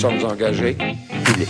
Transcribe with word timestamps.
sommes 0.00 0.24
engagés 0.24 0.78
publics. 1.24 1.48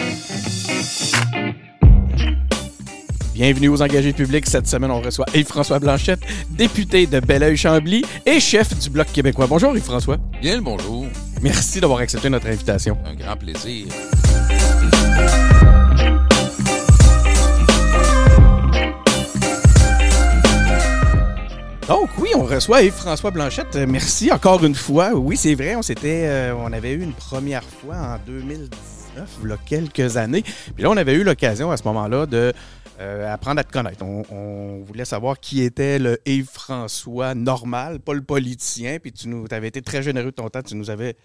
Bienvenue 3.33 3.69
aux 3.69 3.81
engagés 3.81 4.13
publics. 4.13 4.45
Cette 4.49 4.67
semaine, 4.67 4.91
on 4.91 5.01
reçoit 5.01 5.27
Yves-François 5.35 5.79
Blanchette, 5.79 6.19
député 6.51 7.07
de 7.07 7.21
Belleuil-Chambly 7.21 8.05
et 8.27 8.41
chef 8.41 8.77
du 8.77 8.91
Bloc 8.91 9.07
québécois. 9.13 9.47
Bonjour 9.47 9.77
Yves-François. 9.77 10.17
Bien 10.43 10.57
le 10.57 10.63
bonjour. 10.63 11.07
Merci 11.41 11.81
d'avoir 11.81 12.01
accepté 12.01 12.29
notre 12.29 12.49
invitation. 12.49 12.99
Un 13.07 13.15
grand 13.15 13.37
plaisir. 13.37 13.87
Donc 21.91 22.11
oui, 22.19 22.31
on 22.37 22.45
reçoit 22.45 22.83
Yves-François 22.85 23.33
Blanchette. 23.33 23.75
Euh, 23.75 23.85
Merci 23.85 24.31
encore 24.31 24.65
une 24.65 24.77
fois. 24.77 25.13
Oui, 25.13 25.37
c'est 25.37 25.57
vrai, 25.57 25.75
on 25.75 25.83
s'était, 25.83 26.29
euh, 26.29 26.55
on 26.55 26.73
avait 26.73 26.93
eu 26.93 27.03
une 27.03 27.15
première 27.15 27.65
fois 27.65 27.97
en 27.97 28.19
2019, 28.25 29.29
il 29.43 29.49
y 29.49 29.53
a 29.53 29.57
quelques 29.57 30.17
années. 30.17 30.45
Puis 30.73 30.85
là, 30.85 30.91
on 30.91 30.97
avait 30.97 31.15
eu 31.15 31.25
l'occasion 31.25 31.73
à 31.73 31.77
ce 31.77 31.83
moment-là 31.83 32.27
de 32.27 32.53
euh, 33.01 33.35
apprendre 33.35 33.59
à 33.59 33.65
te 33.65 33.73
connaître. 33.73 34.05
On, 34.05 34.85
voulait 34.87 35.05
savoir 35.05 35.41
qui 35.41 35.63
était 35.63 35.99
le 35.99 36.21
Yves-François 36.27 37.35
normal, 37.35 37.99
pas 37.99 38.15
le 38.15 38.23
politicien. 38.23 38.99
Puis 39.03 39.11
tu 39.11 39.27
nous 39.27 39.47
avais 39.51 39.67
été 39.67 39.83
très 39.83 40.01
généreux 40.01 40.31
de 40.31 40.37
ton 40.37 40.49
temps. 40.49 40.63
Tu 40.63 40.77
nous 40.77 40.91
avais, 40.91 41.17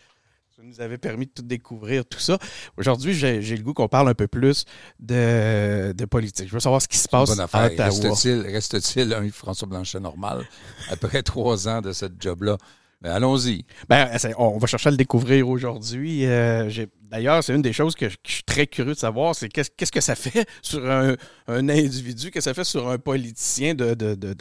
tu 0.55 0.65
nous 0.65 0.79
avais 0.79 0.97
permis 0.97 1.25
de 1.25 1.31
tout 1.31 1.41
découvrir, 1.41 2.05
tout 2.05 2.19
ça. 2.19 2.37
Aujourd'hui, 2.77 3.13
j'ai 3.13 3.41
le 3.41 3.61
goût 3.61 3.73
qu'on 3.73 3.89
parle 3.89 4.07
un 4.07 4.13
peu 4.13 4.27
plus 4.27 4.63
de, 5.01 5.91
de 5.91 6.05
politique. 6.05 6.47
Je 6.47 6.53
veux 6.53 6.61
savoir 6.61 6.81
ce 6.81 6.87
qui 6.87 6.97
se 6.97 7.09
passe 7.09 7.27
Bonne 7.27 7.41
à 7.41 7.43
affaire. 7.43 7.65
Ottawa. 7.73 7.89
Reste-t-il 7.89 8.39
reste-t-il 8.41 9.13
un 9.13 9.29
François 9.31 9.67
Blanchet 9.67 9.99
normal 9.99 10.45
après 10.89 11.23
trois 11.23 11.67
ans 11.67 11.81
de 11.81 11.91
ce 11.91 12.05
job-là? 12.17 12.57
Mais 13.01 13.09
allons-y. 13.09 13.65
Ben, 13.89 14.09
on 14.37 14.57
va 14.57 14.67
chercher 14.67 14.87
à 14.87 14.91
le 14.91 14.97
découvrir 14.97 15.49
aujourd'hui. 15.49 16.25
Euh, 16.25 16.69
j'ai- 16.69 16.87
D'ailleurs, 17.15 17.41
c'est 17.45 17.55
une 17.55 17.61
des 17.61 17.71
choses 17.71 17.95
que 17.95 18.09
je, 18.09 18.17
suis 18.25 18.43
très 18.43 18.67
curieux 18.67 18.93
de 18.93 18.99
savoir, 18.99 19.33
c'est 19.33 19.47
qu'est-ce 19.47 19.69
qu'est-ce 19.77 19.91
que 19.93 20.01
ça 20.01 20.15
fait 20.15 20.45
sur 20.61 20.85
un, 20.85 21.15
individu, 21.47 22.29
qu'est-ce 22.29 22.33
que 22.33 22.41
ça 22.41 22.53
fait 22.53 22.65
sur 22.65 22.89
un 22.89 22.97
politicien 22.97 23.73
de, 23.73 23.95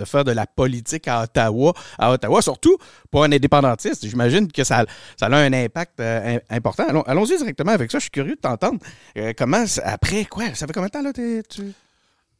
faire 0.04 0.24
de 0.24 0.32
la 0.32 0.44
politique 0.44 1.06
à 1.06 1.22
Ottawa, 1.22 1.72
à 2.00 2.10
Ottawa, 2.10 2.42
surtout 2.42 2.76
pour 3.12 3.22
un 3.22 3.30
indépendantiste. 3.30 4.04
J'imagine 4.04 4.50
que 4.50 4.64
ça, 4.64 4.86
a 5.20 5.26
un 5.26 5.52
impact 5.52 6.00
euh, 6.00 6.36
im- 6.38 6.56
important. 6.56 6.84
Allons- 6.88 7.02
Allons-y 7.02 7.36
directement 7.38 7.70
avec 7.70 7.92
ça. 7.92 7.98
Je 7.98 8.04
suis 8.04 8.10
curieux 8.10 8.34
de 8.34 8.40
t'entendre. 8.40 8.80
Euh, 9.18 9.32
comment, 9.38 9.64
après, 9.84 10.24
quoi? 10.24 10.52
Ça 10.54 10.66
fait 10.66 10.72
combien 10.72 10.88
de 10.88 10.92
temps, 10.92 11.02
là, 11.02 11.12
tu... 11.12 11.42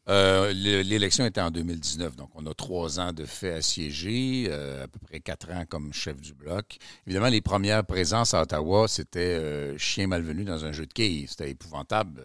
Euh, 0.08 0.52
l'é- 0.52 0.84
L'élection 0.84 1.24
était 1.24 1.41
en 1.41 1.50
2019, 1.50 2.14
donc 2.16 2.30
on 2.34 2.44
a 2.47 2.52
trois 2.55 3.00
ans 3.00 3.12
de 3.12 3.24
fait 3.24 3.52
assiégé, 3.55 4.46
euh, 4.48 4.84
à 4.84 4.88
peu 4.88 4.98
près 4.98 5.20
quatre 5.20 5.50
ans 5.50 5.64
comme 5.66 5.92
chef 5.94 6.20
du 6.20 6.34
bloc. 6.34 6.77
Évidemment, 7.06 7.28
les 7.28 7.41
premières 7.41 7.84
présences 7.86 8.34
à 8.34 8.42
Ottawa, 8.42 8.86
c'était 8.86 9.20
euh, 9.38 9.78
chien 9.78 10.06
malvenu 10.06 10.44
dans 10.44 10.64
un 10.66 10.72
jeu 10.72 10.84
de 10.86 10.92
quilles. 10.92 11.27
C'était 11.28 11.50
épouvantable. 11.50 12.22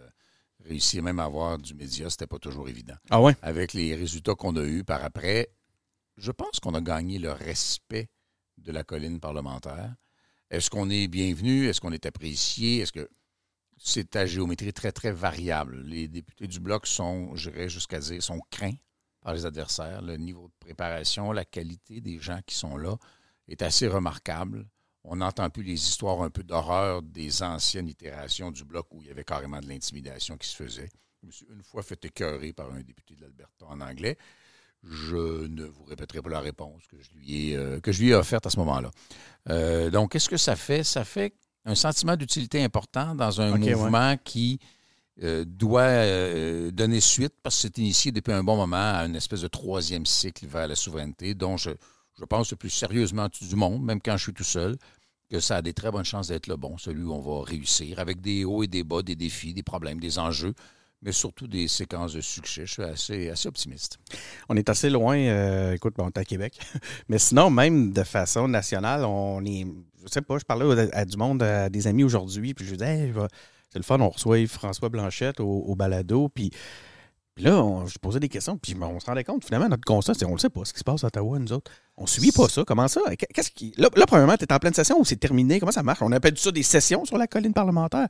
Réussir 0.66 1.02
même 1.02 1.20
à 1.20 1.24
avoir 1.24 1.58
du 1.58 1.74
média, 1.74 2.10
c'était 2.10 2.28
pas 2.28 2.38
toujours 2.38 2.68
évident. 2.68 2.96
Ah 3.10 3.22
ouais? 3.22 3.34
avec 3.42 3.72
les 3.74 3.96
résultats 3.96 4.36
qu'on 4.36 4.56
a 4.58 4.64
eus 4.66 4.84
par 4.84 5.04
après, 5.06 5.48
je 6.18 6.32
pense 6.32 6.60
qu'on 6.60 6.74
a 6.76 6.82
gagné 6.82 7.18
le 7.18 7.32
respect 7.32 8.10
de 8.58 8.74
la 8.74 8.84
colline 8.84 9.22
parlementaire. 9.22 9.96
Est-ce 10.52 10.70
qu'on 10.70 10.90
est 10.90 11.08
bienvenu? 11.08 11.68
Est-ce 11.68 11.80
qu'on 11.80 11.94
est 11.94 12.06
apprécié? 12.06 12.80
Est-ce 12.80 12.92
que 12.92 13.10
c'est 13.82 14.16
à 14.16 14.26
géométrie 14.26 14.74
très, 14.74 14.92
très 14.92 15.12
variable? 15.12 15.82
Les 15.84 16.08
députés 16.08 16.48
du 16.48 16.60
Bloc 16.60 16.86
sont, 16.86 17.36
je 17.36 17.50
dirais 17.50 17.70
jusqu'à 17.70 18.00
dire, 18.00 18.22
sont 18.22 18.42
craints 18.52 18.76
par 19.22 19.34
les 19.34 19.46
adversaires. 19.46 20.02
Le 20.02 20.18
niveau 20.18 20.48
de 20.48 20.54
préparation, 20.60 21.32
la 21.32 21.46
qualité 21.46 22.02
des 22.02 22.20
gens 22.20 22.42
qui 22.46 22.56
sont 22.56 22.78
là 22.78 22.98
est 23.48 23.62
assez 23.62 23.88
remarquable. 23.88 24.68
On 25.04 25.16
n'entend 25.16 25.50
plus 25.50 25.64
les 25.64 25.74
histoires 25.74 26.22
un 26.22 26.30
peu 26.30 26.44
d'horreur 26.44 27.02
des 27.02 27.42
anciennes 27.42 27.88
itérations 27.88 28.52
du 28.52 28.66
Bloc 28.66 28.88
où 28.92 29.02
il 29.02 29.08
y 29.08 29.12
avait 29.12 29.24
carrément 29.24 29.62
de 29.62 29.68
l'intimidation 29.68 30.38
qui 30.38 30.48
se 30.48 30.56
faisait. 30.56 30.90
Je 31.22 31.28
me 31.28 31.32
suis 31.32 31.46
une 31.50 31.64
fois 31.64 31.82
fait 31.82 32.04
écœurer 32.06 32.54
par 32.54 32.72
un 32.72 32.82
député 32.82 33.16
de 33.16 33.22
l'Alberta 33.22 33.66
en 33.66 33.80
anglais. 33.82 34.18
Je 34.84 35.48
ne 35.48 35.66
vous 35.66 35.84
répéterai 35.84 36.22
pas 36.22 36.30
la 36.30 36.40
réponse 36.40 36.86
que 36.88 36.98
je 37.02 37.10
lui 37.14 37.52
ai, 37.52 37.58
euh, 37.58 38.18
offerte 38.18 38.46
à 38.46 38.50
ce 38.50 38.58
moment-là. 38.60 38.92
Euh, 39.50 39.90
donc, 39.90 40.12
qu'est-ce 40.12 40.30
que 40.30 40.38
ça 40.38 40.56
fait? 40.56 40.84
Ça 40.84 41.04
fait 41.04 41.34
un 41.70 41.76
sentiment 41.76 42.16
d'utilité 42.16 42.64
important 42.64 43.14
dans 43.14 43.42
un 43.42 43.52
ouais. 43.54 43.76
mouvement 43.76 44.16
qui 44.24 44.60
euh, 45.22 45.46
doit 45.46 45.82
euh, 45.82 46.72
donner 46.72 47.00
suite, 47.00 47.34
parce 47.44 47.56
que 47.58 47.62
c'est 47.62 47.78
initié 47.78 48.12
depuis 48.12 48.34
un 48.34 48.44
bon 48.44 48.56
moment 48.56 48.96
à 48.96 49.06
une 49.06 49.16
espèce 49.16 49.42
de 49.42 49.48
troisième 49.48 50.06
cycle 50.06 50.48
vers 50.48 50.68
la 50.68 50.76
souveraineté, 50.76 51.36
dont 51.36 51.58
je, 51.58 51.70
je 52.18 52.26
pense 52.26 52.50
le 52.50 52.58
plus 52.58 52.72
sérieusement 52.72 53.28
du 53.40 53.56
monde, 53.56 53.84
même 53.84 54.02
quand 54.02 54.18
je 54.18 54.24
suis 54.24 54.34
tout 54.34 54.44
seul, 54.44 54.78
que 55.30 55.40
ça 55.40 55.58
a 55.58 55.62
des 55.62 55.74
très 55.74 55.92
bonnes 55.92 56.06
chances 56.06 56.30
d'être 56.30 56.48
le 56.48 56.56
bon, 56.56 56.78
celui 56.80 57.04
où 57.04 57.14
on 57.14 57.22
va 57.22 57.46
réussir, 57.46 58.00
avec 58.00 58.20
des 58.20 58.46
hauts 58.46 58.64
et 58.64 58.68
des 58.68 58.84
bas, 58.84 59.04
des 59.04 59.16
défis, 59.16 59.54
des 59.54 59.62
problèmes, 59.62 60.00
des 60.00 60.18
enjeux, 60.18 60.56
mais 61.02 61.12
surtout 61.12 61.48
des 61.48 61.68
séquences 61.68 62.14
de 62.14 62.22
succès. 62.22 62.66
Je 62.66 62.74
suis 62.74 62.84
assez, 62.84 63.30
assez 63.30 63.48
optimiste. 63.48 64.00
On 64.50 64.56
est 64.58 64.70
assez 64.70 64.90
loin, 64.90 65.18
euh, 65.18 65.74
écoute, 65.74 65.94
bon, 65.96 66.06
on 66.06 66.08
est 66.08 66.18
à 66.18 66.26
Québec. 66.26 66.60
Mais 67.10 67.20
sinon, 67.20 67.50
même 67.50 67.94
de 67.94 68.04
façon 68.04 68.48
nationale, 68.48 69.06
on 69.06 69.44
est. 69.46 69.66
Je 70.04 70.08
sais 70.10 70.22
pas, 70.22 70.38
je 70.38 70.46
parlais 70.46 70.90
à, 70.94 71.06
du 71.06 71.18
monde, 71.18 71.44
à 71.44 71.70
des 71.70 71.88
amis 71.88 72.04
aujourd'hui, 72.04 72.54
puis 72.54 72.66
je 72.66 72.74
disais, 72.76 73.14
c'est 73.72 73.80
le 73.80 73.84
fun, 73.84 74.00
on 74.00 74.10
reçoit 74.10 74.46
François 74.48 74.90
Blanchette 74.90 75.40
au, 75.40 75.76
balado, 75.76 76.30
puis, 76.30 76.52
là, 77.38 77.64
on, 77.64 77.86
je 77.86 77.98
posais 78.00 78.20
des 78.20 78.30
questions, 78.30 78.58
puis 78.58 78.76
on 78.82 79.00
se 79.00 79.06
rendait 79.06 79.24
compte, 79.24 79.44
finalement, 79.46 79.70
notre 79.70 79.84
constat, 79.86 80.14
c'est 80.14 80.26
on 80.26 80.32
le 80.34 80.40
sait 80.40 80.50
pas, 80.50 80.64
ce 80.66 80.74
qui 80.74 80.80
se 80.80 80.84
passe 80.84 81.04
à 81.04 81.08
Ottawa, 81.08 81.38
nous 81.40 81.54
autres. 81.54 81.72
On 81.98 82.08
suit 82.08 82.32
pas 82.32 82.48
ça. 82.48 82.64
Comment 82.66 82.88
ça? 82.88 83.02
Qu'est-ce 83.18 83.52
qui. 83.52 83.74
Là, 83.76 83.90
premièrement, 84.08 84.38
tu 84.38 84.46
es 84.46 84.54
en 84.54 84.58
pleine 84.58 84.74
session 84.74 84.98
ou 85.02 85.04
c'est 85.04 85.18
terminé? 85.18 85.60
Comment 85.60 85.74
ça 85.74 85.84
marche? 85.84 86.02
On 86.02 86.12
appelle 86.14 86.38
ça 86.38 86.50
des 86.50 86.64
sessions 86.64 87.04
sur 87.04 87.18
la 87.18 87.28
colline 87.28 87.54
parlementaire. 87.54 88.08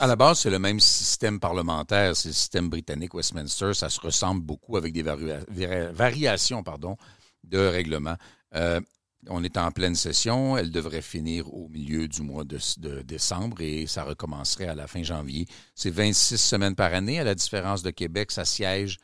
À 0.00 0.08
la 0.08 0.16
base, 0.16 0.40
c'est 0.40 0.50
le 0.50 0.58
même 0.58 0.80
système 0.80 1.38
parlementaire, 1.38 2.16
c'est 2.16 2.30
le 2.30 2.34
système 2.34 2.68
britannique 2.68 3.14
Westminster. 3.14 3.72
Ça 3.72 3.88
se 3.88 4.00
ressemble 4.00 4.42
beaucoup 4.42 4.76
avec 4.76 4.92
des 4.92 5.04
varia- 5.04 5.44
vari- 5.48 5.92
variations 5.92 6.64
pardon, 6.64 6.96
de 7.44 7.58
règlement. 7.58 8.16
Euh, 8.56 8.80
on 9.28 9.44
est 9.44 9.56
en 9.58 9.70
pleine 9.70 9.94
session. 9.94 10.56
Elle 10.56 10.70
devrait 10.70 11.02
finir 11.02 11.52
au 11.52 11.68
milieu 11.68 12.08
du 12.08 12.22
mois 12.22 12.44
de, 12.44 12.58
de 12.78 13.02
décembre 13.02 13.60
et 13.60 13.86
ça 13.86 14.02
recommencerait 14.04 14.66
à 14.68 14.74
la 14.74 14.86
fin 14.86 15.02
janvier. 15.02 15.46
C'est 15.74 15.90
26 15.90 16.38
semaines 16.38 16.74
par 16.74 16.94
année. 16.94 17.20
À 17.20 17.24
la 17.24 17.34
différence 17.34 17.82
de 17.82 17.90
Québec, 17.90 18.30
ça 18.30 18.44
siège 18.44 18.96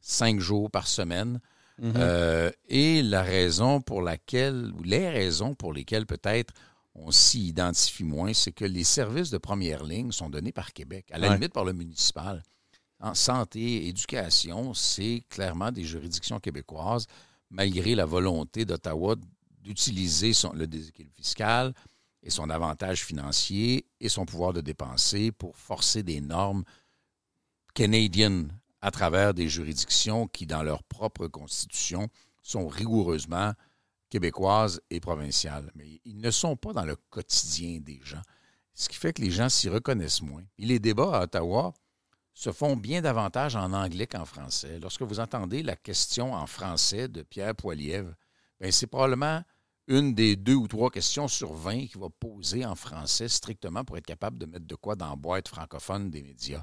cinq 0.00 0.40
jours 0.40 0.70
par 0.70 0.86
semaine. 0.86 1.40
Euh, 1.82 2.50
et 2.68 3.02
la 3.02 3.22
raison 3.22 3.80
pour 3.80 4.02
laquelle, 4.02 4.70
ou 4.78 4.82
les 4.84 5.08
raisons 5.08 5.54
pour 5.54 5.72
lesquelles 5.72 6.06
peut-être 6.06 6.52
on 6.94 7.10
s'y 7.10 7.48
identifie 7.48 8.04
moins, 8.04 8.32
c'est 8.34 8.52
que 8.52 8.64
les 8.66 8.84
services 8.84 9.30
de 9.30 9.38
première 9.38 9.82
ligne 9.82 10.12
sont 10.12 10.28
donnés 10.30 10.52
par 10.52 10.72
Québec, 10.74 11.06
à 11.10 11.18
la 11.18 11.28
Ouais. 11.28 11.34
limite 11.34 11.52
par 11.54 11.64
le 11.64 11.72
municipal. 11.72 12.42
En 13.00 13.14
santé, 13.14 13.88
éducation, 13.88 14.74
c'est 14.74 15.24
clairement 15.28 15.72
des 15.72 15.82
juridictions 15.82 16.38
québécoises, 16.38 17.06
malgré 17.50 17.96
la 17.96 18.04
volonté 18.04 18.64
d'Ottawa 18.64 19.16
d'utiliser 19.62 20.32
le 20.54 20.66
déséquilibre 20.66 21.14
fiscal 21.14 21.72
et 22.22 22.30
son 22.30 22.50
avantage 22.50 23.04
financier 23.04 23.86
et 24.00 24.08
son 24.08 24.26
pouvoir 24.26 24.52
de 24.52 24.60
dépenser 24.60 25.32
pour 25.32 25.56
forcer 25.56 26.02
des 26.02 26.20
normes 26.20 26.64
canadiennes 27.74 28.56
à 28.80 28.90
travers 28.90 29.32
des 29.34 29.48
juridictions 29.48 30.26
qui, 30.26 30.46
dans 30.46 30.62
leur 30.62 30.82
propre 30.82 31.28
constitution, 31.28 32.08
sont 32.42 32.68
rigoureusement 32.68 33.52
québécoises 34.10 34.80
et 34.90 35.00
provinciales. 35.00 35.70
Mais 35.74 36.00
ils 36.04 36.18
ne 36.18 36.30
sont 36.30 36.56
pas 36.56 36.72
dans 36.72 36.84
le 36.84 36.96
quotidien 36.96 37.80
des 37.80 38.00
gens. 38.02 38.22
Ce 38.74 38.88
qui 38.88 38.96
fait 38.96 39.12
que 39.12 39.22
les 39.22 39.30
gens 39.30 39.48
s'y 39.48 39.68
reconnaissent 39.68 40.22
moins. 40.22 40.42
Et 40.58 40.66
les 40.66 40.78
débats 40.78 41.18
à 41.18 41.22
Ottawa 41.22 41.72
se 42.34 42.50
font 42.50 42.76
bien 42.76 43.02
davantage 43.02 43.56
en 43.56 43.72
anglais 43.72 44.06
qu'en 44.06 44.24
français. 44.24 44.78
Lorsque 44.80 45.02
vous 45.02 45.20
entendez 45.20 45.62
la 45.62 45.76
question 45.76 46.34
en 46.34 46.46
français 46.46 47.08
de 47.08 47.22
Pierre 47.22 47.54
Poilievre, 47.54 48.14
ben, 48.58 48.72
c'est 48.72 48.86
probablement 48.86 49.42
une 49.88 50.14
des 50.14 50.36
deux 50.36 50.54
ou 50.54 50.68
trois 50.68 50.90
questions 50.90 51.28
sur 51.28 51.54
20 51.54 51.86
qu'il 51.86 52.00
va 52.00 52.08
poser 52.08 52.64
en 52.64 52.74
français 52.74 53.28
strictement 53.28 53.84
pour 53.84 53.96
être 53.96 54.06
capable 54.06 54.38
de 54.38 54.46
mettre 54.46 54.66
de 54.66 54.74
quoi 54.74 54.94
dans 54.94 55.10
la 55.10 55.16
boîte 55.16 55.48
francophone 55.48 56.10
des 56.10 56.22
médias. 56.22 56.62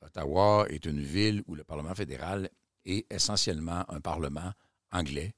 Ottawa 0.00 0.66
est 0.70 0.86
une 0.86 1.02
ville 1.02 1.42
où 1.46 1.54
le 1.54 1.64
Parlement 1.64 1.94
fédéral 1.94 2.48
est 2.84 3.06
essentiellement 3.12 3.84
un 3.88 4.00
Parlement 4.00 4.52
anglais, 4.92 5.34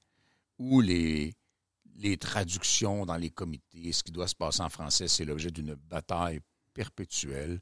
où 0.59 0.81
les, 0.81 1.35
les 1.97 2.17
traductions 2.17 3.07
dans 3.07 3.17
les 3.17 3.31
comités, 3.31 3.93
ce 3.93 4.03
qui 4.03 4.13
doit 4.13 4.29
se 4.29 4.35
passer 4.35 4.63
en 4.63 4.69
français, 4.69 5.09
c'est 5.09 5.25
l'objet 5.25 5.51
d'une 5.51 5.75
bataille 5.75 6.41
perpétuelle. 6.75 7.61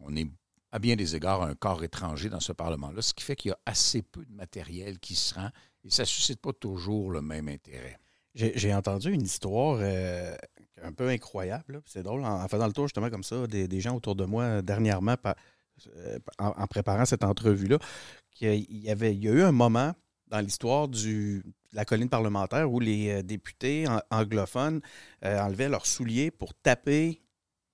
On 0.00 0.16
est 0.16 0.28
à 0.72 0.78
bien 0.78 0.96
des 0.96 1.14
égards 1.14 1.42
un 1.42 1.54
corps 1.54 1.84
étranger 1.84 2.28
dans 2.28 2.40
ce 2.40 2.52
Parlement-là, 2.52 3.00
ce 3.00 3.14
qui 3.14 3.24
fait 3.24 3.36
qu'il 3.36 3.50
y 3.50 3.52
a 3.52 3.58
assez 3.64 4.02
peu 4.02 4.24
de 4.24 4.32
matériel 4.32 4.98
qui 4.98 5.14
se 5.14 5.34
rend 5.34 5.50
et 5.84 5.90
ça 5.90 6.02
ne 6.02 6.06
suscite 6.06 6.40
pas 6.40 6.52
toujours 6.52 7.10
le 7.10 7.22
même 7.22 7.48
intérêt. 7.48 7.98
J'ai 8.38 8.72
entendu 8.72 9.12
une 9.12 9.22
histoire 9.22 9.78
euh, 9.80 10.34
un 10.82 10.92
peu 10.92 11.08
incroyable. 11.08 11.82
C'est 11.86 12.04
drôle, 12.04 12.24
en, 12.24 12.46
faisant 12.46 12.66
le 12.66 12.72
tour 12.72 12.86
justement 12.86 13.10
comme 13.10 13.24
ça, 13.24 13.46
des, 13.48 13.80
gens 13.80 13.96
autour 13.96 14.14
de 14.14 14.24
moi 14.24 14.44
euh, 14.44 14.62
dernièrement, 14.62 15.16
euh, 15.26 16.18
en, 16.38 16.66
préparant 16.68 17.04
cette 17.04 17.24
entrevue-là, 17.24 17.78
qu'il 18.30 18.64
y, 18.70 18.90
avait, 18.90 19.14
il 19.14 19.24
y 19.24 19.28
a 19.28 19.32
eu 19.32 19.42
un 19.42 19.52
moment 19.52 19.92
dans 20.28 20.38
l'histoire 20.38 20.86
de 20.86 21.42
la 21.72 21.84
colline 21.84 22.08
parlementaire 22.08 22.70
où 22.70 22.78
les 22.78 23.22
députés 23.24 23.88
an- 23.88 24.02
anglophones 24.10 24.80
enlevaient 25.22 25.68
leurs 25.68 25.86
souliers 25.86 26.30
pour 26.30 26.54
taper 26.54 27.20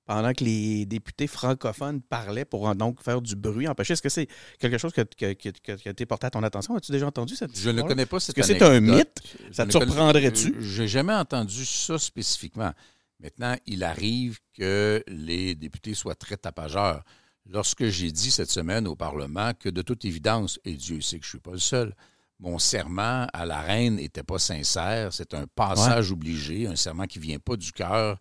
pendant 0.06 0.33
que 0.33 0.45
les 0.45 0.87
députés 0.87 1.27
francophones 1.27 2.01
parlaient 2.03 2.45
pour 2.45 2.75
donc 2.75 3.03
faire 3.03 3.23
du 3.23 3.37
bruit, 3.37 3.67
empêcher. 3.67 3.95
Est-ce 3.95 4.03
que 4.03 4.09
c'est 4.09 4.29
quelque 4.59 4.79
chose 4.79 4.93
que, 4.93 5.01
que, 5.03 5.33
que, 5.33 5.51
qui 5.51 5.89
a 5.89 5.91
été 5.91 6.06
porté 6.06 6.27
à 6.27 6.31
ton 6.31 6.43
attention? 6.43 6.77
As-tu 6.77 6.93
déjà 6.93 7.06
entendu 7.06 7.37
cette 7.37 7.59
Je 7.59 7.71
ne 7.71 7.83
connais 7.83 8.06
pas 8.06 8.21
cette 8.21 8.37
Est-ce 8.37 8.53
que 8.53 8.59
c'est 8.59 8.65
un 8.65 8.81
mythe? 8.81 9.23
Ça 9.53 9.67
te 9.67 9.71
surprendrait-tu? 9.71 10.56
J'ai 10.61 10.89
jamais 10.89 11.15
entendu 11.15 11.65
ça 11.65 11.99
spécifiquement. 11.99 12.73
Maintenant, 13.21 13.56
il 13.67 13.83
arrive 13.83 14.39
que 14.53 15.03
les 15.09 15.55
députés 15.55 15.95
soient 15.95 16.15
très 16.15 16.37
tapageurs. 16.37 17.03
Lorsque 17.47 17.87
j'ai 17.87 18.11
dit 18.11 18.31
cette 18.31 18.50
semaine 18.50 18.87
au 18.87 18.97
Parlement 18.97 19.53
que 19.59 19.69
de 19.69 19.83
toute 19.83 20.05
évidence, 20.05 20.59
et 20.65 20.75
Dieu 20.75 21.00
sait 21.00 21.19
que 21.19 21.25
je 21.25 21.29
ne 21.29 21.31
suis 21.31 21.41
pas 21.41 21.53
le 21.53 21.59
seul, 21.59 21.95
mon 22.41 22.59
serment 22.59 23.27
à 23.33 23.47
la 23.47 23.61
reine 23.61 23.97
n'était 23.97 24.23
pas 24.23 24.39
sincère, 24.39 25.12
c'est 25.12 25.35
un 25.35 25.47
passage 25.47 26.11
obligé, 26.11 26.67
un 26.67 26.77
serment 26.77 27.07
qui 27.07 27.19
ne 27.19 27.25
vient 27.25 27.39
pas 27.39 27.57
du 27.57 27.73
cœur. 27.73 28.19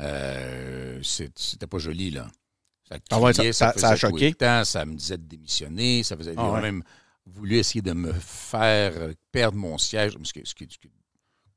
Euh, 0.00 1.00
c'est- 1.02 1.36
C'était 1.38 1.66
pas 1.66 1.78
joli, 1.78 2.10
là. 2.10 2.28
Ça, 2.88 2.96
Ah 3.10 3.20
ouais, 3.20 3.32
ça- 3.32 3.42
criait, 3.42 3.52
ça- 3.52 3.72
ça 3.76 3.88
a 3.90 3.96
choqué? 3.96 4.32
temps, 4.34 4.64
ça 4.64 4.84
me 4.84 4.94
disait 4.94 5.18
de 5.18 5.24
démissionner, 5.24 6.02
ça 6.02 6.16
faisait, 6.16 6.34
Ah 6.36 6.52
ouais. 6.52 6.60
même 6.62 6.82
voulu 7.24 7.56
essayer 7.56 7.82
de 7.82 7.92
me 7.92 8.12
faire 8.12 8.92
euh, 8.96 9.12
perdre 9.32 9.58
mon 9.58 9.76
siège, 9.78 10.16
ce 10.22 10.32
qui, 10.32 10.42
ce 10.44 10.54
qui 10.54 10.64
est 10.64 10.72
ce 10.72 10.78
qui 10.78 10.86
est 10.86 10.90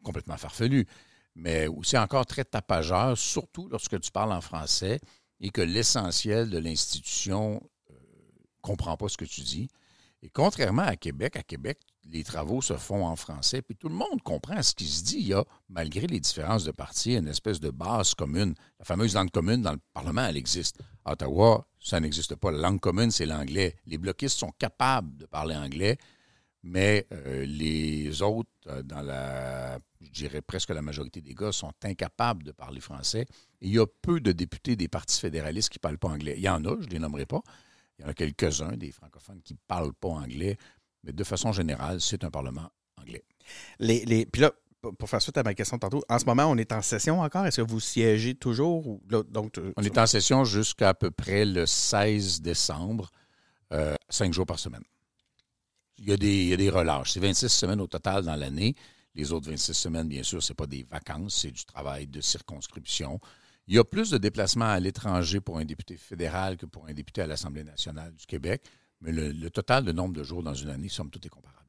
complètement 0.03 0.37
farfelu, 0.37 0.87
mais 1.35 1.67
aussi 1.67 1.97
encore 1.97 2.25
très 2.25 2.43
tapageur, 2.45 3.15
surtout 3.17 3.67
lorsque 3.69 3.99
tu 3.99 4.11
parles 4.11 4.31
en 4.31 4.41
français 4.41 4.99
et 5.39 5.51
que 5.51 5.61
l'essentiel 5.61 6.49
de 6.49 6.57
l'institution 6.57 7.61
ne 7.91 7.95
comprend 8.61 8.97
pas 8.97 9.07
ce 9.09 9.17
que 9.17 9.25
tu 9.25 9.41
dis. 9.41 9.69
Et 10.21 10.29
contrairement 10.29 10.83
à 10.83 10.95
Québec, 10.95 11.35
à 11.37 11.43
Québec, 11.43 11.79
les 12.11 12.23
travaux 12.23 12.61
se 12.61 12.75
font 12.75 13.05
en 13.05 13.15
français, 13.15 13.61
puis 13.61 13.75
tout 13.75 13.87
le 13.87 13.95
monde 13.95 14.21
comprend 14.23 14.61
ce 14.61 14.73
qui 14.73 14.87
se 14.87 15.03
dit. 15.03 15.17
Il 15.19 15.27
y 15.27 15.33
a, 15.33 15.45
malgré 15.69 16.07
les 16.07 16.19
différences 16.19 16.63
de 16.63 16.71
partis, 16.71 17.15
une 17.15 17.27
espèce 17.27 17.59
de 17.59 17.69
base 17.69 18.15
commune. 18.15 18.53
La 18.79 18.85
fameuse 18.85 19.13
langue 19.13 19.31
commune 19.31 19.61
dans 19.61 19.73
le 19.73 19.79
Parlement, 19.93 20.25
elle 20.25 20.37
existe. 20.37 20.79
À 21.05 21.13
Ottawa, 21.13 21.67
ça 21.79 21.99
n'existe 21.99 22.35
pas. 22.35 22.51
La 22.51 22.57
langue 22.57 22.79
commune, 22.79 23.11
c'est 23.11 23.25
l'anglais. 23.25 23.75
Les 23.85 23.97
bloquistes 23.97 24.37
sont 24.37 24.51
capables 24.57 25.15
de 25.17 25.25
parler 25.25 25.55
anglais, 25.55 25.97
mais 26.63 27.07
euh, 27.13 27.45
les 27.45 28.21
autres, 28.21 28.49
euh, 28.67 28.83
dans 28.83 29.01
la, 29.01 29.79
je 30.01 30.09
dirais 30.11 30.41
presque 30.41 30.69
la 30.69 30.81
majorité 30.81 31.21
des 31.21 31.33
gars, 31.33 31.51
sont 31.51 31.73
incapables 31.83 32.43
de 32.43 32.51
parler 32.51 32.81
français. 32.81 33.25
Il 33.61 33.71
y 33.71 33.79
a 33.79 33.85
peu 33.85 34.19
de 34.19 34.31
députés 34.31 34.75
des 34.75 34.87
partis 34.87 35.19
fédéralistes 35.19 35.69
qui 35.69 35.77
ne 35.77 35.81
parlent 35.81 35.97
pas 35.97 36.09
anglais. 36.09 36.35
Il 36.37 36.43
y 36.43 36.49
en 36.49 36.65
a, 36.65 36.75
je 36.79 36.87
ne 36.87 36.91
les 36.91 36.99
nommerai 36.99 37.25
pas. 37.25 37.41
Il 37.99 38.03
y 38.03 38.05
en 38.05 38.09
a 38.09 38.13
quelques-uns, 38.13 38.77
des 38.77 38.91
francophones, 38.91 39.41
qui 39.43 39.53
ne 39.53 39.59
parlent 39.67 39.93
pas 39.93 40.07
anglais, 40.09 40.57
mais 41.03 41.11
de 41.11 41.23
façon 41.23 41.51
générale, 41.51 41.99
c'est 42.01 42.23
un 42.23 42.31
Parlement 42.31 42.69
anglais. 42.97 43.23
Les, 43.79 44.05
les, 44.05 44.25
puis 44.25 44.41
là, 44.41 44.51
pour 44.97 45.09
faire 45.09 45.21
suite 45.21 45.37
à 45.37 45.43
ma 45.43 45.53
question 45.53 45.77
tantôt, 45.77 46.01
en 46.07 46.17
ce 46.17 46.23
moment, 46.25 46.45
on 46.45 46.55
est 46.57 46.71
en 46.71 46.81
session 46.81 47.19
encore? 47.19 47.45
Est-ce 47.45 47.61
que 47.61 47.69
vous 47.69 47.81
siégez 47.81 48.35
toujours? 48.35 48.87
Ou, 48.87 49.01
donc, 49.29 49.51
tu- 49.51 49.59
On 49.75 49.83
est 49.83 49.97
en 49.97 50.07
session 50.07 50.45
jusqu'à 50.45 50.89
à 50.89 50.93
peu 50.93 51.11
près 51.11 51.43
le 51.45 51.65
16 51.65 52.41
décembre, 52.41 53.11
euh, 53.73 53.95
cinq 54.07 54.31
jours 54.33 54.45
par 54.45 54.57
semaine. 54.59 54.83
Il 55.97 56.07
y, 56.07 56.13
a 56.13 56.17
des, 56.17 56.43
il 56.43 56.47
y 56.47 56.53
a 56.53 56.57
des 56.57 56.69
relâches. 56.69 57.11
C'est 57.11 57.19
26 57.19 57.49
semaines 57.49 57.81
au 57.81 57.87
total 57.87 58.23
dans 58.23 58.35
l'année. 58.37 58.73
Les 59.15 59.33
autres 59.33 59.49
26 59.49 59.73
semaines, 59.73 60.07
bien 60.07 60.23
sûr, 60.23 60.41
ce 60.41 60.53
n'est 60.53 60.55
pas 60.55 60.65
des 60.67 60.83
vacances, 60.83 61.35
c'est 61.41 61.51
du 61.51 61.65
travail 61.65 62.07
de 62.07 62.21
circonscription. 62.21 63.19
Il 63.69 63.75
y 63.75 63.77
a 63.77 63.83
plus 63.83 64.09
de 64.09 64.17
déplacements 64.17 64.65
à 64.65 64.79
l'étranger 64.79 65.39
pour 65.41 65.59
un 65.59 65.63
député 65.63 65.95
fédéral 65.95 66.57
que 66.57 66.65
pour 66.65 66.87
un 66.87 66.93
député 66.93 67.21
à 67.21 67.27
l'Assemblée 67.27 67.63
nationale 67.63 68.11
du 68.15 68.25
Québec, 68.25 68.63
mais 68.99 69.11
le, 69.11 69.31
le 69.31 69.49
total 69.51 69.85
de 69.85 69.91
nombre 69.91 70.15
de 70.15 70.23
jours 70.23 70.41
dans 70.41 70.55
une 70.55 70.71
année, 70.71 70.89
somme 70.89 71.11
toute, 71.11 71.23
est 71.27 71.29
comparable. 71.29 71.67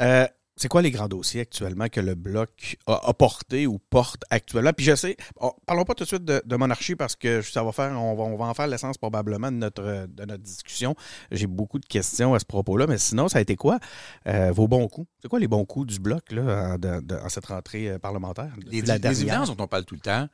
Euh, 0.00 0.28
c'est 0.54 0.68
quoi 0.68 0.80
les 0.80 0.92
grands 0.92 1.08
dossiers 1.08 1.40
actuellement 1.40 1.88
que 1.88 2.00
le 2.00 2.14
Bloc 2.14 2.76
a, 2.86 3.00
a 3.04 3.14
porté 3.14 3.66
ou 3.66 3.80
porte 3.80 4.22
actuellement? 4.30 4.72
Puis 4.72 4.86
je 4.86 4.94
sais, 4.94 5.16
oh, 5.40 5.56
parlons 5.66 5.82
pas 5.84 5.94
tout 5.94 6.04
de 6.04 6.08
suite 6.08 6.24
de, 6.24 6.40
de 6.44 6.56
monarchie 6.56 6.94
parce 6.94 7.16
que 7.16 7.42
ça 7.42 7.64
va 7.64 7.72
faire, 7.72 7.90
on 8.00 8.14
va, 8.14 8.22
on 8.22 8.36
va 8.36 8.44
en 8.44 8.54
faire 8.54 8.68
l'essence 8.68 8.96
probablement 8.96 9.50
de 9.50 9.56
notre, 9.56 10.06
de 10.06 10.24
notre 10.24 10.42
discussion. 10.44 10.94
J'ai 11.32 11.48
beaucoup 11.48 11.80
de 11.80 11.86
questions 11.86 12.32
à 12.34 12.38
ce 12.38 12.44
propos-là, 12.44 12.86
mais 12.86 12.98
sinon, 12.98 13.26
ça 13.26 13.38
a 13.38 13.40
été 13.40 13.56
quoi 13.56 13.80
euh, 14.28 14.52
vos 14.52 14.68
bons 14.68 14.86
coups? 14.86 15.08
C'est 15.20 15.28
quoi 15.28 15.40
les 15.40 15.48
bons 15.48 15.64
coups 15.64 15.88
du 15.88 15.98
Bloc 15.98 16.30
là, 16.30 16.74
en, 16.74 16.78
de- 16.78 17.00
de- 17.00 17.16
en 17.16 17.28
cette 17.28 17.46
rentrée 17.46 17.90
euh, 17.90 17.98
parlementaire? 17.98 18.52
Les, 18.66 18.78
évidences 18.78 19.48
dont 19.56 19.64
on 19.64 19.66
parle 19.66 19.84
tout 19.84 19.96
le 19.96 20.00
temps, 20.00 20.28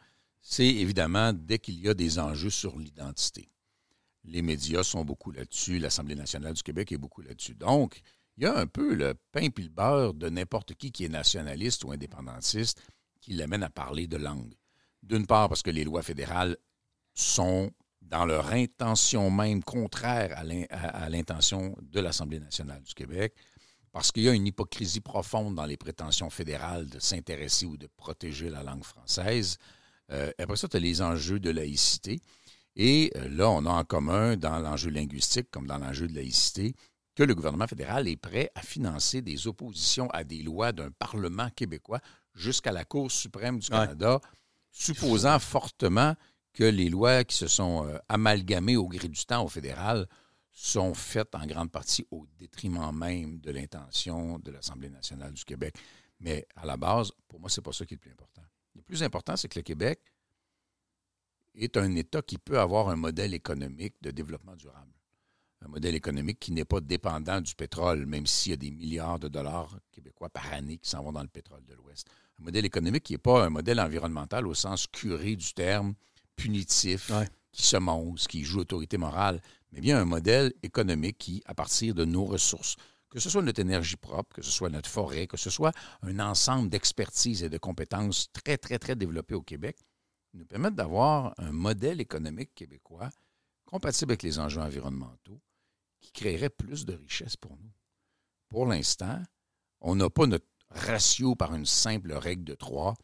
c'est 0.46 0.67
évidemment 0.69 1.32
dès 1.32 1.58
qu'il 1.58 1.81
y 1.81 1.88
a 1.88 1.94
des 1.94 2.19
enjeux 2.19 2.50
sur 2.50 2.79
l'identité. 2.79 3.49
Les 4.25 4.43
médias 4.43 4.82
sont 4.85 5.02
beaucoup 5.05 5.31
là-dessus, 5.32 5.79
l'Assemblée 5.79 6.14
nationale 6.14 6.52
du 6.52 6.62
Québec 6.62 6.93
est 6.93 6.99
beaucoup 6.99 7.23
là-dessus. 7.23 7.55
Donc, 7.55 8.00
il 8.37 8.44
y 8.44 8.46
a 8.46 8.56
un 8.56 8.67
peu 8.67 8.94
le 8.94 9.14
pain 9.32 9.49
puis 9.49 9.64
le 9.64 9.70
beurre 9.70 10.12
de 10.12 10.29
n'importe 10.29 10.75
qui 10.75 10.93
qui 10.93 11.06
est 11.06 11.08
nationaliste 11.08 11.82
ou 11.85 11.93
indépendantiste 11.93 12.81
qui 13.20 13.32
l'amène 13.32 13.62
à 13.62 13.70
parler 13.70 14.06
de 14.06 14.19
langue. 14.19 14.55
D'une 15.02 15.26
part, 15.26 15.49
parce 15.49 15.62
que 15.62 15.70
les 15.70 15.85
lois 15.85 16.02
fédérales 16.02 16.56
sont 17.14 17.70
dans 18.02 18.26
leur 18.26 18.52
intention 18.52 19.31
même 19.31 19.62
contraire 19.64 20.37
à 20.37 20.44
l'in- 20.44 20.67
à 20.69 21.05
à 21.05 21.08
l'intention 21.08 21.75
de 21.81 22.00
l'Assemblée 22.00 22.40
nationale 22.40 22.82
du 22.82 22.93
Québec, 22.93 23.35
parce 23.93 24.12
qu'il 24.12 24.25
y 24.25 24.29
a 24.29 24.35
une 24.35 24.47
hypocrisie 24.47 25.00
profonde 25.00 25.55
dans 25.55 25.64
les 25.64 25.79
prétentions 25.79 26.29
fédérales 26.29 26.88
de 26.90 26.99
s'intéresser 26.99 27.64
ou 27.64 27.79
de 27.79 27.87
protéger 27.97 28.50
la 28.50 28.62
langue 28.62 28.85
française. 28.85 29.56
Euh, 30.10 30.30
après 30.38 30.56
ça, 30.56 30.68
tu 30.68 30.76
as 30.76 30.80
les 30.80 31.02
enjeux 31.02 31.40
de 31.40 31.50
laïcité. 31.50 32.20
Et 32.76 33.12
euh, 33.16 33.28
là, 33.28 33.48
on 33.50 33.64
a 33.66 33.70
en 33.70 33.84
commun 33.84 34.36
dans 34.36 34.58
l'enjeu 34.58 34.90
linguistique 34.90 35.50
comme 35.50 35.66
dans 35.66 35.78
l'enjeu 35.78 36.06
de 36.08 36.14
laïcité 36.14 36.74
que 37.14 37.22
le 37.22 37.34
gouvernement 37.34 37.68
fédéral 37.68 38.08
est 38.08 38.16
prêt 38.16 38.50
à 38.56 38.62
financer 38.62 39.22
des 39.22 39.46
oppositions 39.46 40.10
à 40.10 40.24
des 40.24 40.42
lois 40.42 40.72
d'un 40.72 40.90
Parlement 40.90 41.48
québécois 41.50 42.00
jusqu'à 42.34 42.72
la 42.72 42.84
Cour 42.84 43.10
suprême 43.12 43.60
du 43.60 43.70
Ouais. 43.70 43.78
Canada, 43.78 44.20
supposant 44.72 45.38
fortement 45.38 46.16
que 46.52 46.64
les 46.64 46.88
lois 46.88 47.22
qui 47.22 47.36
se 47.36 47.46
sont 47.46 47.86
euh, 47.86 47.98
amalgamées 48.08 48.76
au 48.76 48.88
gré 48.88 49.08
du 49.08 49.24
temps 49.24 49.44
au 49.44 49.48
fédéral 49.48 50.08
sont 50.50 50.94
faites 50.94 51.34
en 51.34 51.46
grande 51.46 51.70
partie 51.70 52.06
au 52.10 52.26
détriment 52.38 52.92
même 52.96 53.38
de 53.40 53.50
l'intention 53.52 54.38
de 54.40 54.50
l'Assemblée 54.50 54.90
nationale 54.90 55.32
du 55.32 55.44
Québec. 55.44 55.76
Mais 56.20 56.46
à 56.56 56.66
la 56.66 56.76
base, 56.76 57.10
pour 57.28 57.40
moi, 57.40 57.48
c'est 57.50 57.62
pas 57.62 57.72
ça 57.72 57.84
qui 57.84 57.94
est 57.94 57.96
le 57.96 58.00
plus 58.00 58.12
important. 58.12 58.42
Le 58.75 58.82
plus 58.82 59.03
important, 59.03 59.37
c'est 59.37 59.49
que 59.49 59.59
le 59.59 59.62
Québec 59.62 60.00
est 61.55 61.76
un 61.76 61.94
État 61.94 62.23
qui 62.23 62.38
peut 62.38 62.59
avoir 62.59 62.88
un 62.88 62.97
modèle 62.97 63.35
économique 63.35 63.94
de 64.03 64.11
développement 64.11 64.56
durable. 64.56 64.93
Un 65.65 65.69
modèle 65.69 65.94
économique 65.94 66.41
qui 66.41 66.53
n'est 66.53 66.65
pas 66.65 66.81
dépendant 66.81 67.41
du 67.41 67.55
pétrole, 67.55 68.05
même 68.06 68.26
s'il 68.26 68.50
y 68.50 68.53
a 68.53 68.56
des 68.56 68.71
milliards 68.71 69.19
de 69.19 69.29
dollars 69.29 69.79
québécois 69.93 70.29
par 70.29 70.53
année 70.53 70.76
qui 70.79 70.91
s'en 70.91 71.03
vont 71.03 71.12
dans 71.12 71.23
le 71.23 71.29
pétrole 71.29 71.65
de 71.65 71.75
l'Ouest. 71.75 72.06
Un 72.41 72.44
modèle 72.44 72.64
économique 72.66 73.04
qui 73.04 73.12
n'est 73.14 73.19
pas 73.19 73.45
un 73.45 73.50
modèle 73.50 73.81
environnemental 73.81 74.47
au 74.47 74.54
sens 74.54 74.87
curé 74.88 75.37
du 75.37 75.54
terme, 75.54 75.95
punitif, 76.37 77.11
Ouais. 77.11 77.28
qui 77.52 77.62
se 77.62 77.76
monte, 77.76 78.26
qui 78.26 78.43
joue 78.45 78.61
autorité 78.61 78.99
morale, 78.99 79.40
mais 79.73 79.81
bien 79.81 79.99
un 79.99 80.04
modèle 80.04 80.52
économique 80.62 81.19
qui, 81.19 81.43
à 81.47 81.54
partir 81.54 81.95
de 81.95 82.04
nos 82.04 82.25
ressources, 82.25 82.76
que 83.14 83.21
ce 83.21 83.30
soit 83.30 83.42
notre 83.42 83.61
énergie 83.61 83.94
propre, 83.94 84.35
que 84.35 84.42
ce 84.42 84.50
soit 84.50 84.71
notre 84.71 84.90
forêt, 84.90 85.28
que 85.28 85.37
ce 85.37 85.49
soit 85.49 85.71
un 86.02 86.18
ensemble 86.18 86.68
d'expertise 86.68 87.44
et 87.44 87.49
de 87.49 87.59
compétences 87.59 88.33
très, 88.33 88.59
très, 88.59 88.76
très 88.80 88.97
développées 88.97 89.37
au 89.37 89.42
Québec, 89.42 89.78
nous 90.33 90.44
permettent 90.44 90.75
d'avoir 90.75 91.33
un 91.38 91.52
modèle 91.52 92.00
économique 92.00 92.56
québécois 92.56 93.11
compatible 93.66 94.11
avec 94.11 94.25
les 94.25 94.40
enjeux 94.40 94.61
environnementaux 94.61 95.40
qui 96.00 96.11
créerait 96.11 96.50
plus 96.50 96.85
de 96.85 96.94
richesses 96.94 97.37
pour 97.37 97.56
nous. 97.56 97.71
Pour 98.49 98.66
l'instant, 98.66 99.23
on 99.80 99.94
n'a 99.94 100.11
pas 100.11 100.26
notre 100.26 100.49
ratio 100.71 101.37
par 101.37 101.54
une 101.54 101.66
simple 101.66 102.14
règle 102.14 102.42
de 102.42 102.56
trois 102.56 102.94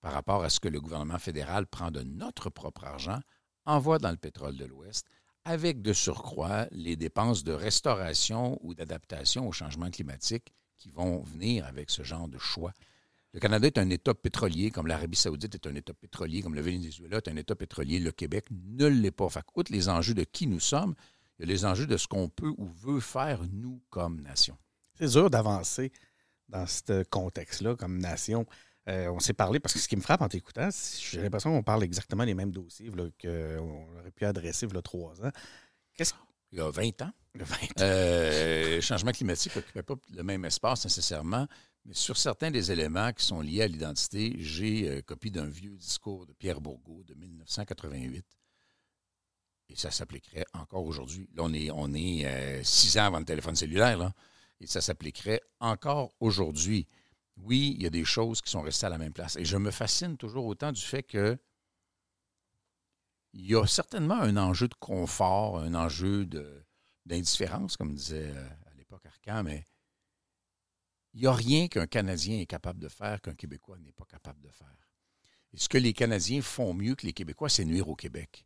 par 0.00 0.14
rapport 0.14 0.42
à 0.42 0.50
ce 0.50 0.58
que 0.58 0.68
le 0.68 0.80
gouvernement 0.80 1.20
fédéral 1.20 1.68
prend 1.68 1.92
de 1.92 2.02
notre 2.02 2.50
propre 2.50 2.82
argent, 2.82 3.20
envoie 3.66 4.00
dans 4.00 4.10
le 4.10 4.16
pétrole 4.16 4.56
de 4.56 4.64
l'Ouest, 4.64 5.06
avec 5.44 5.82
de 5.82 5.92
surcroît 5.92 6.66
les 6.70 6.96
dépenses 6.96 7.44
de 7.44 7.52
restauration 7.52 8.58
ou 8.62 8.74
d'adaptation 8.74 9.46
au 9.46 9.52
changement 9.52 9.90
climatique 9.90 10.52
qui 10.78 10.88
vont 10.90 11.20
venir 11.22 11.66
avec 11.66 11.90
ce 11.90 12.02
genre 12.02 12.28
de 12.28 12.38
choix. 12.38 12.72
Le 13.32 13.40
Canada 13.40 13.66
est 13.66 13.78
un 13.78 13.90
État 13.90 14.14
pétrolier, 14.14 14.70
comme 14.70 14.86
l'Arabie 14.86 15.16
saoudite 15.16 15.54
est 15.54 15.66
un 15.66 15.74
État 15.74 15.92
pétrolier, 15.92 16.40
comme 16.40 16.54
le 16.54 16.60
Venezuela 16.60 17.16
est 17.16 17.28
un 17.28 17.36
État 17.36 17.56
pétrolier. 17.56 17.98
Le 17.98 18.12
Québec 18.12 18.46
ne 18.50 18.86
l'est 18.86 19.10
pas. 19.10 19.28
Fait 19.28 19.44
outre 19.56 19.72
les 19.72 19.88
enjeux 19.88 20.14
de 20.14 20.24
qui 20.24 20.46
nous 20.46 20.60
sommes, 20.60 20.94
il 21.38 21.46
y 21.46 21.50
a 21.50 21.52
les 21.52 21.64
enjeux 21.64 21.86
de 21.86 21.96
ce 21.96 22.06
qu'on 22.06 22.28
peut 22.28 22.52
ou 22.56 22.66
veut 22.66 23.00
faire, 23.00 23.40
nous, 23.50 23.82
comme 23.90 24.20
nation. 24.20 24.56
C'est 24.94 25.08
dur 25.08 25.30
d'avancer 25.30 25.90
dans 26.48 26.66
ce 26.66 27.02
contexte-là 27.04 27.74
comme 27.74 27.98
nation. 27.98 28.46
Euh, 28.88 29.08
on 29.10 29.18
s'est 29.18 29.32
parlé, 29.32 29.60
parce 29.60 29.72
que 29.72 29.78
ce 29.80 29.88
qui 29.88 29.96
me 29.96 30.02
frappe 30.02 30.20
en 30.20 30.28
t'écoutant, 30.28 30.70
c'est- 30.70 31.00
j'ai 31.00 31.22
l'impression 31.22 31.50
qu'on 31.50 31.62
parle 31.62 31.82
exactement 31.84 32.24
les 32.24 32.34
mêmes 32.34 32.50
dossiers 32.52 32.90
qu'on 32.90 33.96
aurait 33.98 34.10
pu 34.14 34.24
adresser 34.26 34.66
il 34.66 34.74
y 34.74 34.76
a 34.76 34.82
trois 34.82 35.24
ans. 35.24 35.30
Qu'est-ce 35.94 36.12
Il 36.52 36.58
y 36.58 36.60
a 36.60 36.70
20 36.70 37.02
ans, 37.02 37.10
le 37.34 37.44
20 37.44 37.56
Euh, 37.80 38.80
changement 38.80 39.10
climatique 39.12 39.56
n'occupait 39.56 39.82
pas 39.82 39.94
le 40.14 40.22
même 40.22 40.44
espace 40.44 40.84
nécessairement, 40.84 41.48
mais 41.84 41.94
sur 41.94 42.16
certains 42.16 42.50
des 42.52 42.70
éléments 42.70 43.12
qui 43.12 43.24
sont 43.24 43.40
liés 43.40 43.62
à 43.62 43.66
l'identité, 43.66 44.36
j'ai 44.38 44.88
euh, 44.88 45.02
copie 45.02 45.30
d'un 45.32 45.46
vieux 45.46 45.76
discours 45.76 46.26
de 46.26 46.32
Pierre 46.32 46.60
Bourgault 46.60 47.02
de 47.04 47.14
1988. 47.14 48.24
Et 49.70 49.76
ça 49.76 49.90
s'appliquerait 49.90 50.44
encore 50.52 50.84
aujourd'hui. 50.84 51.28
Là, 51.34 51.42
on 51.44 51.52
est, 51.54 51.70
on 51.70 51.92
est 51.94 52.26
euh, 52.26 52.62
six 52.62 52.98
ans 52.98 53.06
avant 53.06 53.18
le 53.18 53.24
téléphone 53.24 53.56
cellulaire, 53.56 53.96
là, 53.98 54.12
et 54.60 54.66
ça 54.66 54.80
s'appliquerait 54.80 55.40
encore 55.58 56.14
aujourd'hui. 56.20 56.86
Oui, 57.36 57.74
il 57.76 57.82
y 57.82 57.86
a 57.86 57.90
des 57.90 58.04
choses 58.04 58.40
qui 58.40 58.50
sont 58.50 58.62
restées 58.62 58.86
à 58.86 58.90
la 58.90 58.98
même 58.98 59.12
place. 59.12 59.36
Et 59.36 59.44
je 59.44 59.56
me 59.56 59.70
fascine 59.70 60.16
toujours 60.16 60.46
autant 60.46 60.72
du 60.72 60.80
fait 60.80 61.02
que 61.02 61.38
il 63.32 63.46
y 63.46 63.56
a 63.56 63.66
certainement 63.66 64.20
un 64.20 64.36
enjeu 64.36 64.68
de 64.68 64.74
confort, 64.74 65.58
un 65.58 65.74
enjeu 65.74 66.24
d'indifférence, 67.04 67.76
comme 67.76 67.92
disait 67.92 68.30
euh, 68.30 68.48
à 68.70 68.74
l'époque 68.76 69.04
Arcan, 69.06 69.42
mais 69.42 69.64
il 71.14 71.22
n'y 71.22 71.26
a 71.26 71.32
rien 71.32 71.66
qu'un 71.68 71.86
Canadien 71.86 72.38
est 72.38 72.46
capable 72.46 72.80
de 72.80 72.88
faire 72.88 73.20
qu'un 73.20 73.34
Québécois 73.34 73.78
n'est 73.78 73.92
pas 73.92 74.04
capable 74.04 74.40
de 74.40 74.50
faire. 74.50 74.88
Et 75.52 75.58
ce 75.58 75.68
que 75.68 75.78
les 75.78 75.92
Canadiens 75.92 76.42
font 76.42 76.74
mieux 76.74 76.94
que 76.94 77.06
les 77.06 77.12
Québécois, 77.12 77.48
c'est 77.48 77.64
nuire 77.64 77.88
au 77.88 77.96
Québec. 77.96 78.44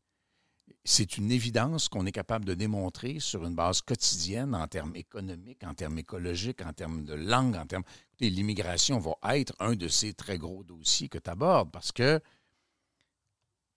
C'est 0.85 1.19
une 1.19 1.31
évidence 1.31 1.89
qu'on 1.89 2.07
est 2.07 2.13
capable 2.13 2.45
de 2.45 2.55
démontrer 2.55 3.21
sur 3.21 3.45
une 3.45 3.55
base 3.55 3.83
quotidienne 3.83 4.55
en 4.55 4.67
termes 4.67 4.97
économiques, 4.97 5.65
en 5.65 5.75
termes 5.75 5.99
écologiques, 5.99 6.63
en 6.63 6.73
termes 6.73 7.05
de 7.05 7.15
langue, 7.15 7.57
en 7.57 7.67
termes. 7.67 7.85
L'immigration 8.21 8.99
va 8.99 9.39
être 9.39 9.55
un 9.61 9.75
de 9.75 9.89
ces 9.89 10.15
très 10.15 10.39
gros 10.39 10.65
dossiers 10.65 11.09
que 11.09 11.19
tu 11.19 11.31
abordes 11.31 11.71
parce 11.71 11.93
que 11.93 12.21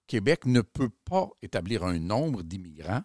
Québec 0.07 0.45
ne 0.45 0.61
peut 0.61 0.91
pas 1.05 1.29
établir 1.41 1.83
un 1.83 1.99
nombre 1.99 2.43
d'immigrants 2.43 3.03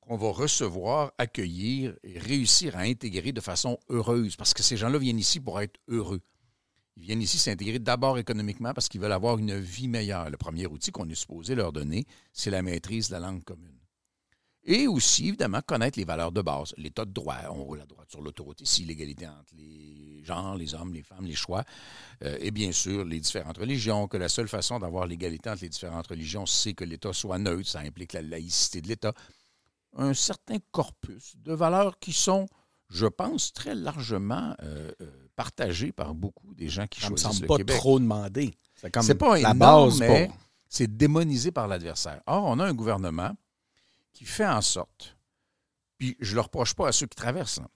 qu'on 0.00 0.16
va 0.16 0.30
recevoir, 0.30 1.12
accueillir 1.18 1.96
et 2.02 2.18
réussir 2.18 2.76
à 2.76 2.80
intégrer 2.80 3.32
de 3.32 3.40
façon 3.40 3.78
heureuse, 3.88 4.36
parce 4.36 4.54
que 4.54 4.62
ces 4.62 4.76
gens-là 4.76 4.98
viennent 4.98 5.18
ici 5.18 5.40
pour 5.40 5.60
être 5.60 5.78
heureux. 5.88 6.20
Ils 6.96 7.02
viennent 7.02 7.22
ici 7.22 7.38
s'intégrer 7.38 7.78
d'abord 7.78 8.18
économiquement 8.18 8.72
parce 8.72 8.88
qu'ils 8.88 9.00
veulent 9.00 9.12
avoir 9.12 9.38
une 9.38 9.58
vie 9.58 9.88
meilleure. 9.88 10.30
Le 10.30 10.36
premier 10.36 10.66
outil 10.66 10.92
qu'on 10.92 11.08
est 11.08 11.14
supposé 11.14 11.54
leur 11.54 11.72
donner, 11.72 12.06
c'est 12.32 12.50
la 12.50 12.62
maîtrise 12.62 13.08
de 13.08 13.12
la 13.12 13.20
langue 13.20 13.44
commune. 13.44 13.76
Et 14.68 14.88
aussi, 14.88 15.28
évidemment, 15.28 15.60
connaître 15.64 15.96
les 15.96 16.04
valeurs 16.04 16.32
de 16.32 16.42
base. 16.42 16.74
L'état 16.76 17.04
de 17.04 17.12
droit, 17.12 17.36
on 17.50 17.62
roule 17.62 17.78
la 17.78 17.86
droite 17.86 18.10
sur 18.10 18.20
l'autoroute 18.20 18.60
ici, 18.62 18.84
l'égalité 18.84 19.28
entre 19.28 19.54
les 19.56 20.24
genres, 20.24 20.56
les 20.56 20.74
hommes, 20.74 20.92
les 20.92 21.04
femmes, 21.04 21.24
les 21.24 21.36
choix. 21.36 21.62
Euh, 22.24 22.36
et 22.40 22.50
bien 22.50 22.72
sûr, 22.72 23.04
les 23.04 23.20
différentes 23.20 23.58
religions, 23.58 24.08
que 24.08 24.16
la 24.16 24.28
seule 24.28 24.48
façon 24.48 24.80
d'avoir 24.80 25.06
l'égalité 25.06 25.50
entre 25.50 25.62
les 25.62 25.68
différentes 25.68 26.08
religions, 26.08 26.46
c'est 26.46 26.74
que 26.74 26.82
l'État 26.82 27.12
soit 27.12 27.38
neutre. 27.38 27.68
Ça 27.68 27.78
implique 27.78 28.12
la 28.12 28.22
laïcité 28.22 28.80
de 28.80 28.88
l'État. 28.88 29.12
Un 29.96 30.14
certain 30.14 30.56
corpus 30.72 31.36
de 31.36 31.52
valeurs 31.52 32.00
qui 32.00 32.12
sont, 32.12 32.46
je 32.88 33.06
pense, 33.06 33.52
très 33.52 33.76
largement 33.76 34.56
euh, 34.64 34.90
euh, 35.00 35.25
partagées 35.36 35.92
par 35.92 36.14
beaucoup 36.14 36.54
des 36.54 36.68
gens 36.68 36.86
qui 36.86 37.00
ça 37.00 37.08
choisissent 37.08 37.26
me 37.26 37.32
semble 37.32 37.42
le 37.42 37.46
pas 37.48 37.56
Québec. 37.58 37.76
trop 37.76 37.98
demandé. 38.00 38.54
C'est 38.74 38.90
comme 38.90 39.06
pas 39.18 39.38
la 39.38 39.50
énorme, 39.52 39.90
base. 39.90 40.00
mais 40.00 40.26
pour- 40.28 40.36
c'est 40.68 40.96
démonisé 40.96 41.50
par 41.52 41.68
l'adversaire. 41.68 42.22
Or, 42.26 42.44
on 42.44 42.58
a 42.58 42.66
un 42.66 42.74
gouvernement 42.74 43.36
qui 44.12 44.24
fait 44.24 44.46
en 44.46 44.60
sorte, 44.62 45.16
puis 45.98 46.16
je 46.20 46.30
ne 46.30 46.34
le 46.36 46.40
reproche 46.40 46.74
pas 46.74 46.88
à 46.88 46.92
ceux 46.92 47.06
qui 47.06 47.16
traversent, 47.16 47.58
hein, 47.58 47.68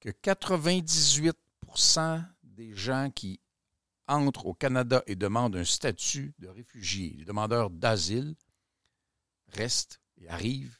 que 0.00 0.10
98% 0.10 2.24
des 2.42 2.74
gens 2.74 3.10
qui 3.14 3.40
entrent 4.08 4.46
au 4.46 4.54
Canada 4.54 5.02
et 5.06 5.16
demandent 5.16 5.56
un 5.56 5.64
statut 5.64 6.34
de 6.38 6.48
réfugié, 6.48 7.14
les 7.18 7.24
demandeurs 7.24 7.70
d'asile, 7.70 8.34
restent 9.48 10.00
et 10.20 10.28
arrivent, 10.28 10.78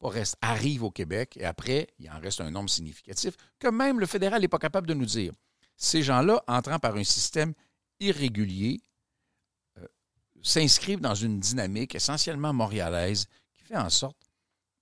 pas 0.00 0.08
restent, 0.08 0.36
arrivent 0.40 0.82
au 0.82 0.90
Québec, 0.90 1.36
et 1.36 1.44
après, 1.44 1.88
il 1.98 2.10
en 2.10 2.18
reste 2.18 2.40
un 2.40 2.50
nombre 2.50 2.70
significatif 2.70 3.36
que 3.58 3.68
même 3.68 4.00
le 4.00 4.06
fédéral 4.06 4.40
n'est 4.40 4.48
pas 4.48 4.58
capable 4.58 4.86
de 4.86 4.94
nous 4.94 5.06
dire. 5.06 5.32
Ces 5.76 6.02
gens-là, 6.02 6.42
entrant 6.48 6.78
par 6.78 6.96
un 6.96 7.04
système 7.04 7.54
irrégulier, 8.00 8.80
euh, 9.78 9.86
s'inscrivent 10.42 11.00
dans 11.00 11.14
une 11.14 11.38
dynamique 11.38 11.94
essentiellement 11.94 12.52
montréalaise 12.52 13.26
qui 13.54 13.64
fait 13.64 13.76
en 13.76 13.90
sorte 13.90 14.16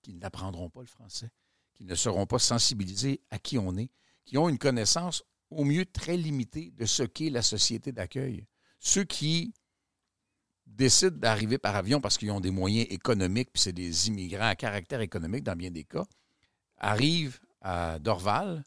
qu'ils 0.02 0.18
n'apprendront 0.18 0.70
pas 0.70 0.80
le 0.80 0.86
français, 0.86 1.30
qu'ils 1.74 1.86
ne 1.86 1.94
seront 1.94 2.26
pas 2.26 2.38
sensibilisés 2.38 3.20
à 3.30 3.38
qui 3.38 3.58
on 3.58 3.76
est, 3.76 3.90
qui 4.24 4.38
ont 4.38 4.48
une 4.48 4.58
connaissance 4.58 5.24
au 5.50 5.64
mieux 5.64 5.84
très 5.84 6.16
limitée 6.16 6.70
de 6.76 6.86
ce 6.86 7.02
qu'est 7.02 7.30
la 7.30 7.42
société 7.42 7.92
d'accueil. 7.92 8.46
Ceux 8.78 9.04
qui 9.04 9.52
décident 10.68 11.16
d'arriver 11.16 11.58
par 11.58 11.74
avion 11.76 12.00
parce 12.00 12.16
qu'ils 12.18 12.30
ont 12.30 12.40
des 12.40 12.50
moyens 12.50 12.86
économiques, 12.90 13.50
puis 13.52 13.62
c'est 13.62 13.72
des 13.72 14.08
immigrants 14.08 14.48
à 14.48 14.54
caractère 14.54 15.00
économique 15.00 15.44
dans 15.44 15.56
bien 15.56 15.70
des 15.70 15.84
cas, 15.84 16.04
arrivent 16.78 17.40
à 17.60 17.98
Dorval, 17.98 18.64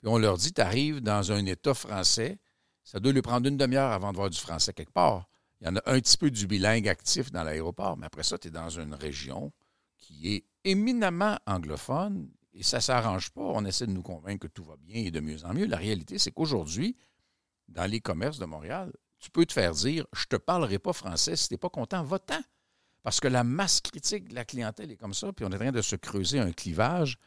puis 0.00 0.08
on 0.08 0.18
leur 0.18 0.36
dit, 0.36 0.52
tu 0.52 0.60
arrives 0.60 1.00
dans 1.00 1.32
un 1.32 1.44
État 1.46 1.74
français, 1.74 2.38
ça 2.84 3.00
doit 3.00 3.12
lui 3.12 3.22
prendre 3.22 3.48
une 3.48 3.56
demi-heure 3.56 3.90
avant 3.90 4.12
de 4.12 4.16
voir 4.16 4.30
du 4.30 4.38
français 4.38 4.72
quelque 4.72 4.92
part. 4.92 5.26
Il 5.60 5.66
y 5.66 5.70
en 5.70 5.76
a 5.76 5.82
un 5.86 5.98
petit 6.00 6.18
peu 6.18 6.30
du 6.30 6.46
bilingue 6.46 6.88
actif 6.88 7.32
dans 7.32 7.42
l'aéroport, 7.42 7.96
mais 7.96 8.06
après 8.06 8.22
ça, 8.22 8.36
tu 8.38 8.48
es 8.48 8.50
dans 8.50 8.68
une 8.68 8.94
région 8.94 9.52
qui 9.96 10.34
est 10.34 10.44
éminemment 10.64 11.38
anglophone 11.46 12.28
et 12.52 12.62
ça 12.62 12.76
ne 12.76 12.82
s'arrange 12.82 13.30
pas. 13.30 13.42
On 13.42 13.64
essaie 13.64 13.86
de 13.86 13.92
nous 13.92 14.02
convaincre 14.02 14.46
que 14.46 14.52
tout 14.52 14.64
va 14.64 14.76
bien 14.76 15.02
et 15.02 15.10
de 15.10 15.20
mieux 15.20 15.44
en 15.44 15.54
mieux. 15.54 15.66
La 15.66 15.78
réalité, 15.78 16.18
c'est 16.18 16.30
qu'aujourd'hui, 16.30 16.96
dans 17.68 17.90
les 17.90 18.00
commerces 18.00 18.38
de 18.38 18.44
Montréal, 18.44 18.92
tu 19.26 19.30
peux 19.32 19.44
te 19.44 19.52
faire 19.52 19.72
dire 19.72 20.06
Je 20.12 20.22
ne 20.22 20.36
te 20.38 20.42
parlerai 20.42 20.78
pas 20.78 20.92
français 20.92 21.34
si 21.34 21.48
tu 21.48 21.54
n'es 21.54 21.58
pas 21.58 21.68
content, 21.68 22.04
va-t'en. 22.04 22.40
Parce 23.02 23.18
que 23.18 23.26
la 23.26 23.42
masse 23.42 23.80
critique 23.80 24.28
de 24.28 24.34
la 24.36 24.44
clientèle 24.44 24.92
est 24.92 24.96
comme 24.96 25.14
ça, 25.14 25.32
puis 25.32 25.44
on 25.44 25.50
est 25.50 25.56
en 25.56 25.58
train 25.58 25.72
de 25.72 25.82
se 25.82 25.96
creuser 25.96 26.38
un 26.38 26.52
clivage. 26.52 27.18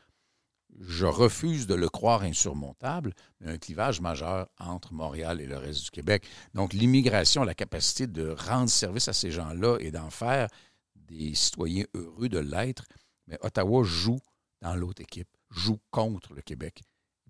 Je 0.79 1.05
refuse 1.05 1.67
de 1.67 1.75
le 1.75 1.89
croire 1.89 2.21
insurmontable, 2.21 3.13
mais 3.39 3.51
un 3.51 3.57
clivage 3.57 3.99
majeur 3.99 4.47
entre 4.59 4.93
Montréal 4.93 5.41
et 5.41 5.45
le 5.45 5.57
reste 5.57 5.83
du 5.83 5.91
Québec. 5.91 6.25
Donc, 6.53 6.71
l'immigration, 6.71 7.43
la 7.43 7.55
capacité 7.55 8.07
de 8.07 8.29
rendre 8.29 8.69
service 8.69 9.09
à 9.09 9.13
ces 9.13 9.31
gens-là 9.31 9.77
et 9.79 9.91
d'en 9.91 10.09
faire 10.09 10.47
des 10.95 11.33
citoyens 11.33 11.85
heureux 11.95 12.29
de 12.29 12.39
l'être, 12.39 12.85
mais 13.27 13.37
Ottawa 13.41 13.83
joue 13.83 14.19
dans 14.61 14.75
l'autre 14.75 15.01
équipe, 15.01 15.29
joue 15.49 15.79
contre 15.91 16.33
le 16.33 16.41
Québec. 16.41 16.81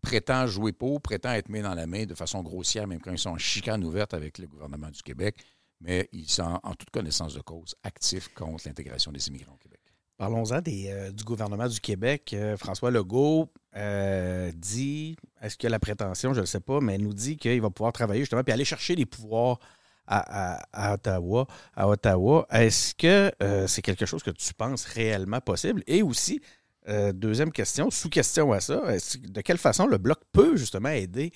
Prétend 0.01 0.48
jouer 0.48 0.72
pour, 0.72 1.01
prétend 1.01 1.32
être 1.32 1.50
mis 1.50 1.62
dans 1.62 1.74
la 1.75 1.88
main 1.88 2.06
de 2.06 2.15
façon 2.15 2.41
grossière, 2.41 2.88
même 2.88 3.00
quand 3.01 3.12
ils 3.12 3.18
sont 3.20 3.32
en 3.32 3.38
chicane 3.38 3.84
ouverte 3.84 4.13
avec 4.13 4.38
le 4.38 4.48
gouvernement 4.48 4.89
du 4.89 5.01
Québec, 5.01 5.36
mais 5.82 6.10
ils 6.12 6.29
sont 6.29 6.60
en 6.63 6.74
toute 6.74 6.89
connaissance 6.89 7.34
de 7.34 7.41
cause 7.41 7.75
actifs 7.84 8.29
contre 8.34 8.63
l'intégration 8.68 9.12
des 9.12 9.27
immigrants 9.27 9.53
au 9.53 9.58
Québec. 9.58 9.79
Parlons-en 10.18 10.60
euh, 10.68 11.12
du 11.12 11.24
gouvernement 11.24 11.68
du 11.70 11.79
Québec. 11.79 12.32
Euh, 12.34 12.58
François 12.58 12.91
Legault 12.91 13.50
euh, 13.77 14.51
dit, 14.53 15.15
est-ce 15.41 15.56
qu'il 15.56 15.68
a 15.68 15.70
la 15.70 15.79
prétention, 15.79 16.34
je 16.34 16.41
ne 16.41 16.46
sais 16.46 16.60
pas, 16.60 16.82
mais 16.82 16.98
nous 16.98 17.13
dit 17.13 17.38
qu'il 17.38 17.62
va 17.62 17.70
pouvoir 17.70 17.94
travailler 17.94 18.22
justement 18.22 18.44
puis 18.44 18.51
aller 18.51 18.65
chercher 18.65 18.96
les 18.96 19.06
pouvoirs 19.06 19.60
à, 20.08 20.62
à- 20.74 20.94
Ottawa. 20.96 21.48
À 21.74 21.88
Ottawa. 21.88 22.46
Est-ce 22.51 22.96
que 22.96 23.32
c'est 23.68 23.82
quelque 23.82 24.06
chose 24.06 24.22
que 24.22 24.32
tu 24.32 24.53
penses 24.53 24.84
réellement 24.84 25.39
possible? 25.39 25.84
Et 25.88 26.03
aussi, 26.03 26.41
euh, 26.89 27.12
deuxième 27.13 27.51
question, 27.51 27.89
sous-question 27.91 28.51
à 28.51 28.60
ça, 28.60 28.81
est-ce- 28.93 29.17
de 29.17 29.41
quelle 29.41 29.58
façon 29.58 29.86
le 29.88 29.98
Bloc 29.98 30.19
peut 30.31 30.55
justement 30.58 30.89
aider 30.89 31.31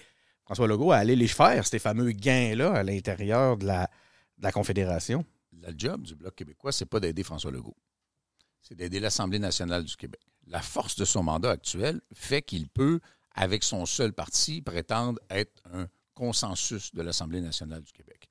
François 0.45 0.67
Legault 0.67 0.91
à 0.91 0.97
aller 0.97 1.15
les 1.15 1.27
faire, 1.27 1.65
ces 1.65 1.79
fameux 1.79 2.11
gains-là, 2.11 2.73
à 2.73 2.83
l'intérieur 2.83 3.57
de 3.57 3.65
la, 3.65 3.89
de 4.37 4.43
la 4.43 4.51
Confédération? 4.51 5.25
Le 5.61 5.73
job 5.77 6.01
du 6.03 6.15
Bloc 6.15 6.35
québécois, 6.35 6.71
c'est 6.71 6.85
pas 6.87 6.99
d'aider 6.99 7.23
François 7.23 7.51
Legault. 7.51 7.77
C'est 8.61 8.75
d'aider 8.75 8.99
l'Assemblée 8.99 9.39
nationale 9.39 9.83
du 9.83 9.95
Québec. 9.95 10.21
La 10.47 10.61
force 10.61 10.95
de 10.95 11.05
son 11.05 11.23
mandat 11.23 11.51
actuel 11.51 12.01
fait 12.13 12.41
qu'il 12.41 12.67
peut, 12.67 12.99
avec 13.33 13.63
son 13.63 13.85
seul 13.85 14.11
parti, 14.13 14.61
prétendre 14.61 15.19
être 15.29 15.61
un 15.71 15.87
consensus 16.13 16.93
de 16.93 17.01
l'Assemblée 17.01 17.41
nationale 17.41 17.81
du 17.83 17.91
Québec. 17.91 18.29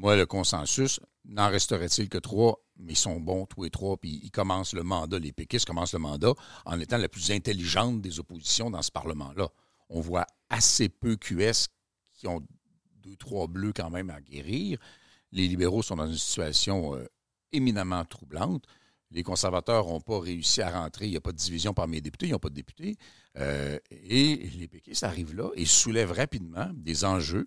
Moi, 0.00 0.16
le 0.16 0.24
consensus, 0.24 0.98
n'en 1.26 1.50
resterait-il 1.50 2.08
que 2.08 2.16
trois, 2.16 2.64
mais 2.78 2.94
ils 2.94 2.96
sont 2.96 3.20
bons 3.20 3.44
tous 3.44 3.64
les 3.64 3.70
trois, 3.70 3.98
puis 3.98 4.18
ils 4.22 4.30
commencent 4.30 4.72
le 4.72 4.82
mandat, 4.82 5.18
les 5.18 5.30
péquistes 5.30 5.66
commencent 5.66 5.92
le 5.92 5.98
mandat 5.98 6.32
en 6.64 6.80
étant 6.80 6.96
la 6.96 7.10
plus 7.10 7.30
intelligente 7.30 8.00
des 8.00 8.18
oppositions 8.18 8.70
dans 8.70 8.80
ce 8.80 8.90
Parlement-là. 8.90 9.50
On 9.90 10.00
voit 10.00 10.24
assez 10.48 10.88
peu 10.88 11.16
QS 11.16 11.68
qui 12.14 12.26
ont 12.28 12.40
deux, 13.02 13.14
trois 13.16 13.46
bleus 13.46 13.74
quand 13.74 13.90
même 13.90 14.08
à 14.08 14.22
guérir. 14.22 14.78
Les 15.32 15.46
libéraux 15.46 15.82
sont 15.82 15.96
dans 15.96 16.06
une 16.06 16.16
situation 16.16 16.96
euh, 16.96 17.04
éminemment 17.52 18.06
troublante. 18.06 18.64
Les 19.10 19.22
conservateurs 19.22 19.86
n'ont 19.86 20.00
pas 20.00 20.18
réussi 20.18 20.62
à 20.62 20.70
rentrer. 20.70 21.08
Il 21.08 21.10
n'y 21.10 21.18
a 21.18 21.20
pas 21.20 21.32
de 21.32 21.36
division 21.36 21.74
parmi 21.74 21.96
les 21.96 22.00
députés. 22.00 22.28
Ils 22.28 22.32
n'ont 22.32 22.38
pas 22.38 22.48
de 22.48 22.54
députés. 22.54 22.96
Euh, 23.36 23.78
et 23.90 24.48
les 24.56 24.66
péquistes 24.66 25.04
arrivent 25.04 25.34
là 25.34 25.50
et 25.56 25.66
soulèvent 25.66 26.12
rapidement 26.12 26.70
des 26.72 27.04
enjeux 27.04 27.46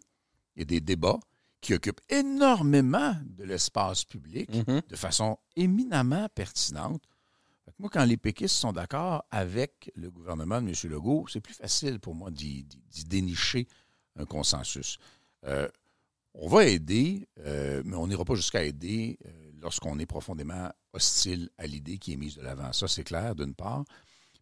et 0.55 0.65
des 0.65 0.81
débats 0.81 1.19
qui 1.63 1.73
occupent 1.73 2.01
énormément 2.09 3.15
de 3.25 3.45
l'espace 3.45 4.03
public 4.03 4.51
de 4.67 4.95
façon 4.95 5.37
éminemment 5.55 6.27
pertinente. 6.35 7.01
Moi, 7.79 7.89
quand 7.91 8.03
les 8.03 8.17
péquistes 8.17 8.55
sont 8.55 8.73
d'accord 8.73 9.25
avec 9.31 9.89
le 9.95 10.11
gouvernement 10.11 10.61
de 10.61 10.67
M. 10.67 10.91
Legault, 10.91 11.25
c'est 11.31 11.39
plus 11.39 11.53
facile 11.53 11.99
pour 11.99 12.13
moi 12.13 12.29
d'y 12.29 12.67
dénicher 13.07 13.67
un 14.17 14.25
consensus. 14.25 14.97
Euh, 15.45 15.67
on 16.33 16.47
va 16.47 16.65
aider, 16.65 17.27
euh, 17.39 17.81
mais 17.85 17.95
on 17.95 18.07
n'ira 18.07 18.25
pas 18.25 18.35
jusqu'à 18.35 18.63
aider 18.63 19.17
euh, 19.25 19.51
lorsqu'on 19.61 19.97
est 19.99 20.05
profondément 20.05 20.69
hostile 20.91 21.49
à 21.57 21.65
l'idée 21.65 21.97
qui 21.97 22.13
est 22.13 22.17
mise 22.17 22.35
de 22.35 22.41
l'avant. 22.41 22.73
Ça, 22.73 22.87
c'est 22.87 23.03
clair, 23.03 23.35
d'une 23.35 23.55
part. 23.55 23.85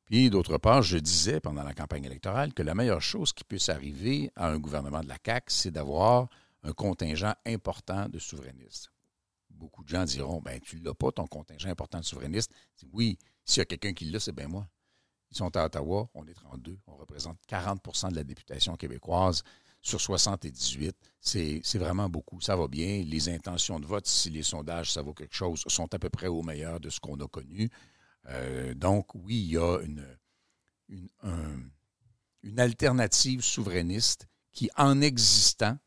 Puis, 0.06 0.30
d'autre 0.30 0.58
part, 0.58 0.82
je 0.82 0.98
disais 0.98 1.40
pendant 1.40 1.64
la 1.64 1.74
campagne 1.74 2.04
électorale 2.04 2.54
que 2.54 2.64
la 2.64 2.76
meilleure 2.76 3.02
chose 3.02 3.32
qui 3.32 3.44
puisse 3.44 3.70
arriver 3.70 4.32
à 4.36 4.50
un 4.50 4.58
gouvernement 4.58 5.02
de 5.02 5.08
la 5.08 5.18
CAQ, 5.24 5.46
c'est 5.50 5.72
d'avoir 5.72 6.28
un 6.64 6.74
contingent 6.74 7.34
important 7.46 8.08
de 8.10 8.20
souverainistes. 8.20 8.92
Beaucoup 9.50 9.84
de 9.84 9.90
gens 9.90 10.06
diront, 10.06 10.42
ben 10.42 10.60
tu 10.60 10.80
l'as 10.80 10.94
pas, 10.94 11.12
ton 11.12 11.28
contingent 11.28 11.70
important 11.70 12.00
de 12.00 12.06
souverainistes. 12.06 12.52
Oui, 12.94 13.18
s'il 13.46 13.60
y 13.60 13.62
a 13.62 13.66
quelqu'un 13.66 13.94
qui 13.94 14.06
l'a, 14.06 14.20
c'est 14.20 14.32
bien 14.32 14.48
moi. 14.48 14.68
Ils 15.32 15.38
sont 15.38 15.56
à 15.56 15.66
Ottawa, 15.66 16.10
on 16.14 16.26
est 16.28 16.34
32, 16.34 16.78
on 16.88 16.96
représente 16.96 17.38
40% 17.50 18.12
de 18.12 18.16
la 18.16 18.24
députation 18.24 18.76
québécoise. 18.76 19.44
sur 19.82 20.00
78, 20.00 20.96
c'est 21.20 21.78
vraiment 21.78 22.10
beaucoup. 22.10 22.40
Ça 22.42 22.56
va 22.56 22.68
bien. 22.68 23.04
Les 23.04 23.30
intentions 23.30 23.80
de 23.80 23.86
vote, 23.86 24.06
si 24.06 24.30
les 24.30 24.44
sondages, 24.44 24.92
ça 24.92 25.02
vaut 25.02 25.14
quelque 25.14 25.34
chose, 25.34 25.64
sont 25.68 25.92
à 25.94 26.00
peu 26.00 26.10
près 26.10 26.28
au 26.28 26.44
meilleur 26.44 26.80
de 26.80 26.90
ce 26.90 27.00
qu'on 27.00 27.20
a 27.20 27.28
connu. 27.28 27.70
Euh, 28.28 28.74
donc, 28.76 29.16
oui, 29.16 29.38
il 29.38 29.52
y 29.52 29.58
a 29.58 29.80
une, 29.80 30.06
une, 32.44 32.60
alternative 32.60 33.42
souverainiste 33.42 34.28
qui, 34.52 34.70
en 34.78 35.02
existant, 35.02 35.78